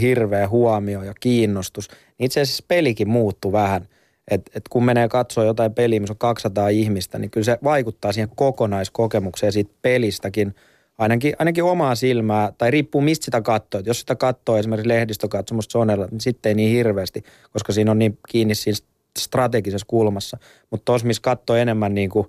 hirveä 0.00 0.48
huomio 0.48 1.02
ja 1.02 1.12
kiinnostus, 1.20 1.88
niin 1.90 2.26
itse 2.26 2.40
asiassa 2.40 2.64
pelikin 2.68 3.08
muuttui 3.08 3.52
vähän. 3.52 3.88
Et, 4.30 4.50
et 4.54 4.62
kun 4.70 4.84
menee 4.84 5.08
katsoa 5.08 5.44
jotain 5.44 5.74
peliä, 5.74 6.00
missä 6.00 6.12
on 6.12 6.18
200 6.18 6.68
ihmistä, 6.68 7.18
niin 7.18 7.30
kyllä 7.30 7.44
se 7.44 7.58
vaikuttaa 7.64 8.12
siihen 8.12 8.30
kokonaiskokemukseen 8.36 9.52
siitä 9.52 9.70
pelistäkin 9.82 10.54
ainakin, 10.98 11.34
ainakin 11.38 11.64
omaa 11.64 11.94
silmää, 11.94 12.52
tai 12.58 12.70
riippuu 12.70 13.00
mistä 13.00 13.24
sitä 13.24 13.40
katsoo. 13.40 13.80
Jos 13.84 14.00
sitä 14.00 14.16
katsoo 14.16 14.56
esimerkiksi 14.56 14.88
lehdistökatsomusta 14.88 15.72
Sonella, 15.72 16.06
niin 16.10 16.20
sitten 16.20 16.50
ei 16.50 16.54
niin 16.54 16.76
hirveästi, 16.76 17.22
koska 17.52 17.72
siinä 17.72 17.90
on 17.90 17.98
niin 17.98 18.18
kiinni 18.28 18.54
siinä 18.54 18.78
strategisessa 19.18 19.86
kulmassa. 19.86 20.38
Mutta 20.70 20.84
tuossa, 20.84 21.06
missä 21.06 21.22
katsoo 21.22 21.56
enemmän 21.56 21.94
niin 21.94 22.10
kuin 22.10 22.28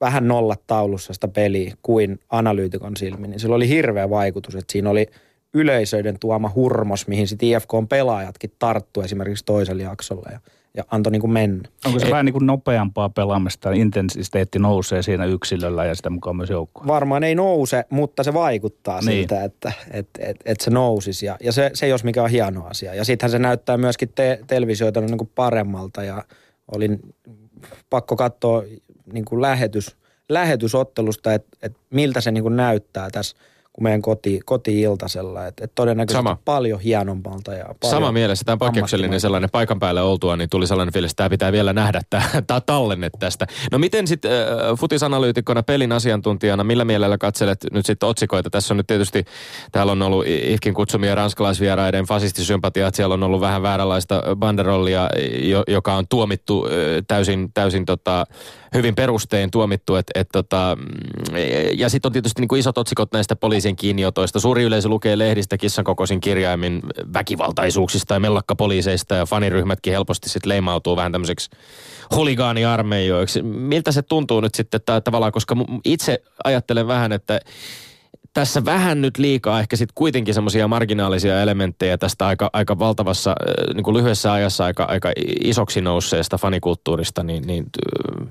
vähän 0.00 0.28
nollat 0.28 0.66
taulussa 0.66 1.12
sitä 1.12 1.28
peliä 1.28 1.74
kuin 1.82 2.20
analyytikon 2.30 2.96
silmin, 2.96 3.30
niin 3.30 3.40
sillä 3.40 3.56
oli 3.56 3.68
hirveä 3.68 4.10
vaikutus, 4.10 4.54
että 4.54 4.72
siinä 4.72 4.90
oli 4.90 5.06
yleisöiden 5.54 6.18
tuoma 6.20 6.52
hurmos, 6.54 7.06
mihin 7.06 7.28
sitten 7.28 7.48
IFK 7.48 7.70
pelaajatkin 7.88 8.52
tarttu 8.58 9.00
esimerkiksi 9.00 9.44
toisella 9.44 9.82
jaksolla. 9.82 10.28
Ja 10.32 10.40
ja 10.78 10.84
antoi 10.90 11.10
niin 11.10 11.20
kuin 11.20 11.30
mennä. 11.30 11.68
Onko 11.86 11.98
se 11.98 12.06
Et, 12.06 12.12
vähän 12.12 12.24
niin 12.24 12.32
kuin 12.32 12.46
nopeampaa 12.46 13.08
pelaamista, 13.08 13.70
intensiteetti 13.70 14.58
nousee 14.58 15.02
siinä 15.02 15.24
yksilöllä 15.24 15.84
ja 15.84 15.94
sitä 15.94 16.10
mukaan 16.10 16.36
myös 16.36 16.50
joukkue? 16.50 16.86
Varmaan 16.86 17.24
ei 17.24 17.34
nouse, 17.34 17.84
mutta 17.90 18.22
se 18.22 18.34
vaikuttaa 18.34 19.00
niin. 19.00 19.12
siltä, 19.12 19.44
että 19.44 19.72
et, 19.90 20.08
et, 20.18 20.36
et 20.44 20.60
se 20.60 20.70
nousisi 20.70 21.26
ja, 21.26 21.36
ja 21.40 21.52
se, 21.52 21.70
se 21.74 21.88
jos 21.88 22.04
mikä 22.04 22.22
on 22.22 22.30
hieno 22.30 22.66
asia. 22.66 22.94
Ja 22.94 23.04
sittenhän 23.04 23.30
se 23.30 23.38
näyttää 23.38 23.76
myöskin 23.76 24.12
te, 24.14 24.40
televisioita 24.46 25.00
niin 25.00 25.18
kuin 25.18 25.30
paremmalta 25.34 26.02
ja 26.02 26.24
olin 26.74 27.00
pakko 27.90 28.16
katsoa 28.16 28.62
niin 29.12 29.24
kuin 29.24 29.42
lähetys, 29.42 29.96
lähetysottelusta, 30.28 31.34
että 31.34 31.56
et 31.62 31.76
miltä 31.90 32.20
se 32.20 32.30
niin 32.30 32.42
kuin 32.42 32.56
näyttää 32.56 33.10
tässä– 33.10 33.36
kuin 33.78 33.84
meidän 33.84 34.02
koti, 34.02 34.40
koti-iltasella. 34.44 35.46
Että 35.46 35.64
et 35.64 35.72
todennäköisesti 35.74 36.18
Sama. 36.18 36.38
paljon 36.44 36.80
hienommalta. 36.80 37.54
Ja 37.54 37.64
paljon 37.64 37.90
Sama 37.90 38.12
mielessä. 38.12 38.44
Tämä 38.44 38.56
poikkeuksellinen 38.56 39.20
sellainen 39.20 39.50
paikan 39.50 39.78
päälle 39.78 40.02
oltua, 40.02 40.36
niin 40.36 40.50
tuli 40.50 40.66
sellainen 40.66 40.92
fiilis, 40.92 41.10
että 41.10 41.16
tämä 41.16 41.30
pitää 41.30 41.52
vielä 41.52 41.72
nähdä, 41.72 42.00
tämä 42.46 42.60
tallenne 42.60 43.10
tästä. 43.18 43.46
No 43.72 43.78
miten 43.78 44.06
sitten 44.06 44.30
äh, 44.30 44.78
futisanalyytikkona, 44.78 45.62
pelin 45.62 45.92
asiantuntijana, 45.92 46.64
millä 46.64 46.84
mielellä 46.84 47.18
katselet 47.18 47.66
nyt 47.72 47.86
sitten 47.86 48.08
otsikoita? 48.08 48.50
Tässä 48.50 48.74
on 48.74 48.76
nyt 48.76 48.86
tietysti, 48.86 49.24
täällä 49.72 49.92
on 49.92 50.02
ollut 50.02 50.26
Ihkin 50.26 50.74
kutsumia 50.74 51.14
ranskalaisvieraiden 51.14 52.04
fasistisympatiat, 52.04 52.94
siellä 52.94 53.14
on 53.14 53.22
ollut 53.22 53.40
vähän 53.40 53.62
vääränlaista 53.62 54.22
banderollia, 54.36 55.10
joka 55.68 55.94
on 55.94 56.04
tuomittu 56.08 56.66
äh, 56.66 56.72
täysin, 57.08 57.52
täysin 57.54 57.84
tota, 57.84 58.26
hyvin 58.74 58.94
perustein 58.94 59.50
tuomittu. 59.50 59.96
Et, 59.96 60.06
et 60.14 60.28
tota, 60.32 60.76
mm, 60.80 61.36
ja 61.76 61.88
sitten 61.88 62.08
on 62.08 62.12
tietysti 62.12 62.42
niin 62.42 62.48
kuin 62.48 62.60
isot 62.60 62.78
otsikot 62.78 63.12
näistä 63.12 63.36
poliisien 63.36 63.76
kiinniotoista. 63.76 64.40
Suuri 64.40 64.62
yleisö 64.62 64.88
lukee 64.88 65.18
lehdistä 65.18 65.58
kissan 65.58 65.84
kokoisin 65.84 66.20
kirjaimin 66.20 66.82
väkivaltaisuuksista 67.12 68.14
ja 68.14 68.20
mellakkapoliiseista 68.20 69.14
ja 69.14 69.26
faniryhmätkin 69.26 69.92
helposti 69.92 70.28
sitten 70.28 70.48
leimautuu 70.48 70.96
vähän 70.96 71.12
tämmöiseksi 71.12 71.50
huligaaniarmeijoiksi. 72.14 73.42
Miltä 73.42 73.92
se 73.92 74.02
tuntuu 74.02 74.40
nyt 74.40 74.54
sitten 74.54 74.80
tavallaan, 75.04 75.32
koska 75.32 75.56
itse 75.84 76.22
ajattelen 76.44 76.86
vähän, 76.86 77.12
että 77.12 77.40
tässä 78.34 78.64
vähän 78.64 79.02
nyt 79.02 79.18
liikaa 79.18 79.60
ehkä 79.60 79.76
sitten 79.76 79.94
kuitenkin 79.94 80.34
semmoisia 80.34 80.68
marginaalisia 80.68 81.42
elementtejä 81.42 81.98
tästä 81.98 82.26
aika, 82.26 82.50
aika 82.52 82.78
valtavassa, 82.78 83.34
niin 83.74 83.84
kuin 83.84 83.96
lyhyessä 83.96 84.32
ajassa 84.32 84.64
aika, 84.64 84.84
aika 84.84 85.12
isoksi 85.44 85.80
nousseesta 85.80 86.38
fanikulttuurista, 86.38 87.22
niin, 87.22 87.46
niin 87.46 87.66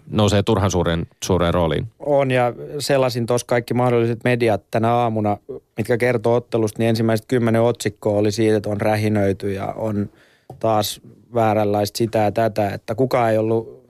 nousee 0.10 0.44
turhan 0.44 0.72
suuren, 0.72 1.08
suureen 1.24 1.54
rooliin. 1.54 1.88
On 2.00 2.32
ja 2.32 2.54
sellaisin 2.80 3.26
tuossa 3.26 3.48
kaikki 3.48 3.74
mahdolliset 3.74 4.24
mediat 4.24 4.62
tänä 4.72 4.94
aamuna, 4.94 5.38
mitkä 5.78 5.98
kertoo 5.98 6.36
ottelusta, 6.36 6.80
niin 6.80 6.90
ensimmäiset 6.90 7.26
kymmenen 7.26 7.62
otsikkoa 7.62 8.18
oli 8.18 8.32
siitä, 8.32 8.58
että 8.58 8.70
on 8.70 8.82
rähinöity 8.82 9.54
ja 9.54 9.66
on 9.68 10.10
taas 10.60 11.02
vääränlaista 11.34 11.98
sitä 11.98 12.20
ja 12.20 12.32
tätä, 12.32 12.70
että 12.70 12.96
kukaan 12.96 13.32
ei 13.32 13.38
ollut, 13.38 13.88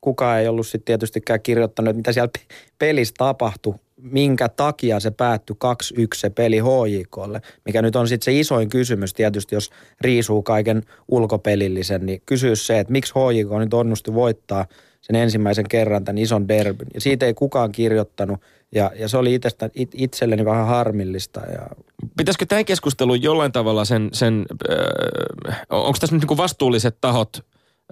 kukaan 0.00 0.38
ei 0.38 0.48
ollut 0.48 0.66
sitten 0.66 0.84
tietystikään 0.84 1.40
kirjoittanut, 1.42 1.90
että 1.90 1.98
mitä 1.98 2.12
siellä 2.12 2.30
pelissä 2.78 3.14
tapahtui 3.18 3.74
minkä 4.02 4.48
takia 4.48 5.00
se 5.00 5.10
päättyi 5.10 5.56
2-1 5.94 6.06
se 6.14 6.30
peli 6.30 6.58
HJKlle, 6.58 7.40
mikä 7.64 7.82
nyt 7.82 7.96
on 7.96 8.08
sitten 8.08 8.24
se 8.24 8.40
isoin 8.40 8.68
kysymys 8.68 9.14
tietysti, 9.14 9.54
jos 9.54 9.70
riisuu 10.00 10.42
kaiken 10.42 10.82
ulkopelillisen, 11.08 12.06
niin 12.06 12.22
kysyy 12.26 12.56
se, 12.56 12.78
että 12.78 12.92
miksi 12.92 13.14
HJK 13.14 13.58
nyt 13.58 13.74
onnistui 13.74 14.14
voittaa 14.14 14.66
sen 15.00 15.16
ensimmäisen 15.16 15.68
kerran 15.68 16.04
tämän 16.04 16.18
ison 16.18 16.48
derbyn. 16.48 16.86
Ja 16.94 17.00
siitä 17.00 17.26
ei 17.26 17.34
kukaan 17.34 17.72
kirjoittanut, 17.72 18.40
ja, 18.74 18.90
ja 18.94 19.08
se 19.08 19.18
oli 19.18 19.34
itsestä, 19.34 19.70
it, 19.74 19.90
itselleni 19.94 20.44
vähän 20.44 20.66
harmillista. 20.66 21.40
Ja... 21.40 21.68
Pitäisikö 22.16 22.46
tämä 22.46 22.64
keskustelu 22.64 23.14
jollain 23.14 23.52
tavalla 23.52 23.84
sen, 23.84 24.08
sen 24.12 24.46
äh, 24.70 25.56
onko 25.70 25.98
tässä 26.00 26.16
nyt 26.16 26.24
niin 26.28 26.36
vastuulliset 26.36 26.96
tahot, 27.00 27.36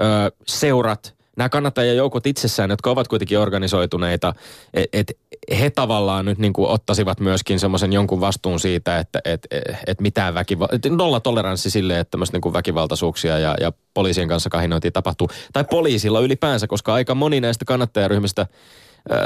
äh, 0.01 0.33
seurat, 0.47 1.16
nämä 1.37 1.49
kannattajajoukot 1.49 2.27
itsessään, 2.27 2.71
jotka 2.71 2.91
ovat 2.91 3.09
kuitenkin 3.09 3.39
organisoituneita, 3.39 4.33
että 4.75 4.89
et 4.93 5.19
he 5.61 5.71
tavallaan 5.71 6.25
nyt 6.25 6.39
niin 6.39 6.53
kuin 6.53 6.69
ottaisivat 6.69 7.21
myöskin 7.21 7.61
semmoisen 7.61 7.93
jonkun 7.93 8.21
vastuun 8.21 8.61
siitä, 8.61 8.99
että 8.99 9.21
et, 9.25 9.47
et 9.87 10.01
mitään 10.01 10.35
väkivalta, 10.35 10.89
nolla 10.91 11.21
toleranssi 11.21 11.71
sille, 11.71 11.99
että 11.99 12.11
tämmöistä 12.11 12.39
niin 12.39 12.53
väkivaltaisuuksia 12.53 13.39
ja, 13.39 13.55
ja 13.61 13.73
poliisien 13.95 14.29
kanssa 14.29 14.51
kahinointia 14.51 14.93
tapahtuu. 14.93 15.29
Tai 15.53 15.65
poliisilla 15.71 16.21
ylipäänsä, 16.21 16.67
koska 16.67 16.95
aika 16.95 17.15
moni 17.15 17.41
näistä 17.41 17.65
kannattajaryhmistä– 17.65 18.47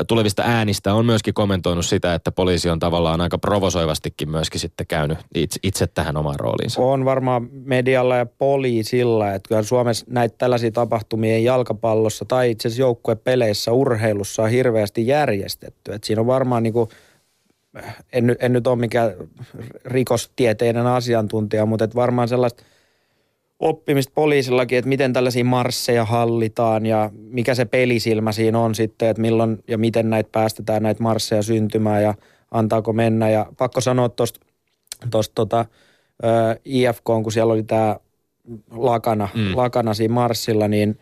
tulevista 0.09 0.43
äänistä 0.47 0.95
on 0.95 1.07
myöskin 1.07 1.35
kommentoinut 1.35 1.87
sitä, 1.87 2.15
että 2.15 2.33
poliisi 2.33 2.71
on 2.71 2.79
tavallaan 2.79 3.21
aika 3.21 3.39
provosoivastikin 3.39 4.31
myöskin 4.31 4.61
sitten 4.61 4.87
käynyt 4.87 5.19
itse, 5.63 5.87
tähän 5.87 6.17
omaan 6.17 6.41
rooliinsa. 6.41 6.81
On 6.81 7.05
varmaan 7.05 7.49
medialla 7.53 8.17
ja 8.17 8.27
poliisilla, 8.27 9.33
että 9.33 9.49
kyllä 9.49 9.63
Suomessa 9.63 10.07
näitä 10.09 10.35
tällaisia 10.39 10.71
tapahtumia 10.71 11.39
jalkapallossa 11.39 12.25
tai 12.25 12.51
itse 12.51 12.69
asiassa 12.69 12.83
joukkuepeleissä, 12.83 13.73
urheilussa 13.73 14.43
on 14.43 14.51
hirveästi 14.51 15.07
järjestetty. 15.07 15.93
Että 15.93 16.07
siinä 16.07 16.21
on 16.21 16.27
varmaan 16.27 16.63
niin 16.63 16.73
kuin, 16.73 16.89
en, 18.13 18.37
en 18.41 18.53
nyt 18.53 18.67
ole 18.67 18.79
mikään 18.79 19.13
rikostieteinen 19.85 20.87
asiantuntija, 20.87 21.67
mutta 21.67 21.85
että 21.85 21.95
varmaan 21.95 22.29
sellaista– 22.29 22.63
oppimista 23.61 24.13
poliisillakin, 24.15 24.79
että 24.79 24.89
miten 24.89 25.13
tällaisia 25.13 25.45
marsseja 25.45 26.05
hallitaan 26.05 26.87
ja 26.87 27.11
mikä 27.15 27.55
se 27.55 27.65
pelisilmä 27.65 28.33
siinä 28.33 28.59
on 28.59 28.75
sitten, 28.75 29.09
että 29.09 29.23
milloin 29.23 29.59
ja 29.69 29.79
miten 29.79 30.11
näitä 30.11 30.29
päästetään 30.33 30.83
näitä 30.83 31.03
marsseja 31.03 31.43
syntymään 31.43 32.03
ja 32.03 32.15
antaako 32.51 32.93
mennä. 32.93 33.31
Ja 33.31 33.47
pakko 33.59 33.81
sanoa 33.81 34.09
tuosta 34.09 34.41
tosta, 35.11 35.35
tota, 35.35 35.65
IFK, 36.65 37.05
kun 37.05 37.33
siellä 37.33 37.53
oli 37.53 37.63
tämä 37.63 37.97
lakana, 38.71 39.29
mm. 39.35 39.57
lakana 39.57 39.95
siinä 39.95 40.15
marssilla, 40.15 40.69
niin 40.69 40.99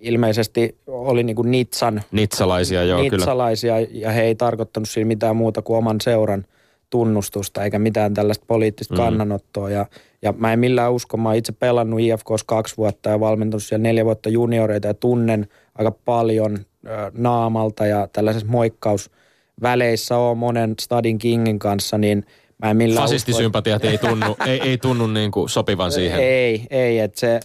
ilmeisesti 0.00 0.78
oli 0.86 1.22
niin 1.22 1.36
kuin 1.36 1.50
Nitsan. 1.50 2.02
Nitsalaisia, 2.12 2.84
joo 2.84 3.02
Nitsalaisia, 3.02 3.74
kyllä. 3.86 4.00
ja 4.00 4.10
he 4.10 4.22
ei 4.22 4.34
tarkoittanut 4.34 4.88
siinä 4.88 5.08
mitään 5.08 5.36
muuta 5.36 5.62
kuin 5.62 5.76
oman 5.76 6.00
seuran 6.00 6.44
tunnustusta 6.90 7.64
eikä 7.64 7.78
mitään 7.78 8.14
tällaista 8.14 8.44
poliittista 8.48 8.94
mm. 8.94 8.98
kannanottoa. 8.98 9.70
Ja 9.70 9.86
ja 10.22 10.32
mä 10.32 10.52
en 10.52 10.58
millään 10.58 10.92
usko, 10.92 11.16
mä 11.16 11.28
oon 11.28 11.36
itse 11.36 11.52
pelannut 11.52 12.00
IFKs 12.00 12.44
kaksi 12.46 12.76
vuotta 12.76 13.10
ja 13.10 13.20
valmentunut 13.20 13.62
siellä 13.62 13.82
neljä 13.82 14.04
vuotta 14.04 14.28
junioreita 14.28 14.86
ja 14.86 14.94
tunnen 14.94 15.48
aika 15.74 15.90
paljon 15.90 16.58
ö, 16.86 17.10
naamalta 17.14 17.86
ja 17.86 18.08
tällaisessa 18.12 18.48
moikkausväleissä 18.48 20.16
on 20.16 20.38
monen 20.38 20.74
Stadin 20.80 21.18
Kingin 21.18 21.58
kanssa, 21.58 21.98
niin 21.98 22.26
mä 22.62 22.70
en 22.70 22.76
millään 22.76 23.06
Fasistisympatiat 23.06 23.84
usko, 23.84 23.90
ei 23.90 23.98
tunnu, 23.98 24.36
ei, 24.46 24.60
ei 24.60 24.78
tunnu 24.78 25.06
niin 25.06 25.30
kuin 25.30 25.48
sopivan 25.48 25.92
siihen. 25.92 26.20
Ei, 26.44 26.66
ei, 26.70 26.98
että 26.98 27.20
se 27.20 27.40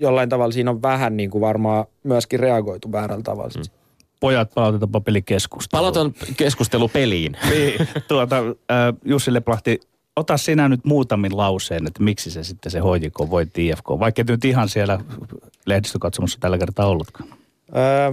jollain 0.00 0.28
tavalla 0.28 0.52
siinä 0.52 0.70
on 0.70 0.82
vähän 0.82 1.16
niin 1.16 1.30
kuin 1.30 1.40
varmaan 1.40 1.84
myöskin 2.02 2.40
reagoitu 2.40 2.92
väärällä 2.92 3.22
tavalla. 3.22 3.50
Mm. 3.56 3.79
Pojat, 4.20 4.50
palautetaanpa 4.54 5.00
pelikeskustelu. 5.00 5.78
Palautan 5.80 6.14
keskustelu 6.36 6.88
peliin. 6.88 7.36
niin, 7.50 7.88
tuota, 8.08 8.38
äh, 8.38 8.94
Jussi 9.04 9.34
Leplahti 9.34 9.80
ota 10.16 10.36
sinä 10.36 10.68
nyt 10.68 10.84
muutamin 10.84 11.36
lauseen, 11.36 11.86
että 11.86 12.02
miksi 12.02 12.30
se 12.30 12.44
sitten 12.44 12.72
se 12.72 12.78
hoidiko 12.78 13.30
voi 13.30 13.46
IFK, 13.56 13.88
vaikka 13.88 14.22
nyt 14.28 14.44
ihan 14.44 14.68
siellä 14.68 15.00
lehdistökatsomussa 15.66 16.38
tällä 16.40 16.58
kertaa 16.58 16.86
ollutkaan. 16.86 17.28
Öö, 17.76 18.12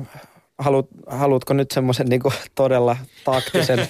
haluat, 0.59 0.85
haluatko 1.07 1.53
nyt 1.53 1.71
semmoisen 1.71 2.07
niin 2.07 2.21
todella 2.55 2.97
taktisen, 3.23 3.79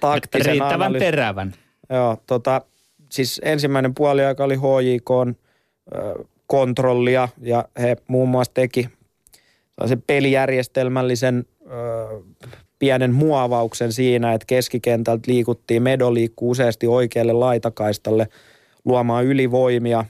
taktisen 0.00 0.52
Riittävän 0.52 0.74
analyysi? 0.74 1.04
terävän. 1.04 1.54
Joo, 1.90 2.22
tota, 2.26 2.62
siis 3.08 3.40
ensimmäinen 3.44 3.94
puoli 3.94 4.24
aika 4.24 4.44
oli 4.44 4.56
HJK 4.56 5.36
kontrollia 6.46 7.28
ja 7.42 7.64
he 7.80 7.96
muun 8.08 8.28
muassa 8.28 8.54
teki 8.54 8.88
pelijärjestelmällisen 10.06 11.44
pienen 12.78 13.12
muovauksen 13.12 13.92
siinä, 13.92 14.32
että 14.32 14.46
keskikentältä 14.46 15.22
liikuttiin, 15.26 15.82
Medo 15.82 16.14
liikkuu 16.14 16.50
useasti 16.50 16.86
oikealle 16.86 17.32
laitakaistalle 17.32 18.28
luomaan 18.84 19.24
ylivoimia, 19.24 20.04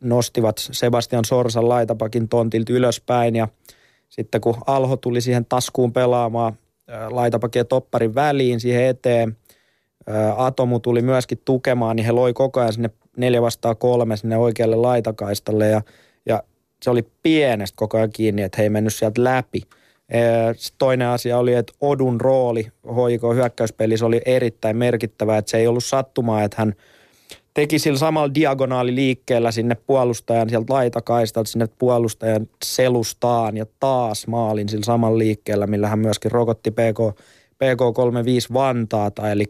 nostivat 0.00 0.56
Sebastian 0.58 1.24
Sorsan 1.24 1.68
laitapakin 1.68 2.28
tontilta 2.28 2.72
ylöspäin 2.72 3.36
ja 3.36 3.48
sitten 4.08 4.40
kun 4.40 4.54
Alho 4.66 4.96
tuli 4.96 5.20
siihen 5.20 5.46
taskuun 5.48 5.92
pelaamaan 5.92 6.58
laitapakin 7.10 7.60
ja 7.60 7.64
topparin 7.64 8.14
väliin 8.14 8.60
siihen 8.60 8.84
eteen, 8.84 9.36
Atomu 10.36 10.80
tuli 10.80 11.02
myöskin 11.02 11.40
tukemaan, 11.44 11.96
niin 11.96 12.06
he 12.06 12.12
loi 12.12 12.32
koko 12.32 12.60
ajan 12.60 12.72
sinne 12.72 12.90
neljä 13.16 13.42
vastaa 13.42 13.74
kolme 13.74 14.16
sinne 14.16 14.36
oikealle 14.36 14.76
laitakaistalle 14.76 15.68
ja 15.68 15.82
se 16.84 16.90
oli 16.90 17.06
pienestä 17.22 17.76
koko 17.76 17.96
ajan 17.96 18.10
kiinni, 18.10 18.42
että 18.42 18.56
he 18.58 18.62
ei 18.62 18.70
mennyt 18.70 18.94
sieltä 18.94 19.24
läpi– 19.24 19.62
Sitten 20.56 20.78
toinen 20.78 21.08
asia 21.08 21.38
oli, 21.38 21.54
että 21.54 21.72
Odun 21.80 22.20
rooli 22.20 22.62
HJK 22.86 23.22
hyökkäyspelissä 23.34 24.06
oli 24.06 24.20
erittäin 24.26 24.76
merkittävä, 24.76 25.38
että 25.38 25.50
se 25.50 25.58
ei 25.58 25.66
ollut 25.66 25.84
sattumaa, 25.84 26.42
että 26.42 26.56
hän 26.58 26.74
teki 27.54 27.78
sillä 27.78 27.98
samalla 27.98 28.34
diagonaaliliikkeellä 28.34 29.52
sinne 29.52 29.76
puolustajan 29.86 30.48
sieltä 30.48 30.72
laitakaistalta 30.72 31.50
sinne 31.50 31.68
puolustajan 31.78 32.48
selustaan 32.64 33.56
ja 33.56 33.66
taas 33.80 34.26
maalin 34.26 34.68
sillä 34.68 34.84
samalla 34.84 35.18
liikkeellä, 35.18 35.66
millä 35.66 35.88
hän 35.88 35.98
myöskin 35.98 36.30
rokotti 36.30 36.70
PK, 36.70 37.20
PK35 37.54 38.54
Vantaata, 38.54 39.30
eli 39.30 39.44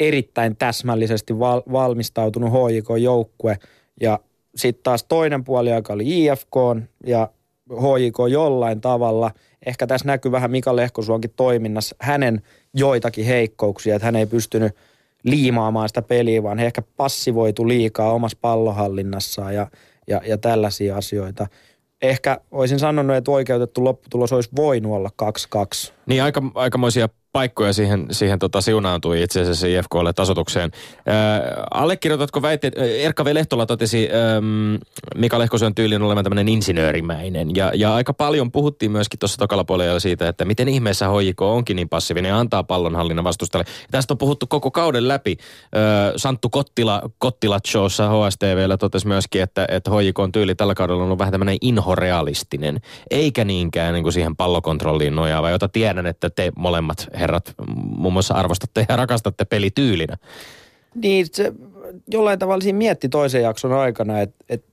erittäin 0.00 0.56
täsmällisesti 0.56 1.38
val, 1.38 1.62
valmistautunut 1.72 2.52
HJK-joukkue 2.52 3.58
ja 4.00 4.18
sitten 4.56 4.82
taas 4.82 5.04
toinen 5.04 5.44
puoli 5.44 5.72
aika 5.72 5.92
oli 5.92 6.24
IFK 6.24 6.56
ja 7.06 7.28
HJK 7.70 8.16
jollain 8.30 8.80
tavalla. 8.80 9.30
Ehkä 9.66 9.86
tässä 9.86 10.06
näkyy 10.06 10.32
vähän 10.32 10.50
Mika 10.50 10.76
Lehkosuonkin 10.76 11.32
toiminnassa 11.36 11.96
hänen 12.00 12.42
joitakin 12.74 13.24
heikkouksia, 13.24 13.96
että 13.96 14.06
hän 14.06 14.16
ei 14.16 14.26
pystynyt 14.26 14.72
liimaamaan 15.24 15.88
sitä 15.88 16.02
peliä, 16.02 16.42
vaan 16.42 16.58
he 16.58 16.66
ehkä 16.66 16.82
passivoitu 16.96 17.68
liikaa 17.68 18.12
omassa 18.12 18.38
pallohallinnassaan 18.40 19.54
ja, 19.54 19.66
ja, 20.06 20.20
ja 20.26 20.38
tällaisia 20.38 20.96
asioita. 20.96 21.46
Ehkä 22.02 22.40
olisin 22.50 22.78
sanonut, 22.78 23.16
että 23.16 23.30
oikeutettu 23.30 23.84
lopputulos 23.84 24.32
olisi 24.32 24.50
voinut 24.56 24.92
olla 24.92 25.10
2-2. 25.88 25.92
Niin 26.06 26.22
aika, 26.22 26.42
aikamoisia 26.54 27.08
paikkoja 27.32 27.72
siihen, 27.72 28.06
siihen 28.10 28.38
tota 28.38 28.60
siunaantui 28.60 29.22
itse 29.22 29.40
asiassa 29.40 29.66
IFKlle 29.66 30.12
tasotukseen. 30.12 30.70
Äh, 31.08 31.64
allekirjoitatko 31.70 32.42
väitteet, 32.42 32.74
Erkka 32.78 33.24
V. 33.24 33.34
Lehtola 33.34 33.66
totesi 33.66 34.08
ähm, 34.12 34.74
Mika 35.14 35.38
Lehkosen 35.38 35.74
tyylin 35.74 36.02
olevan 36.02 36.24
tämmöinen 36.24 36.48
insinöörimäinen. 36.48 37.56
Ja, 37.56 37.72
ja 37.74 37.94
aika 37.94 38.12
paljon 38.12 38.52
puhuttiin 38.52 38.92
myöskin 38.92 39.18
tuossa 39.18 39.38
tokalla 39.38 39.64
puolella 39.64 40.00
siitä, 40.00 40.28
että 40.28 40.44
miten 40.44 40.68
ihmeessä 40.68 41.08
HJK 41.08 41.42
onkin 41.42 41.76
niin 41.76 41.88
passiivinen 41.88 42.28
ja 42.28 42.38
antaa 42.38 42.64
pallonhallinnan 42.64 43.24
vastustajalle. 43.24 43.70
Tästä 43.90 44.14
on 44.14 44.18
puhuttu 44.18 44.46
koko 44.46 44.70
kauden 44.70 45.08
läpi. 45.08 45.36
Äh, 45.40 46.12
Santtu 46.16 46.48
Kottila, 46.48 47.02
Kottila 47.18 47.58
Showssa 47.68 48.08
HSTVllä 48.08 48.76
totesi 48.76 49.06
myöskin, 49.06 49.42
että, 49.42 49.66
että 49.68 49.90
on 50.18 50.32
tyyli 50.32 50.54
tällä 50.54 50.74
kaudella 50.74 51.02
on 51.02 51.04
ollut 51.04 51.18
vähän 51.18 51.32
tämmöinen 51.32 51.56
inhorealistinen. 51.60 52.80
Eikä 53.10 53.44
niinkään 53.44 53.94
niin 53.94 54.02
kuin 54.02 54.12
siihen 54.12 54.36
pallokontrolliin 54.36 55.14
nojaava, 55.14 55.50
jota 55.50 55.68
tiedän, 55.68 56.06
että 56.06 56.30
te 56.30 56.52
molemmat 56.56 57.08
herrat 57.20 57.54
muun 57.76 58.12
muassa 58.12 58.34
arvostatte 58.34 58.86
ja 58.88 58.96
rakastatte 58.96 59.44
pelityylinä. 59.44 60.16
Niin, 60.94 61.26
se 61.32 61.52
jollain 62.08 62.38
tavalla 62.38 62.60
siinä 62.60 62.78
mietti 62.78 63.08
toisen 63.08 63.42
jakson 63.42 63.72
aikana, 63.72 64.20
että 64.20 64.44
et, 64.48 64.64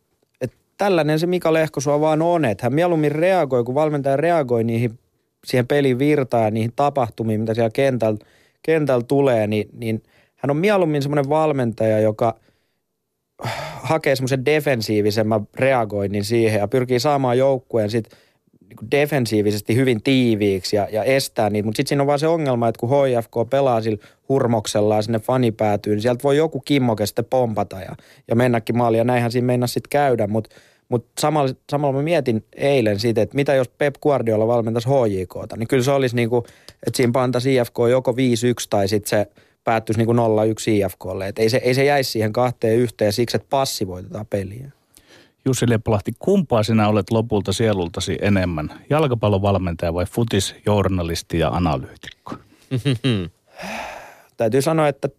et 0.41 0.53
tällainen 0.77 1.19
se 1.19 1.27
Mika 1.27 1.53
Lehkosua 1.53 2.01
vaan 2.01 2.21
on, 2.21 2.45
että 2.45 2.65
hän 2.65 2.73
mieluummin 2.73 3.11
reagoi, 3.11 3.63
kun 3.63 3.75
valmentaja 3.75 4.17
reagoi 4.17 4.63
niihin, 4.63 4.99
siihen 5.45 5.67
pelin 5.67 5.99
virtaan 5.99 6.43
ja 6.43 6.51
niihin 6.51 6.73
tapahtumiin, 6.75 7.39
mitä 7.39 7.53
siellä 7.53 7.69
kentällä, 7.69 8.19
kentällä 8.63 9.03
tulee, 9.07 9.47
niin, 9.47 9.69
niin 9.73 10.03
hän 10.35 10.49
on 10.49 10.57
mieluummin 10.57 11.01
semmoinen 11.01 11.29
valmentaja, 11.29 11.99
joka 11.99 12.39
hakee 13.81 14.15
semmoisen 14.15 14.45
defensiivisemmän 14.45 15.47
reagoinnin 15.55 16.23
siihen 16.23 16.59
ja 16.59 16.67
pyrkii 16.67 16.99
saamaan 16.99 17.37
joukkueen 17.37 17.89
sitten 17.89 18.19
niin 18.69 18.91
defensiivisesti 18.91 19.75
hyvin 19.75 20.03
tiiviiksi 20.03 20.75
ja, 20.75 20.87
ja 20.91 21.03
estää 21.03 21.49
niitä. 21.49 21.65
Mutta 21.65 21.77
sitten 21.77 21.89
siinä 21.89 22.03
on 22.03 22.07
vaan 22.07 22.19
se 22.19 22.27
ongelma, 22.27 22.67
että 22.67 22.79
kun 22.79 22.89
HFK 22.89 23.49
pelaa 23.49 23.81
sillä 23.81 23.97
hurmoksellaan 24.29 25.03
sinne 25.03 25.19
fanipäätyyn, 25.19 25.93
niin 25.93 26.01
sieltä 26.01 26.23
voi 26.23 26.37
joku 26.37 26.59
kimmoke 26.59 27.05
sitten 27.05 27.25
pompata 27.25 27.79
ja, 27.79 27.95
ja 28.27 28.35
mennäkin 28.35 28.77
maaliin. 28.77 28.97
Ja 28.97 29.03
näinhän 29.03 29.31
siinä 29.31 29.45
meinaa 29.45 29.67
sitten 29.67 29.89
käydä. 29.89 30.27
Mutta 30.27 30.55
mut 30.89 31.05
samalla, 31.19 31.53
samalla 31.71 31.95
mä 31.95 32.01
mietin 32.01 32.43
eilen 32.55 32.99
siitä, 32.99 33.21
että 33.21 33.35
mitä 33.35 33.53
jos 33.53 33.69
Pep 33.69 33.95
Guardiola 34.01 34.47
valmentaisi 34.47 34.89
HJKta, 34.89 35.57
niin 35.57 35.67
kyllä 35.67 35.83
se 35.83 35.91
olisi 35.91 36.15
niin 36.15 36.29
kuin, 36.29 36.45
että 36.87 36.97
siinä 36.97 37.11
pantaisi 37.11 37.55
IFK 37.55 37.75
joko 37.89 38.11
5-1 38.11 38.15
tai 38.69 38.87
sitten 38.87 39.09
se 39.09 39.27
päättyisi 39.63 39.99
niin 39.99 40.05
kuin 40.05 40.17
0-1 40.17 40.21
IFKlle. 40.71 41.27
Et 41.27 41.39
ei 41.39 41.49
se, 41.49 41.57
ei 41.57 41.73
se 41.73 41.83
jäisi 41.83 42.11
siihen 42.11 42.33
kahteen 42.33 42.77
yhteen 42.77 43.13
siksi, 43.13 43.37
että 43.37 43.47
passivoitetaan 43.49 44.25
peliä. 44.25 44.71
Jussi 45.47 45.69
Lepolahti, 45.69 46.11
kumpaa 46.19 46.63
sinä 46.63 46.87
olet 46.87 47.11
lopulta 47.11 47.53
sielultasi 47.53 48.17
enemmän? 48.21 48.69
Jalkapallovalmentaja 48.89 49.93
vai 49.93 50.05
futisjournalisti 50.05 51.39
ja 51.39 51.49
analyytikko? 51.49 52.35
Täytyy 54.37 54.61
sanoa, 54.61 54.87
että 54.87 55.09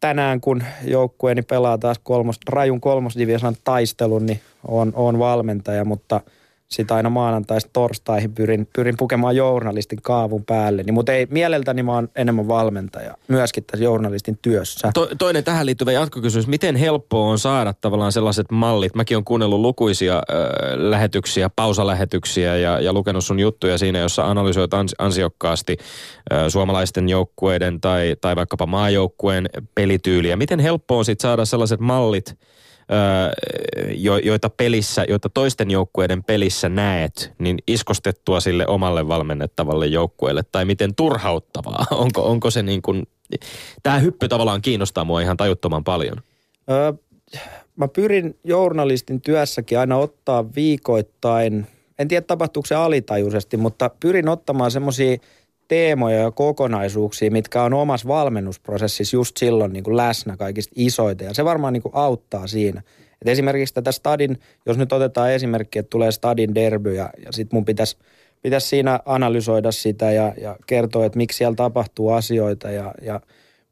tänään 0.00 0.40
kun 0.40 0.62
joukkueeni 0.84 1.42
pelaa 1.42 1.78
taas 1.78 2.00
kolmos, 2.02 2.36
rajun 2.48 2.80
kolmosdivision 2.80 3.54
taistelun, 3.64 4.26
niin 4.26 4.40
on, 4.68 4.92
on 4.94 5.18
valmentaja, 5.18 5.84
mutta– 5.84 6.20
sitten 6.68 6.96
aina 6.96 7.10
maanantaista 7.10 7.70
torstaihin 7.72 8.34
pyrin, 8.34 8.68
pyrin 8.76 8.94
pukemaan 8.98 9.36
journalistin 9.36 10.02
kaavun 10.02 10.44
päälle. 10.44 10.82
Niin, 10.82 10.94
mutta 10.94 11.12
ei, 11.12 11.26
mieleltäni 11.30 11.82
mä 11.82 11.92
oon 11.92 12.08
enemmän 12.16 12.48
valmentaja 12.48 13.14
myöskin 13.28 13.64
tässä 13.64 13.84
journalistin 13.84 14.38
työssä. 14.42 14.90
To, 14.94 15.08
toinen 15.18 15.44
tähän 15.44 15.66
liittyvä 15.66 15.92
jatkokysymys. 15.92 16.46
Miten 16.46 16.76
helppoa 16.76 17.30
on 17.30 17.38
saada 17.38 17.74
tavallaan 17.80 18.12
sellaiset 18.12 18.50
mallit? 18.50 18.94
Mäkin 18.94 19.16
on 19.16 19.24
kuunnellut 19.24 19.60
lukuisia 19.60 20.16
äh, 20.16 20.22
lähetyksiä, 20.76 21.50
pausalähetyksiä 21.56 22.56
ja, 22.56 22.80
ja 22.80 22.92
lukenut 22.92 23.24
sun 23.24 23.40
juttuja 23.40 23.78
siinä, 23.78 23.98
jossa 23.98 24.30
analysoit 24.30 24.74
ans, 24.74 24.94
ansiokkaasti 24.98 25.76
äh, 26.32 26.44
suomalaisten 26.48 27.08
joukkueiden 27.08 27.80
tai, 27.80 28.16
tai 28.20 28.36
vaikkapa 28.36 28.66
maajoukkueen 28.66 29.48
pelityyliä. 29.74 30.36
Miten 30.36 30.60
helppoa 30.60 30.98
on 30.98 31.04
sitten 31.04 31.22
saada 31.22 31.44
sellaiset 31.44 31.80
mallit– 31.80 32.34
jo, 33.96 34.16
joita 34.16 34.50
pelissä, 34.50 35.04
joita 35.08 35.28
toisten 35.28 35.70
joukkueiden 35.70 36.24
pelissä 36.24 36.68
näet, 36.68 37.32
niin 37.38 37.58
iskostettua 37.66 38.40
sille 38.40 38.66
omalle 38.66 39.08
valmennettavalle 39.08 39.86
joukkueelle, 39.86 40.42
tai 40.52 40.64
miten 40.64 40.94
turhauttavaa? 40.94 41.86
Onko, 42.02 42.30
onko 42.30 42.50
se 42.50 42.62
niin 42.62 42.82
kuin, 42.82 43.06
tämä 43.82 43.98
hyppy 43.98 44.28
tavallaan 44.28 44.62
kiinnostaa 44.62 45.04
mua 45.04 45.20
ihan 45.20 45.36
tajuttoman 45.36 45.84
paljon. 45.84 46.16
Öö, 46.70 46.92
mä 47.76 47.88
pyrin 47.88 48.38
journalistin 48.44 49.20
työssäkin 49.20 49.78
aina 49.78 49.96
ottaa 49.96 50.54
viikoittain, 50.54 51.66
en 51.98 52.08
tiedä 52.08 52.26
tapahtuuko 52.26 52.66
se 52.66 52.74
alitajuisesti, 52.74 53.56
mutta 53.56 53.90
pyrin 54.00 54.28
ottamaan 54.28 54.70
semmoisia 54.70 55.16
teemoja 55.68 56.18
ja 56.18 56.30
kokonaisuuksia, 56.30 57.30
mitkä 57.30 57.62
on 57.62 57.74
omassa 57.74 58.08
valmennusprosessissa 58.08 59.16
just 59.16 59.36
silloin 59.36 59.72
niin 59.72 59.84
kuin 59.84 59.96
läsnä 59.96 60.36
kaikista 60.36 60.72
isoita. 60.76 61.24
Ja 61.24 61.34
se 61.34 61.44
varmaan 61.44 61.72
niin 61.72 61.82
kuin 61.82 61.94
auttaa 61.94 62.46
siinä. 62.46 62.82
Et 63.22 63.28
esimerkiksi 63.28 63.74
tätä 63.74 63.92
stadin, 63.92 64.38
jos 64.66 64.78
nyt 64.78 64.92
otetaan 64.92 65.32
esimerkki, 65.32 65.78
että 65.78 65.90
tulee 65.90 66.12
stadin 66.12 66.54
derby 66.54 66.94
ja, 66.94 67.10
ja 67.24 67.32
sitten 67.32 67.56
mun 67.56 67.64
pitäisi 67.64 67.96
pitäisi 68.42 68.68
siinä 68.68 69.00
analysoida 69.06 69.72
sitä 69.72 70.10
ja, 70.10 70.34
ja 70.40 70.56
kertoa, 70.66 71.04
että 71.04 71.16
miksi 71.16 71.38
siellä 71.38 71.54
tapahtuu 71.54 72.10
asioita 72.10 72.70
ja, 72.70 72.94
ja 73.02 73.20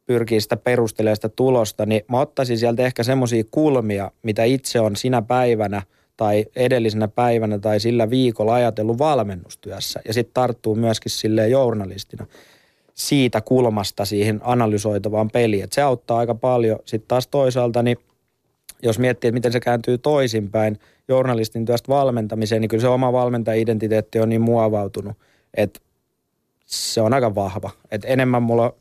pyrkii 0.06 0.40
sitä 0.40 0.56
perustelemaan 0.56 1.16
sitä 1.16 1.28
tulosta, 1.28 1.86
niin 1.86 2.02
mä 2.08 2.20
ottaisin 2.20 2.58
sieltä 2.58 2.82
ehkä 2.82 3.02
semmoisia 3.02 3.44
kulmia, 3.50 4.10
mitä 4.22 4.44
itse 4.44 4.80
on 4.80 4.96
sinä 4.96 5.22
päivänä– 5.22 5.82
tai 6.16 6.46
edellisenä 6.56 7.08
päivänä 7.08 7.58
tai 7.58 7.80
sillä 7.80 8.10
viikolla 8.10 8.54
ajatellut 8.54 8.98
valmennustyössä 8.98 10.00
ja 10.08 10.14
sitten 10.14 10.34
tarttuu 10.34 10.74
myöskin 10.74 11.10
sille 11.10 11.48
journalistina 11.48 12.26
siitä 12.94 13.40
kulmasta 13.40 14.04
siihen 14.04 14.40
analysoitavaan 14.42 15.30
peliin. 15.30 15.64
Et 15.64 15.72
se 15.72 15.82
auttaa 15.82 16.18
aika 16.18 16.34
paljon. 16.34 16.78
Sitten 16.84 17.08
taas 17.08 17.26
toisaalta, 17.26 17.82
niin 17.82 17.96
jos 18.82 18.98
miettii, 18.98 19.28
että 19.28 19.34
miten 19.34 19.52
se 19.52 19.60
kääntyy 19.60 19.98
toisinpäin 19.98 20.78
journalistin 21.08 21.64
työstä 21.64 21.88
valmentamiseen, 21.88 22.60
niin 22.60 22.68
kyllä 22.68 22.80
se 22.80 22.88
oma 22.88 23.12
valmentaja-identiteetti 23.12 24.20
on 24.20 24.28
niin 24.28 24.40
muovautunut, 24.40 25.16
että 25.54 25.80
se 26.66 27.00
on 27.00 27.14
aika 27.14 27.34
vahva. 27.34 27.70
Et 27.90 28.02
enemmän 28.04 28.42
mulla 28.42 28.74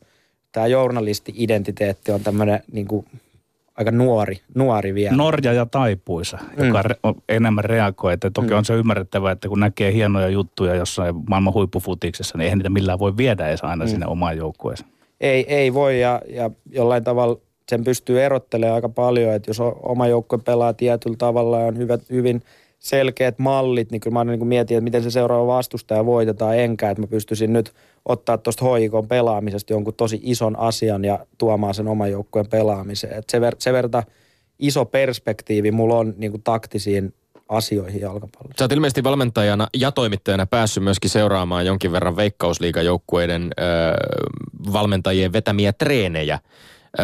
tämä 0.52 0.66
journalisti-identiteetti 0.66 2.12
on 2.12 2.20
tämmöinen 2.20 2.62
niin 2.72 2.88
aika 3.76 3.90
nuori, 3.90 4.40
nuori 4.54 4.94
vielä. 4.94 5.16
Norja 5.16 5.52
ja 5.52 5.66
taipuisa, 5.66 6.38
mm. 6.56 6.66
joka 6.66 6.82
re, 6.82 6.94
enemmän 7.28 7.64
reagoi. 7.64 8.12
Että 8.12 8.30
toki 8.30 8.50
mm. 8.50 8.56
on 8.56 8.64
se 8.64 8.74
ymmärrettävää, 8.74 9.32
että 9.32 9.48
kun 9.48 9.60
näkee 9.60 9.92
hienoja 9.92 10.28
juttuja 10.28 10.74
jossain 10.74 11.14
maailman 11.28 11.54
huippufutiksessa, 11.54 12.38
niin 12.38 12.44
eihän 12.44 12.58
niitä 12.58 12.70
millään 12.70 12.98
voi 12.98 13.16
viedä 13.16 13.48
edes 13.48 13.64
aina 13.64 13.84
mm. 13.84 13.88
sinne 13.88 14.06
omaan 14.06 14.36
joukkueeseen. 14.36 14.90
Ei, 15.20 15.54
ei 15.54 15.74
voi 15.74 16.00
ja, 16.00 16.20
ja 16.28 16.50
jollain 16.70 17.04
tavalla 17.04 17.38
sen 17.68 17.84
pystyy 17.84 18.22
erottelemaan 18.22 18.74
aika 18.74 18.88
paljon, 18.88 19.34
että 19.34 19.50
jos 19.50 19.60
oma 19.82 20.06
joukkue 20.06 20.38
pelaa 20.38 20.72
tietyllä 20.72 21.16
tavalla 21.16 21.60
ja 21.60 21.66
on 21.66 21.78
hyvät, 21.78 22.10
hyvin 22.10 22.42
selkeät 22.78 23.38
mallit, 23.38 23.90
niin 23.90 24.00
kyllä 24.00 24.14
mä 24.14 24.24
niin 24.24 24.46
mietin, 24.46 24.76
että 24.76 24.84
miten 24.84 25.02
se 25.02 25.10
seuraava 25.10 25.46
vastustaja 25.46 26.06
voitetaan 26.06 26.58
enkä, 26.58 26.90
että 26.90 27.00
mä 27.00 27.06
pystyisin 27.06 27.52
nyt– 27.52 27.72
ottaa 28.04 28.38
tuosta 28.38 28.64
hoikon 28.64 29.08
pelaamisesta 29.08 29.72
jonkun 29.72 29.94
tosi 29.94 30.20
ison 30.22 30.58
asian 30.58 31.04
ja 31.04 31.26
tuomaan 31.38 31.74
sen 31.74 31.88
oman 31.88 32.10
joukkueen 32.10 32.48
pelaamiseen. 32.48 33.18
Et 33.18 33.30
se, 33.30 33.40
ver, 33.40 33.56
se 33.58 33.72
verta 33.72 34.02
iso 34.58 34.84
perspektiivi 34.84 35.70
mulla 35.70 35.98
on 35.98 36.14
niin 36.16 36.30
kuin 36.30 36.42
taktisiin 36.42 37.14
asioihin 37.48 38.00
jalkapallossa. 38.00 38.58
Sä 38.58 38.64
oot 38.64 38.72
ilmeisesti 38.72 39.04
valmentajana 39.04 39.66
ja 39.74 39.92
toimittajana 39.92 40.46
päässyt 40.46 40.84
myöskin 40.84 41.10
seuraamaan 41.10 41.66
jonkin 41.66 41.92
verran 41.92 42.16
veikkausliigajoukkueiden 42.16 43.50
ö, 43.58 43.62
valmentajien 44.72 45.32
vetämiä 45.32 45.72
treenejä. 45.72 46.38
Ö, 46.98 47.02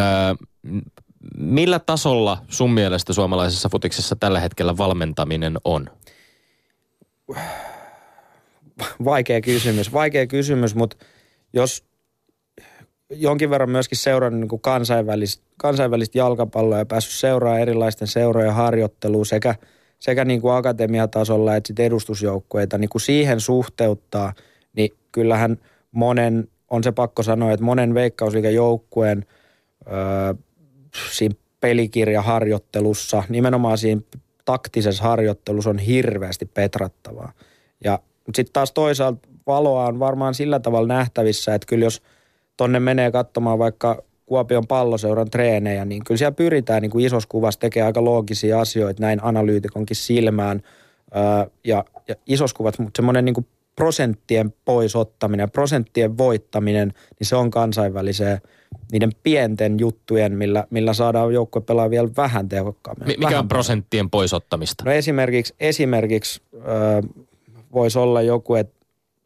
millä 1.36 1.78
tasolla 1.78 2.38
sun 2.48 2.72
mielestä 2.72 3.12
suomalaisessa 3.12 3.68
futiksessa 3.68 4.16
tällä 4.16 4.40
hetkellä 4.40 4.76
valmentaminen 4.76 5.56
on? 5.64 5.90
Vaikea 9.04 9.40
kysymys, 9.40 9.92
vaikea 9.92 10.26
kysymys, 10.26 10.74
mutta 10.74 10.96
jos 11.52 11.84
jonkin 13.10 13.50
verran 13.50 13.70
myöskin 13.70 13.98
seurannut 13.98 14.40
niin 14.40 14.48
kuin 14.48 14.62
kansainvälistä, 14.62 15.44
kansainvälistä 15.56 16.18
jalkapalloa 16.18 16.78
ja 16.78 16.86
päässyt 16.86 17.14
seuraamaan 17.14 17.62
erilaisten 17.62 18.08
seurojen 18.08 18.54
harjoittelua 18.54 19.24
sekä, 19.24 19.54
sekä 19.98 20.24
niin 20.24 20.40
kuin 20.40 20.54
akatemiatasolla 20.54 21.56
että 21.56 21.68
sit 21.68 21.80
edustusjoukkueita, 21.80 22.78
niin 22.78 22.88
kuin 22.88 23.02
siihen 23.02 23.40
suhteuttaa, 23.40 24.32
niin 24.72 24.90
kyllähän 25.12 25.56
monen, 25.92 26.48
on 26.70 26.84
se 26.84 26.92
pakko 26.92 27.22
sanoa, 27.22 27.52
että 27.52 27.64
monen 27.64 27.94
veikkausliikan 27.94 28.54
öö, 29.86 30.34
siinä 31.12 31.34
pelikirjaharjoittelussa, 31.60 33.22
nimenomaan 33.28 33.78
siinä 33.78 34.00
taktisessa 34.44 35.04
harjoittelussa 35.04 35.70
on 35.70 35.78
hirveästi 35.78 36.44
petrattavaa. 36.44 37.32
Ja 37.84 37.98
sitten 38.34 38.52
taas 38.52 38.72
toisaalta 38.72 39.28
valoa 39.46 39.86
on 39.86 39.98
varmaan 39.98 40.34
sillä 40.34 40.60
tavalla 40.60 40.88
nähtävissä, 40.88 41.54
että 41.54 41.66
kyllä 41.66 41.84
jos 41.84 42.02
tonne 42.56 42.80
menee 42.80 43.10
katsomaan 43.12 43.58
vaikka 43.58 44.02
Kuopion 44.26 44.66
palloseuran 44.66 45.30
treenejä, 45.30 45.84
niin 45.84 46.04
kyllä 46.04 46.18
siellä 46.18 46.34
pyritään 46.34 46.82
niin 46.82 46.90
kuin 46.90 47.04
isossa 47.04 47.28
kuvassa 47.28 47.60
tekemään 47.60 47.86
aika 47.86 48.04
loogisia 48.04 48.60
asioita 48.60 49.02
näin 49.02 49.24
analyytikonkin 49.24 49.96
silmään. 49.96 50.62
Öö, 51.16 51.50
ja, 51.64 51.84
ja 52.08 52.14
isossa 52.26 52.56
kuvassa, 52.56 52.82
mutta 52.82 52.98
semmoinen 52.98 53.24
niin 53.24 53.46
prosenttien 53.76 54.54
poisottaminen, 54.64 55.50
prosenttien 55.50 56.18
voittaminen, 56.18 56.92
niin 57.18 57.26
se 57.26 57.36
on 57.36 57.50
kansainväliseen 57.50 58.40
niiden 58.92 59.10
pienten 59.22 59.78
juttujen, 59.78 60.32
millä, 60.38 60.64
millä 60.70 60.92
saadaan 60.92 61.34
joukkue 61.34 61.62
pelaa 61.62 61.90
vielä 61.90 62.08
vähän 62.16 62.48
tehokkaammin. 62.48 63.06
Mikä 63.06 63.24
vähän 63.24 63.38
on 63.38 63.48
prosenttien 63.48 64.10
poisottamista? 64.10 64.84
No 64.84 64.92
esimerkiksi, 64.92 65.54
esimerkiksi 65.60 66.42
öö, 66.54 67.00
voisi 67.72 67.98
olla 67.98 68.22
joku, 68.22 68.54
että 68.54 68.74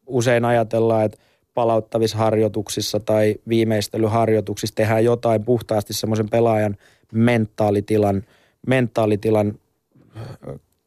usein 0.07 0.45
ajatellaan, 0.45 1.05
että 1.05 1.18
palauttavissa 1.55 2.18
harjoituksissa 2.18 3.01
tai 3.01 3.34
viimeistelyharjoituksissa 3.49 4.74
tehdään 4.74 5.05
jotain 5.05 5.45
puhtaasti 5.45 5.93
semmoisen 5.93 6.28
pelaajan 6.30 6.76
mentaalitilan, 7.12 8.22
mentaalitilan 8.66 9.59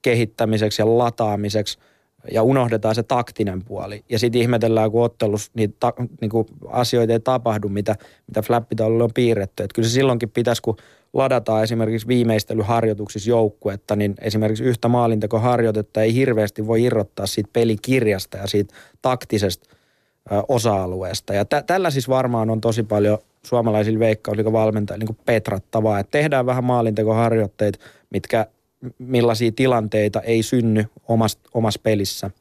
kehittämiseksi 0.01 0.81
ja 0.81 0.97
lataamiseksi 0.97 1.77
ja 2.31 2.43
unohdetaan 2.43 2.95
se 2.95 3.03
taktinen 3.03 3.63
puoli. 3.63 4.03
Ja 4.09 4.19
sitten 4.19 4.41
ihmetellään, 4.41 4.91
kun 4.91 5.03
ottelussa 5.03 5.51
niitä 5.55 5.75
ta, 5.79 5.93
niinku 6.21 6.45
asioita 6.67 7.13
ei 7.13 7.19
tapahdu, 7.19 7.69
mitä, 7.69 7.95
mitä 8.27 8.41
flappitaululle 8.41 9.03
on 9.03 9.13
piirretty. 9.13 9.63
Et 9.63 9.73
kyllä 9.73 9.87
se 9.87 9.93
silloinkin 9.93 10.29
pitäisi, 10.29 10.61
kun 10.61 10.77
ladataan 11.13 11.63
esimerkiksi 11.63 12.07
viimeistelyharjoituksissa 12.07 13.29
joukkuetta, 13.29 13.95
niin 13.95 14.15
esimerkiksi 14.21 14.63
yhtä 14.63 14.87
maalintekoharjoitetta 14.87 16.01
ei 16.01 16.13
hirveästi 16.13 16.67
voi 16.67 16.83
irrottaa 16.83 17.25
siitä 17.25 17.49
pelikirjasta 17.53 18.37
ja 18.37 18.47
siitä 18.47 18.75
taktisesta 19.01 19.75
osa-alueesta. 20.47 21.33
Ja 21.33 21.45
tä, 21.45 21.61
tällä 21.61 21.89
siis 21.89 22.09
varmaan 22.09 22.49
on 22.49 22.61
tosi 22.61 22.83
paljon 22.83 23.17
suomalaisilla 23.45 23.99
veikkausliikavalmentajilla 23.99 25.05
niin 25.05 25.17
petrattavaa, 25.25 25.99
että 25.99 26.11
tehdään 26.11 26.45
vähän 26.45 26.63
maalintekoharjoitteita, 26.63 27.79
mitkä 28.09 28.45
millaisia 28.97 29.51
tilanteita 29.51 30.21
ei 30.21 30.43
synny 30.43 30.85
omassa, 31.07 31.39
omassa 31.53 31.79
pelissä. 31.83 32.31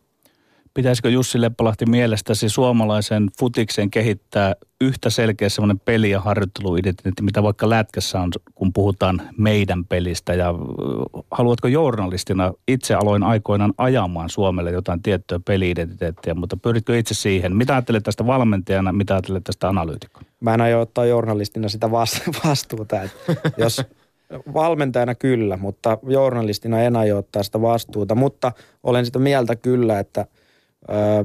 Pitäisikö 0.75 1.11
Jussi 1.11 1.41
Leppalahti 1.41 1.87
mielestäsi 1.87 2.49
suomalaisen 2.49 3.31
futiksen 3.39 3.91
kehittää 3.91 4.55
yhtä 4.81 5.11
selkeä 5.11 5.49
semmoinen 5.49 5.81
peli- 5.81 6.11
ja 6.11 6.21
harjoitteluidentiteetti, 6.21 7.23
mitä 7.23 7.43
vaikka 7.43 7.71
lätkässä 7.71 8.21
on, 8.21 8.31
kun 8.55 8.73
puhutaan 8.73 9.23
meidän 9.39 9.85
pelistä? 9.85 10.35
Ja 10.35 10.55
haluatko 11.31 11.69
journalistina, 11.69 12.53
itse 12.69 12.95
aloin 12.95 13.23
aikoinaan 13.23 13.73
ajamaan 13.79 14.31
Suomelle 14.31 14.71
jotain 14.71 15.03
tiettyä 15.03 15.41
peliidentiteettiä, 15.45 16.35
mutta 16.35 16.57
pyritkö 16.57 16.99
itse 16.99 17.15
siihen? 17.15 17.57
Mitä 17.57 17.73
ajattelet 17.73 18.03
tästä 18.03 18.27
valmentajana, 18.27 18.93
mitä 18.93 19.15
ajattelet 19.15 19.45
tästä 19.45 19.69
analyytikona? 19.69 20.27
Mä 20.41 20.55
en 20.55 20.61
aio 20.61 20.81
ottaa 20.81 21.05
journalistina 21.05 21.69
sitä 21.69 21.91
vastuuta, 22.45 23.03
että 23.03 23.37
jos 23.57 23.83
valmentajana 24.55 25.15
kyllä, 25.15 25.57
mutta 25.57 25.99
journalistina 26.03 26.83
en 26.83 26.97
aio 26.97 27.19
ottaa 27.19 27.43
sitä 27.43 27.63
vastuuta. 27.63 28.15
Mutta 28.15 28.53
olen 28.83 29.07
sitä 29.07 29.19
mieltä 29.19 29.57
kyllä, 29.57 29.99
että 29.99 30.27
ö, 30.89 31.25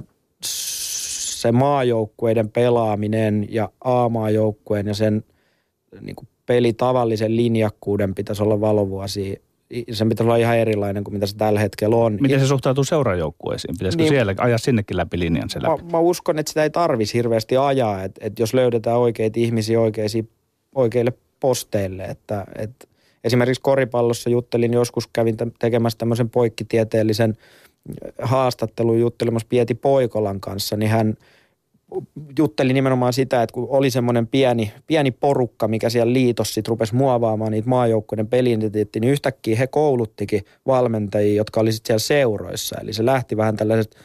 se 1.39 1.51
maajoukkueiden 1.51 2.49
pelaaminen 2.49 3.47
ja 3.49 3.69
A-maajoukkueen 3.83 4.87
ja 4.87 4.93
sen 4.93 5.23
niin 6.01 6.15
kuin 6.15 6.27
pelitavallisen 6.45 7.35
linjakkuuden 7.35 8.15
pitäisi 8.15 8.43
olla 8.43 8.61
valovuosi. 8.61 9.41
Sen 9.91 10.09
pitäisi 10.09 10.27
olla 10.27 10.37
ihan 10.37 10.57
erilainen 10.57 11.03
kuin 11.03 11.13
mitä 11.13 11.25
se 11.25 11.35
tällä 11.35 11.59
hetkellä 11.59 11.95
on. 11.95 12.17
Miten 12.21 12.39
se 12.39 12.47
suhtautuu 12.47 12.83
seurajoukkueisiin? 12.83 13.75
Pitäisikö 13.79 14.03
niin, 14.03 14.09
siellä 14.09 14.35
ajaa 14.37 14.57
sinnekin 14.57 14.97
läpi 14.97 15.19
linjan 15.19 15.49
se 15.49 15.61
läpi? 15.61 15.83
Mä, 15.83 15.89
mä 15.91 15.99
uskon, 15.99 16.39
että 16.39 16.49
sitä 16.49 16.63
ei 16.63 16.69
tarvitsisi 16.69 17.17
hirveästi 17.17 17.57
ajaa, 17.57 18.03
että, 18.03 18.25
että 18.25 18.41
jos 18.41 18.53
löydetään 18.53 18.97
oikeita 18.97 19.39
ihmisiä 19.39 19.79
oikeisiin, 19.79 20.29
oikeille 20.75 21.13
posteille, 21.39 22.03
että, 22.03 22.45
että 22.55 22.87
esimerkiksi 23.23 23.61
koripallossa 23.61 24.29
juttelin 24.29 24.73
joskus, 24.73 25.07
kävin 25.13 25.37
tekemässä 25.59 25.97
tämmöisen 25.97 26.29
poikkitieteellisen 26.29 27.37
haastattelun 28.21 28.99
juttelemassa 28.99 29.47
Pieti 29.49 29.75
Poikolan 29.75 30.39
kanssa, 30.39 30.77
niin 30.77 30.91
hän 30.91 31.13
jutteli 32.39 32.73
nimenomaan 32.73 33.13
sitä, 33.13 33.43
että 33.43 33.53
kun 33.53 33.67
oli 33.69 33.89
semmoinen 33.89 34.27
pieni, 34.27 34.73
pieni 34.87 35.11
porukka, 35.11 35.67
mikä 35.67 35.89
siellä 35.89 36.13
liitossa 36.13 36.53
sitten 36.53 36.69
rupesi 36.69 36.95
muovaamaan 36.95 37.51
niitä 37.51 37.69
maajoukkueiden 37.69 38.27
peliidentiteettiä, 38.27 38.99
niin 38.99 39.11
yhtäkkiä 39.11 39.55
he 39.55 39.67
kouluttikin 39.67 40.41
valmentajia, 40.67 41.35
jotka 41.35 41.59
oli 41.59 41.71
sitten 41.71 41.87
siellä 41.87 42.21
seuroissa. 42.21 42.75
Eli 42.81 42.93
se 42.93 43.05
lähti 43.05 43.37
vähän 43.37 43.57
tällaiset 43.57 43.95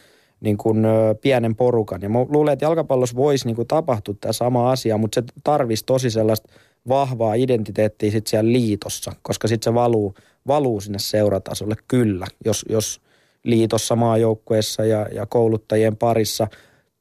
niin 0.40 0.56
kuin, 0.56 0.84
pienen 1.20 1.56
porukan. 1.56 2.02
Ja 2.02 2.08
mä 2.08 2.18
luulen, 2.28 2.52
että 2.52 2.64
jalkapallossa 2.64 3.16
voisi 3.16 3.46
niin 3.46 3.56
kuin, 3.56 3.68
tapahtua 3.68 4.14
tämä 4.20 4.32
sama 4.32 4.70
asia, 4.70 4.98
mutta 4.98 5.20
se 5.20 5.26
tarvisi 5.44 5.84
tosi 5.86 6.10
sellaista 6.10 6.52
vahvaa 6.88 7.34
identiteettiä 7.34 8.10
sitten 8.10 8.30
siellä 8.30 8.52
liitossa, 8.52 9.12
koska 9.22 9.48
sitten 9.48 9.72
se 9.72 9.74
valuu, 9.74 10.14
valuu 10.46 10.80
sinne 10.80 10.98
seuratasolle 10.98 11.74
kyllä, 11.88 12.26
jos, 12.44 12.64
jos 12.68 13.00
liitossa, 13.44 13.96
maajoukkueessa 13.96 14.84
ja, 14.84 15.06
ja 15.12 15.26
kouluttajien 15.26 15.96
parissa 15.96 16.46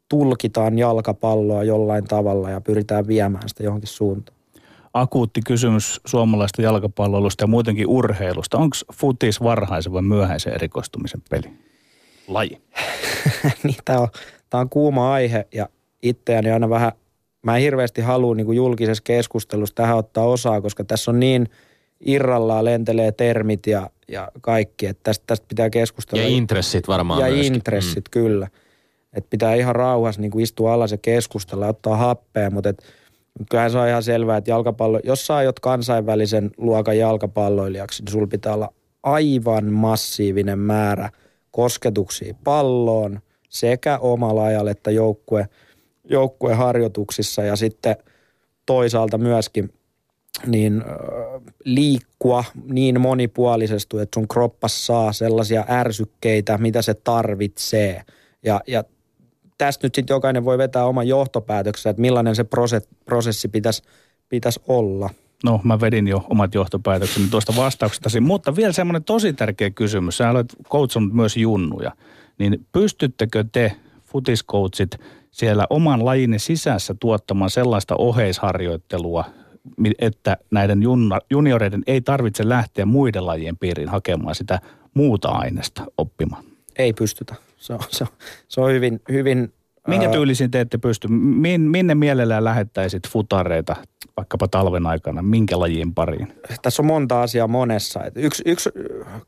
tulkitaan 0.10 0.78
jalkapalloa 0.78 1.64
jollain 1.64 2.04
tavalla 2.04 2.50
ja 2.50 2.62
pyritään 2.62 3.08
viemään 3.08 3.50
sitä 3.50 3.64
johonkin 3.64 3.88
suuntaan. 3.88 4.38
Akuutti 4.94 5.42
kysymys 5.46 6.02
suomalaista 6.06 6.62
jalkapalloilusta 6.62 7.44
ja 7.44 7.48
muutenkin 7.48 7.88
urheilusta. 7.88 8.58
Onko 8.58 8.78
futis 8.94 9.44
varhaisen 9.44 9.94
vai 9.94 10.02
myöhäisen 10.02 10.54
erikoistumisen 10.54 11.22
peli? 11.30 11.54
Laji. 12.28 12.62
niin, 13.64 13.76
tämä 13.86 14.00
on, 14.00 14.08
on 14.54 14.70
kuuma 14.70 15.14
aihe 15.14 15.48
ja 15.54 15.70
itseäni 16.02 16.52
aina 16.52 16.70
vähän 16.70 16.92
mä 17.44 17.56
en 17.56 17.62
hirveästi 17.62 18.02
halua 18.02 18.36
niin 18.36 18.46
kuin 18.46 18.56
julkisessa 18.56 19.04
keskustelussa 19.04 19.76
tähän 19.76 19.98
ottaa 19.98 20.26
osaa, 20.26 20.62
koska 20.62 20.84
tässä 20.84 21.12
on 21.12 21.20
niin 21.20 21.50
irrallaan 22.06 22.66
lentelee 22.66 23.12
termit 23.12 23.68
ja, 23.68 23.90
ja 24.08 24.32
kaikki, 24.42 24.86
että 24.86 25.04
tästä, 25.04 25.24
tästä 25.28 25.46
pitää 25.48 25.70
keskustella. 25.70 26.24
Ja 26.24 26.30
intressit 26.30 26.88
varmaan 26.88 27.22
Ja 27.22 27.28
myöskin. 27.28 27.54
intressit, 27.54 28.06
mm. 28.06 28.12
kyllä. 28.12 28.48
Että 29.14 29.30
pitää 29.30 29.54
ihan 29.54 29.76
rauhassa 29.76 30.22
niin 30.22 30.32
kuin 30.32 30.44
istua 30.44 30.74
alas 30.74 30.92
ja 30.92 30.98
keskustella 30.98 31.66
ja 31.66 31.70
ottaa 31.70 31.98
happea, 31.98 32.50
mutta 32.50 32.70
et, 32.70 32.84
kyllähän 33.50 33.72
se 33.72 33.78
on 33.78 33.88
ihan 33.88 34.04
selvää, 34.04 34.38
että 34.38 34.52
jalkapallo, 34.52 35.00
jos 35.04 35.28
sä 35.28 35.36
aiot 35.36 35.60
kansainvälisen 35.60 36.52
luokan 36.58 36.98
jalkapalloilijaksi, 36.98 38.04
niin 38.04 38.12
sulla 38.12 38.28
pitää 38.28 38.54
olla 38.54 38.74
aivan 39.04 39.66
massiivinen 39.66 40.60
määrä 40.60 41.10
kosketuksia 41.52 42.34
palloon 42.44 43.20
sekä 43.50 43.98
omalla 43.98 44.44
ajalla 44.44 44.72
että 44.72 44.92
joukkue– 44.92 45.48
joukkueharjoituksissa 46.04 47.44
ja 47.44 47.56
sitten 47.56 47.96
toisaalta 48.66 49.18
myöskin 49.18 49.74
niin 50.46 50.84
liikkua 51.64 52.44
niin 52.66 53.02
monipuolisesti, 53.02 54.00
että 54.00 54.20
sun 54.20 54.28
kroppas 54.28 54.86
saa 54.86 55.14
sellaisia 55.14 55.66
ärsykkeitä, 55.70 56.58
mitä 56.58 56.82
se 56.82 56.94
tarvitsee. 56.94 58.04
Ja, 58.44 58.62
ja 58.68 58.84
tästä 59.58 59.86
nyt 59.86 59.96
sitten 59.96 60.14
jokainen 60.14 60.46
voi 60.46 60.58
vetää 60.58 60.86
oman 60.86 61.08
johtopäätöksen, 61.08 61.90
että 61.90 62.02
millainen 62.02 62.36
se 62.36 62.46
prosessi 63.06 63.48
pitäisi, 63.48 63.84
pitäisi 64.30 64.62
olla. 64.68 65.10
No, 65.44 65.62
mä 65.64 65.82
vedin 65.82 66.08
jo 66.08 66.26
omat 66.30 66.56
johtopäätökseni 66.56 67.28
tuosta 67.28 67.54
vastauksestasi, 67.56 68.20
mutta 68.20 68.56
vielä 68.56 68.74
semmoinen 68.74 69.04
tosi 69.04 69.34
tärkeä 69.34 69.70
kysymys. 69.70 70.18
Sä 70.18 70.30
olet 70.30 70.56
coachannut 70.70 71.14
myös 71.14 71.38
junnuja, 71.38 71.92
niin 72.40 72.66
pystyttekö 72.72 73.46
te 73.52 73.72
futiskoutsit 74.06 74.98
siellä 75.34 75.68
oman 75.70 76.06
lajinne 76.06 76.40
sisässä 76.40 76.96
tuottamaan 77.00 77.50
sellaista 77.50 77.96
oheisharjoittelua, 77.98 79.26
että 80.00 80.38
näiden 80.52 80.82
junioreiden 81.30 81.84
ei 81.88 82.02
tarvitse 82.02 82.50
lähteä 82.50 82.86
muiden 82.86 83.26
lajien 83.26 83.58
piiriin 83.58 83.90
hakemaan 83.90 84.36
sitä 84.36 84.60
muuta 84.94 85.30
aineesta 85.30 85.86
oppimaan? 85.98 86.44
Ei 86.76 86.94
pystytä. 86.94 87.36
Se 87.58 87.74
on, 87.74 87.80
se 87.90 88.04
on, 88.04 88.10
se 88.48 88.62
on 88.62 88.72
hyvin, 88.72 89.02
hyvin 89.12 89.54
Minkä 89.88 90.10
tyylisiin 90.10 90.52
te 90.52 90.60
ette 90.60 90.78
pysty? 90.78 91.08
Min, 91.08 91.62
minne 91.62 91.96
mielellään 91.96 92.44
lähettäisit 92.44 93.10
futareita 93.10 93.76
vaikkapa 94.18 94.48
talven 94.48 94.86
aikana? 94.86 95.22
Minkä 95.22 95.60
lajien 95.60 95.94
pariin? 95.94 96.34
Tässä 96.62 96.82
on 96.82 96.86
monta 96.86 97.22
asiaa 97.22 97.48
monessa. 97.48 98.04
Et 98.04 98.14
yksi, 98.16 98.44
yksi, 98.46 98.70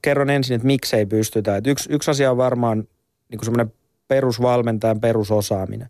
kerron 0.02 0.30
ensin, 0.30 0.56
että 0.56 0.66
miksei 0.66 1.06
pystytä. 1.06 1.58
Et 1.58 1.68
yksi, 1.68 1.94
yksi 1.94 2.12
asia 2.12 2.32
on 2.32 2.38
varmaan 2.38 2.88
niin 3.30 3.46
semmoinen 3.46 3.74
perusvalmentajan 4.08 5.00
perusosaaminen. 5.00 5.90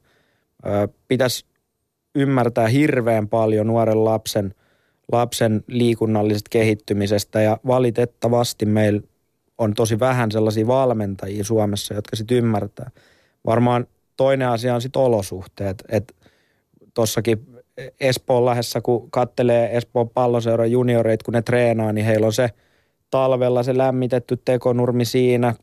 Pitäisi 1.08 1.46
ymmärtää 2.16 2.68
hirveän 2.68 3.28
paljon 3.28 3.68
nuoren 3.68 4.06
lapsen, 4.06 4.54
lapsen 5.12 5.64
liikunnallisesta 5.68 6.50
kehittymisestä 6.50 7.42
ja 7.42 7.58
valitettavasti 7.68 8.66
meillä 8.66 9.02
on 9.58 9.74
tosi 9.74 10.00
vähän 10.00 10.32
sellaisia 10.32 10.68
valmentajia 10.68 11.44
Suomessa, 11.44 11.94
jotka 11.94 12.16
sitten 12.16 12.38
ymmärtää. 12.38 12.90
Varmaan 13.46 13.88
toinen 14.18 14.48
asia 14.48 14.76
on 14.76 14.82
sitten 14.82 15.02
olosuhteet, 15.02 15.84
että 15.90 16.14
tossakin 16.94 17.46
Espoon 18.00 18.46
lähessä, 18.46 18.82
kun 18.82 19.12
kattelee 19.12 19.78
Espoon 19.78 20.10
palloseuran 20.10 20.72
junioreit, 20.72 21.24
kun 21.24 21.34
ne 21.34 21.42
treenaa, 21.42 21.94
niin 21.94 22.06
heillä 22.06 22.26
on 22.26 22.34
se 22.34 22.50
talvella 23.10 23.64
se 23.64 23.78
lämmitetty 23.78 24.38
tekonurmi 24.46 25.06
siinä, 25.06 25.56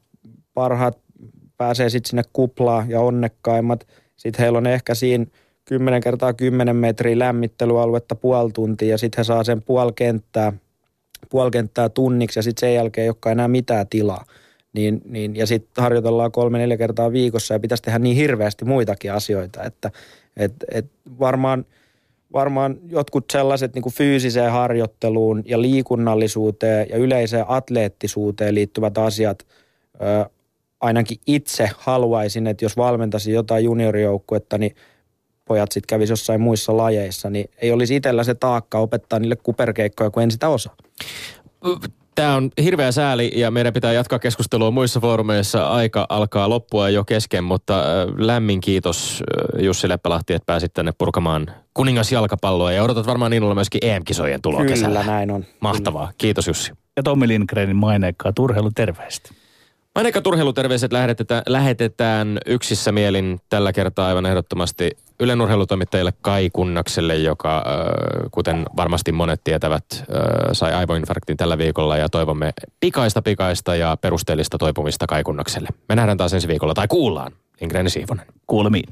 parhaat 0.54 0.98
pääsee 1.56 1.90
sitten 1.90 2.10
sinne 2.10 2.22
kuplaan 2.32 2.90
ja 2.90 3.00
onnekkaimmat. 3.00 3.86
Sitten 4.16 4.42
heillä 4.42 4.58
on 4.58 4.66
ehkä 4.66 4.94
siinä 4.94 5.26
10 5.64 6.00
kertaa 6.00 6.32
10 6.32 6.76
metriä 6.76 7.18
lämmittelyaluetta 7.18 8.14
puoli 8.14 8.52
tuntia 8.52 8.88
ja 8.88 8.98
sitten 8.98 9.18
he 9.18 9.24
saa 9.24 9.44
sen 9.44 9.62
puoli 9.62 9.92
kenttää, 9.96 10.52
puoli 11.30 11.50
kenttää 11.50 11.88
tunniksi 11.88 12.38
ja 12.38 12.42
sitten 12.42 12.60
sen 12.60 12.74
jälkeen 12.74 13.02
ei 13.02 13.08
olekaan 13.08 13.32
enää 13.32 13.48
mitään 13.48 13.88
tilaa. 13.88 14.24
Niin, 14.72 15.02
niin, 15.04 15.36
ja 15.36 15.46
sitten 15.46 15.82
harjoitellaan 15.82 16.32
kolme, 16.32 16.58
neljä 16.58 16.76
kertaa 16.76 17.12
viikossa 17.12 17.54
ja 17.54 17.60
pitäisi 17.60 17.82
tehdä 17.82 17.98
niin 17.98 18.16
hirveästi 18.16 18.64
muitakin 18.64 19.12
asioita, 19.12 19.62
että 19.62 19.90
et, 20.36 20.52
et 20.70 20.86
varmaan, 21.18 21.66
varmaan 22.32 22.78
jotkut 22.88 23.24
sellaiset 23.32 23.74
niin 23.74 23.82
kuin 23.82 23.92
fyysiseen 23.92 24.52
harjoitteluun 24.52 25.42
ja 25.46 25.62
liikunnallisuuteen 25.62 26.86
ja 26.90 26.96
yleiseen 26.96 27.44
atleettisuuteen 27.48 28.54
liittyvät 28.54 28.98
asiat 28.98 29.46
ö, 29.94 30.30
ainakin 30.82 31.18
itse 31.26 31.70
haluaisin, 31.78 32.46
että 32.46 32.64
jos 32.64 32.76
valmentaisin 32.76 33.34
jotain 33.34 33.64
juniorijoukkuetta, 33.64 34.58
niin 34.58 34.74
pojat 35.44 35.72
sitten 35.72 35.86
kävisi 35.88 36.12
jossain 36.12 36.40
muissa 36.40 36.76
lajeissa, 36.76 37.30
niin 37.30 37.50
ei 37.62 37.72
olisi 37.72 37.96
itsellä 37.96 38.24
se 38.24 38.34
taakka 38.34 38.78
opettaa 38.78 39.18
niille 39.18 39.36
kuperkeikkoja, 39.36 40.10
kun 40.10 40.22
en 40.22 40.30
sitä 40.30 40.48
osaa. 40.48 40.76
Tämä 42.14 42.34
on 42.34 42.50
hirveä 42.62 42.92
sääli 42.92 43.32
ja 43.36 43.50
meidän 43.50 43.72
pitää 43.72 43.92
jatkaa 43.92 44.18
keskustelua 44.18 44.70
muissa 44.70 45.00
foorumeissa. 45.00 45.68
Aika 45.68 46.06
alkaa 46.08 46.48
loppua 46.48 46.88
jo 46.88 47.04
kesken, 47.04 47.44
mutta 47.44 47.84
lämmin 48.18 48.60
kiitos 48.60 49.22
Jussi 49.58 49.88
Leppälahti, 49.88 50.34
että 50.34 50.46
pääsit 50.46 50.74
tänne 50.74 50.92
purkamaan 50.98 51.46
kuningasjalkapalloa 51.74 52.72
ja 52.72 52.82
odotat 52.82 53.06
varmaan 53.06 53.32
innolla 53.32 53.54
myöskin 53.54 53.80
EM-kisojen 53.84 54.42
tuloa 54.42 54.60
Kyllä, 54.60 54.74
kesällä. 54.74 55.02
näin 55.02 55.30
on. 55.30 55.44
Mahtavaa. 55.60 56.12
Kiitos 56.18 56.46
Jussi. 56.46 56.72
Ja 56.96 57.02
Tommi 57.02 57.28
Lindgrenin 57.28 57.76
maineikkaa 57.76 58.32
turheilu 58.32 58.70
terveistä. 58.74 59.34
Maineikka 59.94 60.20
turheiluterveiset 60.20 60.92
lähetetään, 60.92 61.42
lähetetään 61.48 62.38
yksissä 62.46 62.92
mielin 62.92 63.40
tällä 63.48 63.72
kertaa 63.72 64.06
aivan 64.06 64.26
ehdottomasti 64.26 64.90
Ylen 65.20 65.40
urheilutoimittajalle 65.40 66.12
Kai 66.20 66.50
Kunnakselle, 66.52 67.16
joka, 67.16 67.64
kuten 68.30 68.66
varmasti 68.76 69.12
monet 69.12 69.40
tietävät, 69.44 69.84
sai 70.52 70.74
aivoinfarktin 70.74 71.36
tällä 71.36 71.58
viikolla 71.58 71.96
ja 71.96 72.08
toivomme 72.08 72.52
pikaista 72.80 73.22
pikaista 73.22 73.76
ja 73.76 73.96
perusteellista 74.00 74.58
toipumista 74.58 75.06
Kai 75.06 75.22
Kunnakselle. 75.22 75.68
Me 75.88 75.94
nähdään 75.94 76.18
taas 76.18 76.34
ensi 76.34 76.48
viikolla, 76.48 76.74
tai 76.74 76.88
kuullaan, 76.88 77.32
Ingreeni 77.60 77.90
Siivonen. 77.90 78.26
Kuulemiin. 78.46 78.88